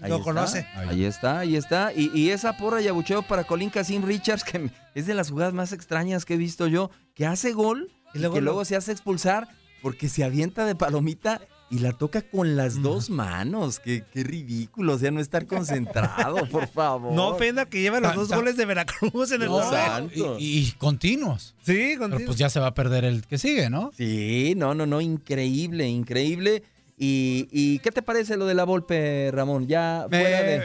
Ahí 0.01 0.09
Lo 0.09 0.17
está, 0.17 0.23
conoce. 0.25 0.67
Ahí 0.75 1.03
está, 1.05 1.39
ahí 1.39 1.55
está. 1.55 1.93
Y, 1.93 2.11
y 2.17 2.29
esa 2.31 2.57
porra 2.57 2.81
y 2.81 2.87
abucheo 2.87 3.21
para 3.21 3.43
Colin 3.43 3.69
Casim 3.69 4.03
Richards, 4.03 4.43
que 4.43 4.69
es 4.95 5.05
de 5.05 5.13
las 5.13 5.29
jugadas 5.29 5.53
más 5.53 5.71
extrañas 5.71 6.25
que 6.25 6.33
he 6.33 6.37
visto 6.37 6.67
yo, 6.67 6.89
que 7.13 7.25
hace 7.25 7.53
gol 7.53 7.91
y, 8.13 8.19
luego 8.19 8.33
que 8.35 8.41
lo- 8.41 8.45
luego 8.45 8.65
se 8.65 8.75
hace 8.75 8.91
expulsar 8.91 9.47
porque 9.81 10.09
se 10.09 10.23
avienta 10.23 10.65
de 10.65 10.75
palomita 10.75 11.41
y 11.69 11.79
la 11.79 11.93
toca 11.93 12.21
con 12.21 12.57
las 12.57 12.81
dos 12.81 13.09
manos. 13.09 13.79
Qué, 13.79 14.03
qué 14.11 14.23
ridículo, 14.23 14.93
o 14.95 14.99
sea, 14.99 15.09
no 15.09 15.21
estar 15.21 15.45
concentrado, 15.47 16.45
por 16.51 16.67
favor. 16.67 17.13
No 17.13 17.29
ofenda 17.29 17.65
que 17.65 17.81
lleva 17.81 17.99
los 18.01 18.13
dos 18.13 18.27
goles 18.29 18.57
de 18.57 18.65
Veracruz 18.65 19.31
en 19.31 19.41
el 19.43 19.47
No, 19.47 19.69
santo. 19.69 20.35
y, 20.37 20.57
y 20.67 20.71
continuos. 20.73 21.55
Sí, 21.61 21.93
Pero 21.97 21.99
contigo. 22.09 22.27
pues 22.27 22.37
ya 22.37 22.49
se 22.49 22.59
va 22.59 22.67
a 22.67 22.73
perder 22.73 23.05
el 23.05 23.25
que 23.25 23.37
sigue, 23.37 23.69
¿no? 23.69 23.91
Sí, 23.95 24.53
no, 24.57 24.75
no, 24.75 24.85
no, 24.85 24.99
increíble, 24.99 25.87
increíble. 25.87 26.63
¿Y, 27.03 27.47
y 27.51 27.79
qué 27.79 27.89
te 27.89 28.03
parece 28.03 28.37
lo 28.37 28.45
de 28.45 28.53
la 28.53 28.63
Volpe, 28.63 29.31
Ramón? 29.33 29.65
Ya 29.65 30.05
fuera 30.07 30.43
de... 30.43 30.61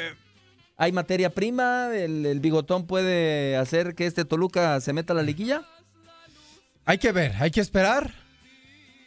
¿Hay 0.76 0.92
materia 0.92 1.32
prima? 1.32 1.88
¿El, 1.94 2.26
el 2.26 2.40
bigotón 2.40 2.86
puede 2.86 3.56
hacer 3.56 3.94
que 3.94 4.04
este 4.04 4.26
Toluca 4.26 4.78
se 4.82 4.92
meta 4.92 5.14
a 5.14 5.16
la 5.16 5.22
liguilla? 5.22 5.62
Hay 6.84 6.98
que 6.98 7.10
ver, 7.12 7.32
hay 7.40 7.50
que 7.50 7.62
esperar. 7.62 8.12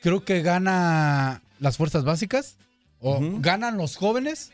Creo 0.01 0.25
que 0.25 0.41
gana 0.41 1.43
las 1.59 1.77
fuerzas 1.77 2.03
básicas. 2.03 2.57
O 3.01 3.19
ganan 3.39 3.77
los 3.77 3.95
jóvenes 3.95 4.51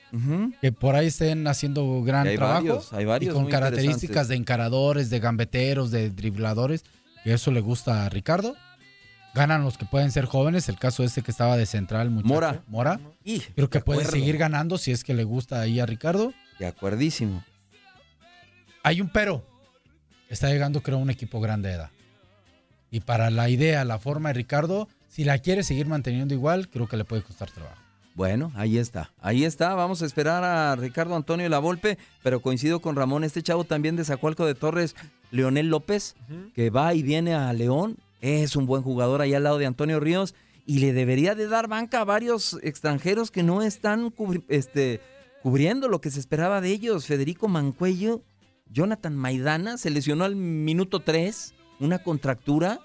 que 0.61 0.71
por 0.73 0.95
ahí 0.95 1.07
estén 1.07 1.47
haciendo 1.47 2.03
gran 2.03 2.27
hay 2.27 2.35
trabajo. 2.35 2.57
varios, 2.65 2.93
hay 2.93 3.05
varios 3.05 3.31
y 3.31 3.33
con 3.33 3.47
características 3.47 4.27
de 4.27 4.35
encaradores, 4.35 5.09
de 5.09 5.19
gambeteros, 5.19 5.91
de 5.91 6.09
dribladores. 6.09 6.83
Que 7.23 7.33
eso 7.33 7.51
le 7.51 7.61
gusta 7.61 8.05
a 8.05 8.09
Ricardo. 8.09 8.55
Ganan 9.35 9.65
los 9.65 9.77
que 9.77 9.85
pueden 9.85 10.11
ser 10.11 10.25
jóvenes. 10.25 10.69
El 10.69 10.79
caso 10.79 11.03
este 11.03 11.21
que 11.21 11.29
estaba 11.29 11.57
de 11.57 11.65
central, 11.65 12.09
muchacho, 12.09 12.33
Mora. 12.33 12.63
Mora. 12.67 12.99
Y, 13.23 13.41
Creo 13.41 13.69
que 13.69 13.79
de 13.79 13.83
puede 13.83 13.99
acuerdo. 13.99 14.17
seguir 14.17 14.37
ganando 14.37 14.77
si 14.77 14.91
es 14.91 15.03
que 15.03 15.13
le 15.13 15.25
gusta 15.25 15.59
ahí 15.59 15.81
a 15.81 15.85
Ricardo. 15.85 16.33
De 16.57 16.65
acuerdísimo. 16.65 17.43
Hay 18.81 19.01
un 19.01 19.09
pero. 19.09 19.45
Está 20.29 20.47
llegando, 20.49 20.81
creo, 20.81 20.97
un 20.99 21.09
equipo 21.09 21.41
grande 21.41 21.67
de 21.67 21.75
edad. 21.75 21.89
Y 22.89 23.01
para 23.01 23.29
la 23.29 23.49
idea, 23.49 23.83
la 23.83 23.99
forma 23.99 24.29
de 24.29 24.35
Ricardo, 24.35 24.87
si 25.09 25.25
la 25.25 25.37
quiere 25.39 25.63
seguir 25.63 25.85
manteniendo 25.85 26.33
igual, 26.33 26.69
creo 26.69 26.87
que 26.87 26.95
le 26.95 27.03
puede 27.03 27.21
costar 27.21 27.51
trabajo. 27.51 27.81
Bueno, 28.15 28.53
ahí 28.55 28.77
está. 28.77 29.11
Ahí 29.19 29.43
está. 29.43 29.73
Vamos 29.75 30.01
a 30.01 30.05
esperar 30.05 30.45
a 30.45 30.73
Ricardo 30.77 31.13
Antonio 31.17 31.49
Lavolpe, 31.49 31.97
pero 32.23 32.41
coincido 32.41 32.79
con 32.79 32.95
Ramón. 32.95 33.25
Este 33.25 33.43
chavo 33.43 33.65
también 33.65 33.97
de 33.97 34.05
Zacualco 34.05 34.45
de 34.45 34.55
Torres, 34.55 34.95
Leonel 35.31 35.67
López, 35.67 36.15
que 36.53 36.69
va 36.69 36.93
y 36.93 37.03
viene 37.03 37.35
a 37.35 37.51
León. 37.51 37.97
Es 38.25 38.55
un 38.55 38.65
buen 38.65 38.81
jugador 38.81 39.21
ahí 39.21 39.33
al 39.33 39.43
lado 39.43 39.57
de 39.59 39.65
Antonio 39.67 39.99
Ríos 39.99 40.33
y 40.65 40.79
le 40.79 40.93
debería 40.93 41.35
de 41.35 41.47
dar 41.47 41.67
banca 41.67 42.01
a 42.01 42.05
varios 42.05 42.57
extranjeros 42.63 43.29
que 43.29 43.43
no 43.43 43.61
están 43.61 44.09
cubri- 44.11 44.43
este, 44.47 44.99
cubriendo 45.43 45.87
lo 45.89 46.01
que 46.01 46.09
se 46.09 46.19
esperaba 46.19 46.59
de 46.59 46.69
ellos. 46.69 47.05
Federico 47.05 47.47
Mancuello, 47.47 48.23
Jonathan 48.71 49.15
Maidana 49.15 49.77
se 49.77 49.91
lesionó 49.91 50.23
al 50.23 50.35
minuto 50.35 51.01
3, 51.01 51.53
una 51.79 51.99
contractura. 51.99 52.79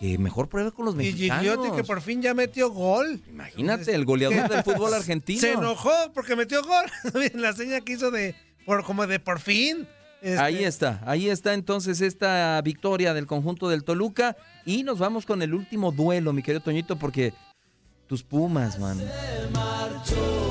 Que 0.00 0.16
mejor 0.16 0.48
pruebe 0.48 0.70
con 0.72 0.86
los 0.86 0.94
Y 0.94 0.98
mexicanos. 0.98 1.42
Gigliotti 1.44 1.76
que 1.76 1.82
por 1.84 2.00
fin 2.00 2.22
ya 2.22 2.32
metió 2.32 2.70
gol. 2.70 3.20
Imagínate, 3.28 3.92
el 3.94 4.04
goleador 4.04 4.48
del 4.48 4.62
fútbol 4.62 4.94
argentino. 4.94 5.40
Se 5.40 5.52
enojó 5.52 5.90
porque 6.14 6.36
metió 6.36 6.62
gol. 6.62 6.86
la 7.34 7.52
seña 7.52 7.80
que 7.80 7.94
hizo 7.94 8.10
de 8.12 8.34
por 8.64 8.84
como 8.84 9.06
de 9.08 9.18
por 9.18 9.40
fin. 9.40 9.88
Este, 10.20 10.38
Ahí 10.38 10.64
está, 10.64 11.00
ahí 11.06 11.28
está 11.28 11.54
entonces 11.54 12.00
esta 12.00 12.60
victoria 12.62 13.14
del 13.14 13.26
conjunto 13.26 13.68
del 13.68 13.84
Toluca 13.84 14.36
y 14.64 14.82
nos 14.82 14.98
vamos 14.98 15.24
con 15.26 15.42
el 15.42 15.54
último 15.54 15.92
duelo, 15.92 16.32
mi 16.32 16.42
querido 16.42 16.60
Toñito, 16.62 16.98
porque 16.98 17.32
tus 18.08 18.22
Pumas, 18.24 18.78
man. 18.78 18.98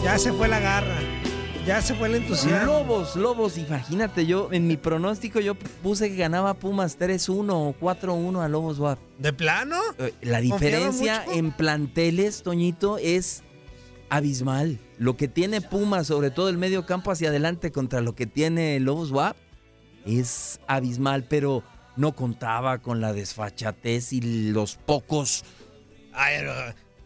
Ya 0.04 0.18
se 0.18 0.32
fue 0.32 0.48
la 0.48 0.60
garra. 0.60 0.96
Ya 1.66 1.82
se 1.82 1.96
fue 1.96 2.08
el 2.08 2.16
entusiasmo. 2.16 2.66
Lobos, 2.66 3.18
Lobos, 3.18 3.58
imagínate, 3.58 4.26
yo 4.26 4.48
en 4.54 4.68
mi 4.68 4.78
pronóstico 4.78 5.42
yo 5.42 5.54
puse 5.56 6.10
que 6.10 6.16
ganaba 6.16 6.54
Pumas 6.54 6.98
3-1 6.98 7.50
o 7.52 7.76
4-1 7.78 8.42
a 8.42 8.48
Lobos 8.48 8.80
WAP. 8.80 8.98
¿De 9.18 9.34
plano? 9.34 9.76
Eh, 9.98 10.14
La 10.22 10.40
¿Confiaba 10.40 10.40
diferencia 10.40 11.26
en 11.34 11.52
planteles, 11.52 12.42
Toñito, 12.44 12.98
es 13.00 13.44
abismal. 14.10 14.80
Lo 14.98 15.18
que 15.18 15.28
tiene 15.28 15.60
Pumas, 15.60 16.08
sobre 16.08 16.32
todo 16.32 16.48
el 16.48 16.58
medio 16.58 16.86
campo 16.86 17.12
hacia 17.12 17.28
adelante 17.30 17.74
contra 17.74 18.00
lo 18.00 18.16
que 18.16 18.28
tiene 18.28 18.80
Lobos 18.80 19.12
WAP, 19.12 19.36
es 20.08 20.60
abismal, 20.68 21.24
pero 21.26 21.64
no 21.96 22.14
contaba 22.14 22.78
con 22.80 23.02
la 23.02 23.14
desfachatez 23.14 24.14
y 24.14 24.52
los 24.52 24.76
pocos 24.76 25.44
Ay, 26.14 26.44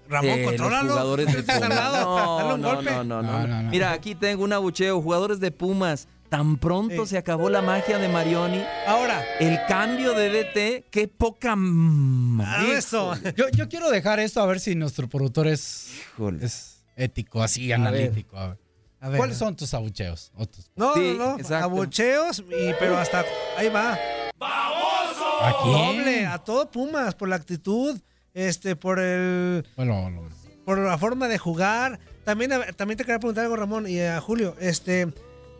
Ramón, 0.08 0.40
eh, 0.40 0.58
los 0.58 0.80
jugadores 0.82 1.34
de 1.34 1.44
Pumas. 1.44 1.70
No, 1.70 2.58
no, 2.58 3.04
no, 3.04 3.22
no. 3.24 3.70
Mira, 3.70 3.92
aquí 3.92 4.16
tengo 4.16 4.44
un 4.44 4.54
abucheo. 4.54 5.02
Jugadores 5.02 5.40
de 5.40 5.52
Pumas. 5.52 6.08
Tan 6.30 6.58
pronto 6.58 7.06
se 7.06 7.18
acabó 7.18 7.50
la 7.50 7.62
magia 7.62 7.98
de 7.98 8.08
Marioni. 8.08 8.64
Ahora, 8.88 9.22
El 9.42 9.60
cambio 9.68 10.14
de 10.14 10.30
DT, 10.30 10.86
qué 10.90 11.10
poca... 11.10 11.56
ah, 11.58 12.66
eso. 12.74 13.14
Yo, 13.36 13.50
yo 13.50 13.68
quiero 13.68 13.90
dejar 13.90 14.22
esto 14.22 14.42
a 14.42 14.46
ver 14.46 14.62
si 14.62 14.74
nuestro 14.76 15.10
productor 15.10 15.48
es, 15.48 15.92
Híjole. 16.14 16.46
es 16.46 16.86
ético, 16.96 17.44
así, 17.44 17.74
A 17.74 17.78
ver. 17.78 17.88
analítico. 17.88 18.38
a 18.38 18.48
ver. 18.50 18.58
A 19.02 19.10
ver. 19.10 19.18
¿Cuáles 19.18 19.38
son 19.38 19.56
tus 19.56 19.74
abucheos? 19.74 20.32
O 20.38 20.46
tus- 20.46 20.70
No, 20.76 20.94
Sí, 20.94 21.16
no, 21.18 21.32
no. 21.34 21.38
exacto. 21.40 21.66
Abucheos, 21.66 22.40
y, 22.40 22.72
pero 22.80 22.98
hasta 22.98 23.26
ahí 23.58 23.68
va. 23.68 23.98
¿A 24.40 25.54
quién? 25.64 25.98
Doble, 25.98 26.26
a 26.28 26.38
todo 26.38 26.70
Pumas, 26.70 27.16
por 27.16 27.28
la 27.30 27.36
actitud, 27.36 28.00
este, 28.34 28.76
por 28.76 29.00
el, 29.00 29.66
Bueno, 29.76 30.30
por 30.66 30.78
la 30.78 30.98
forma 30.98 31.28
de 31.28 31.38
jugar. 31.38 32.00
También, 32.24 32.54
a- 32.54 32.72
también 32.74 32.98
te 32.98 33.04
quería 33.04 33.20
preguntar 33.20 33.44
algo, 33.46 33.56
Ramón, 33.56 33.88
y 33.88 34.00
a 34.02 34.22
Julio. 34.22 34.56
Este, 34.60 35.12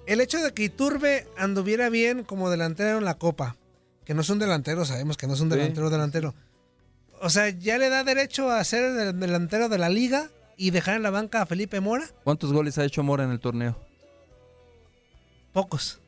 el 0.06 0.22
hecho 0.22 0.38
de 0.40 0.54
que 0.54 0.64
Iturbe 0.66 1.28
anduviera 1.38 1.90
bien 1.90 2.24
como 2.24 2.50
delantero 2.52 3.00
en 3.00 3.06
la 3.06 3.16
Copa, 3.16 3.58
que 4.06 4.14
no 4.14 4.22
es 4.22 4.30
un 4.30 4.38
delantero, 4.40 4.86
sabemos 4.86 5.18
que 5.18 5.26
no 5.26 5.34
es 5.34 5.40
un 5.42 5.50
Sí. 5.52 5.58
delantero 5.58 5.90
delantero. 5.90 6.36
O 7.20 7.30
sea, 7.32 7.50
¿ya 7.50 7.78
le 7.80 7.90
da 7.90 8.04
derecho 8.04 8.52
a 8.52 8.64
ser 8.64 8.84
el 8.86 9.20
delantero 9.20 9.68
de 9.70 9.78
la 9.80 9.90
liga 9.90 10.30
y 10.62 10.70
dejar 10.70 10.96
en 10.96 11.02
la 11.02 11.10
banca 11.10 11.42
a 11.42 11.48
Felipe 11.48 11.80
Mora? 11.80 12.06
¿Cuántos 12.24 12.54
goles 12.54 12.78
ha 12.78 12.86
hecho 12.86 13.02
Mora 13.02 13.24
en 13.24 13.32
el 13.32 13.40
torneo? 13.40 13.76
Pocos. 15.54 16.00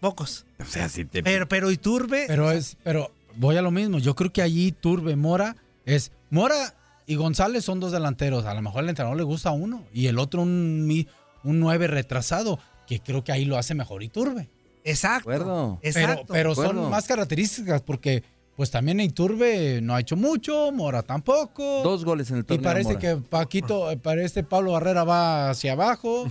Pocos. 0.00 0.46
O 0.58 0.64
sea, 0.64 0.88
si 0.88 1.04
te... 1.04 1.22
Pero, 1.22 1.46
pero 1.46 1.70
Iturbe. 1.70 2.24
Pero 2.26 2.50
es, 2.50 2.78
pero 2.82 3.12
voy 3.36 3.58
a 3.58 3.62
lo 3.62 3.70
mismo. 3.70 3.98
Yo 3.98 4.14
creo 4.14 4.32
que 4.32 4.40
allí 4.40 4.72
Turbe, 4.72 5.14
Mora, 5.14 5.56
es 5.84 6.10
Mora 6.30 6.74
y 7.04 7.16
González 7.16 7.62
son 7.62 7.80
dos 7.80 7.92
delanteros. 7.92 8.46
A 8.46 8.54
lo 8.54 8.62
mejor 8.62 8.82
al 8.82 8.88
entrenador 8.88 9.18
le 9.18 9.24
gusta 9.24 9.50
uno 9.50 9.84
y 9.92 10.06
el 10.06 10.18
otro 10.18 10.40
un, 10.40 11.06
un 11.44 11.60
nueve 11.60 11.86
retrasado, 11.86 12.58
que 12.86 13.00
creo 13.00 13.22
que 13.24 13.32
ahí 13.32 13.44
lo 13.44 13.58
hace 13.58 13.74
mejor 13.74 14.02
Iturbe. 14.02 14.48
Exacto. 14.84 15.30
acuerdo. 15.30 15.78
Pero, 15.82 15.98
Exacto. 16.00 16.32
pero 16.32 16.52
acuerdo. 16.52 16.80
son 16.80 16.90
más 16.90 17.06
características 17.06 17.82
porque 17.82 18.24
pues 18.60 18.70
también 18.70 19.00
Iturbe 19.00 19.80
no 19.80 19.94
ha 19.94 20.00
hecho 20.00 20.16
mucho, 20.16 20.70
Mora 20.70 21.02
tampoco. 21.02 21.80
Dos 21.82 22.04
goles 22.04 22.28
en 22.30 22.36
el 22.36 22.42
y 22.42 22.44
torneo. 22.44 22.62
parece 22.62 22.88
Mora. 22.90 23.00
que 23.00 23.16
Paquito, 23.16 23.90
eh, 23.90 23.96
parece 23.96 24.42
Pablo 24.42 24.72
Barrera 24.72 25.02
va 25.02 25.48
hacia 25.48 25.72
abajo. 25.72 26.26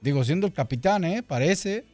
Digo, 0.00 0.22
siendo 0.22 0.46
el 0.46 0.52
capitán, 0.52 1.02
¿eh? 1.02 1.24
Parece. 1.24 1.84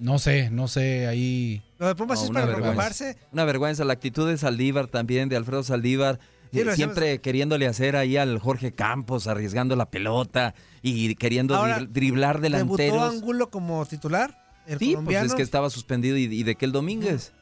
No 0.00 0.18
sé, 0.18 0.50
no 0.50 0.66
sé, 0.66 1.06
ahí... 1.06 1.62
Lo 1.78 1.86
de 1.86 1.94
Pumas 1.94 2.18
No, 2.18 2.24
es 2.24 2.30
para 2.32 2.46
vergüenza. 2.46 2.62
preocuparse. 2.72 3.16
Una 3.30 3.44
vergüenza. 3.44 3.84
La 3.84 3.92
actitud 3.92 4.28
de 4.28 4.36
Saldívar 4.38 4.88
también, 4.88 5.28
de 5.28 5.36
Alfredo 5.36 5.62
Saldívar. 5.62 6.18
Sí, 6.52 6.58
eh, 6.58 6.74
siempre 6.74 7.20
queriéndole 7.20 7.68
hacer 7.68 7.94
ahí 7.94 8.16
al 8.16 8.40
Jorge 8.40 8.72
Campos, 8.72 9.28
arriesgando 9.28 9.76
la 9.76 9.88
pelota 9.88 10.52
y 10.82 11.14
queriendo 11.14 11.54
Ahora, 11.54 11.78
drib- 11.78 11.88
driblar 11.90 12.40
Debutó 12.40 12.76
delanteros. 12.76 13.12
Angulo 13.14 13.50
como 13.50 13.86
titular. 13.86 14.36
El 14.66 14.80
Sí, 14.80 14.86
pues 14.86 14.94
colombiano. 14.96 15.26
es 15.26 15.34
que 15.36 15.42
estaba 15.42 15.70
suspendido 15.70 16.16
y, 16.16 16.22
y 16.24 16.42
de 16.42 16.56
que 16.56 16.64
el 16.64 16.72
Domínguez. 16.72 17.32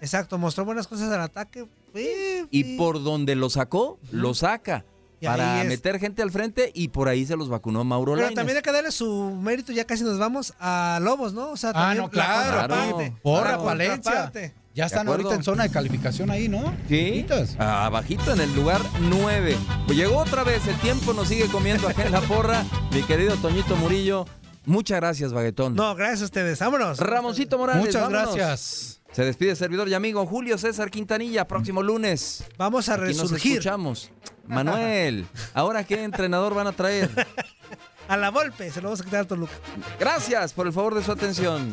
Exacto, 0.00 0.38
mostró 0.38 0.64
buenas 0.64 0.86
cosas 0.86 1.10
al 1.10 1.20
ataque. 1.20 1.66
Sí, 1.94 2.46
Y 2.50 2.62
sí. 2.64 2.76
por 2.76 3.02
donde 3.02 3.34
lo 3.34 3.48
sacó, 3.50 3.98
lo 4.10 4.34
saca. 4.34 4.84
Y 5.18 5.24
para 5.26 5.64
meter 5.64 5.98
gente 5.98 6.20
al 6.20 6.30
frente 6.30 6.70
y 6.74 6.88
por 6.88 7.08
ahí 7.08 7.24
se 7.24 7.36
los 7.36 7.48
vacunó 7.48 7.82
Mauro 7.84 8.12
Pero 8.12 8.20
Lainez. 8.26 8.34
también 8.36 8.56
hay 8.58 8.62
que 8.62 8.70
darle 8.70 8.92
su 8.92 9.30
mérito, 9.40 9.72
ya 9.72 9.86
casi 9.86 10.04
nos 10.04 10.18
vamos 10.18 10.52
a 10.60 10.98
Lobos, 11.02 11.32
¿no? 11.32 11.50
O 11.52 11.56
sea, 11.56 11.70
Ah, 11.70 11.72
también 11.72 11.98
no, 11.98 12.04
la 12.04 12.10
claro. 12.10 12.58
contraparte. 12.68 13.16
Porra, 13.22 13.56
Valencia. 13.56 14.30
Ya 14.74 14.84
están 14.84 15.08
ahorita 15.08 15.34
en 15.34 15.42
zona 15.42 15.62
de 15.62 15.70
calificación 15.70 16.30
ahí, 16.30 16.50
¿no? 16.50 16.76
Sí, 16.86 17.24
abajito 17.58 18.30
en 18.34 18.42
el 18.42 18.54
lugar 18.54 18.82
9. 19.08 19.56
Pues 19.86 19.96
llegó 19.96 20.18
otra 20.18 20.44
vez, 20.44 20.66
el 20.66 20.76
tiempo 20.80 21.14
nos 21.14 21.28
sigue 21.28 21.46
comiendo 21.46 21.88
acá 21.88 22.04
en 22.04 22.12
la 22.12 22.20
porra. 22.20 22.62
Mi 22.92 23.02
querido 23.02 23.34
Toñito 23.36 23.74
Murillo, 23.76 24.26
Muchas 24.66 24.96
gracias, 25.00 25.32
Baguetón. 25.32 25.76
No, 25.76 25.94
gracias 25.94 26.22
a 26.22 26.24
ustedes. 26.26 26.58
Vámonos. 26.58 26.98
Ramoncito 26.98 27.56
Morales. 27.56 27.86
Muchas 27.86 28.02
vámonos. 28.02 28.34
gracias. 28.34 28.95
Se 29.12 29.24
despide 29.24 29.56
servidor 29.56 29.88
y 29.88 29.94
amigo 29.94 30.26
Julio 30.26 30.58
César 30.58 30.90
Quintanilla. 30.90 31.46
Próximo 31.46 31.82
lunes. 31.82 32.44
Vamos 32.58 32.88
a 32.88 32.94
Aquí 32.94 33.04
nos 33.08 33.18
resurgir. 33.22 33.52
escuchamos. 33.52 34.10
Manuel, 34.46 35.26
¿ahora 35.54 35.84
qué 35.84 36.02
entrenador 36.04 36.54
van 36.54 36.66
a 36.66 36.72
traer? 36.72 37.10
A 38.08 38.16
la 38.16 38.28
golpe, 38.28 38.70
se 38.70 38.80
lo 38.80 38.86
vamos 38.88 39.00
a 39.00 39.04
quitar 39.04 39.20
a 39.22 39.24
Toluca. 39.24 39.52
Gracias 39.98 40.52
por 40.52 40.68
el 40.68 40.72
favor 40.72 40.94
de 40.94 41.02
su 41.02 41.10
atención. 41.10 41.72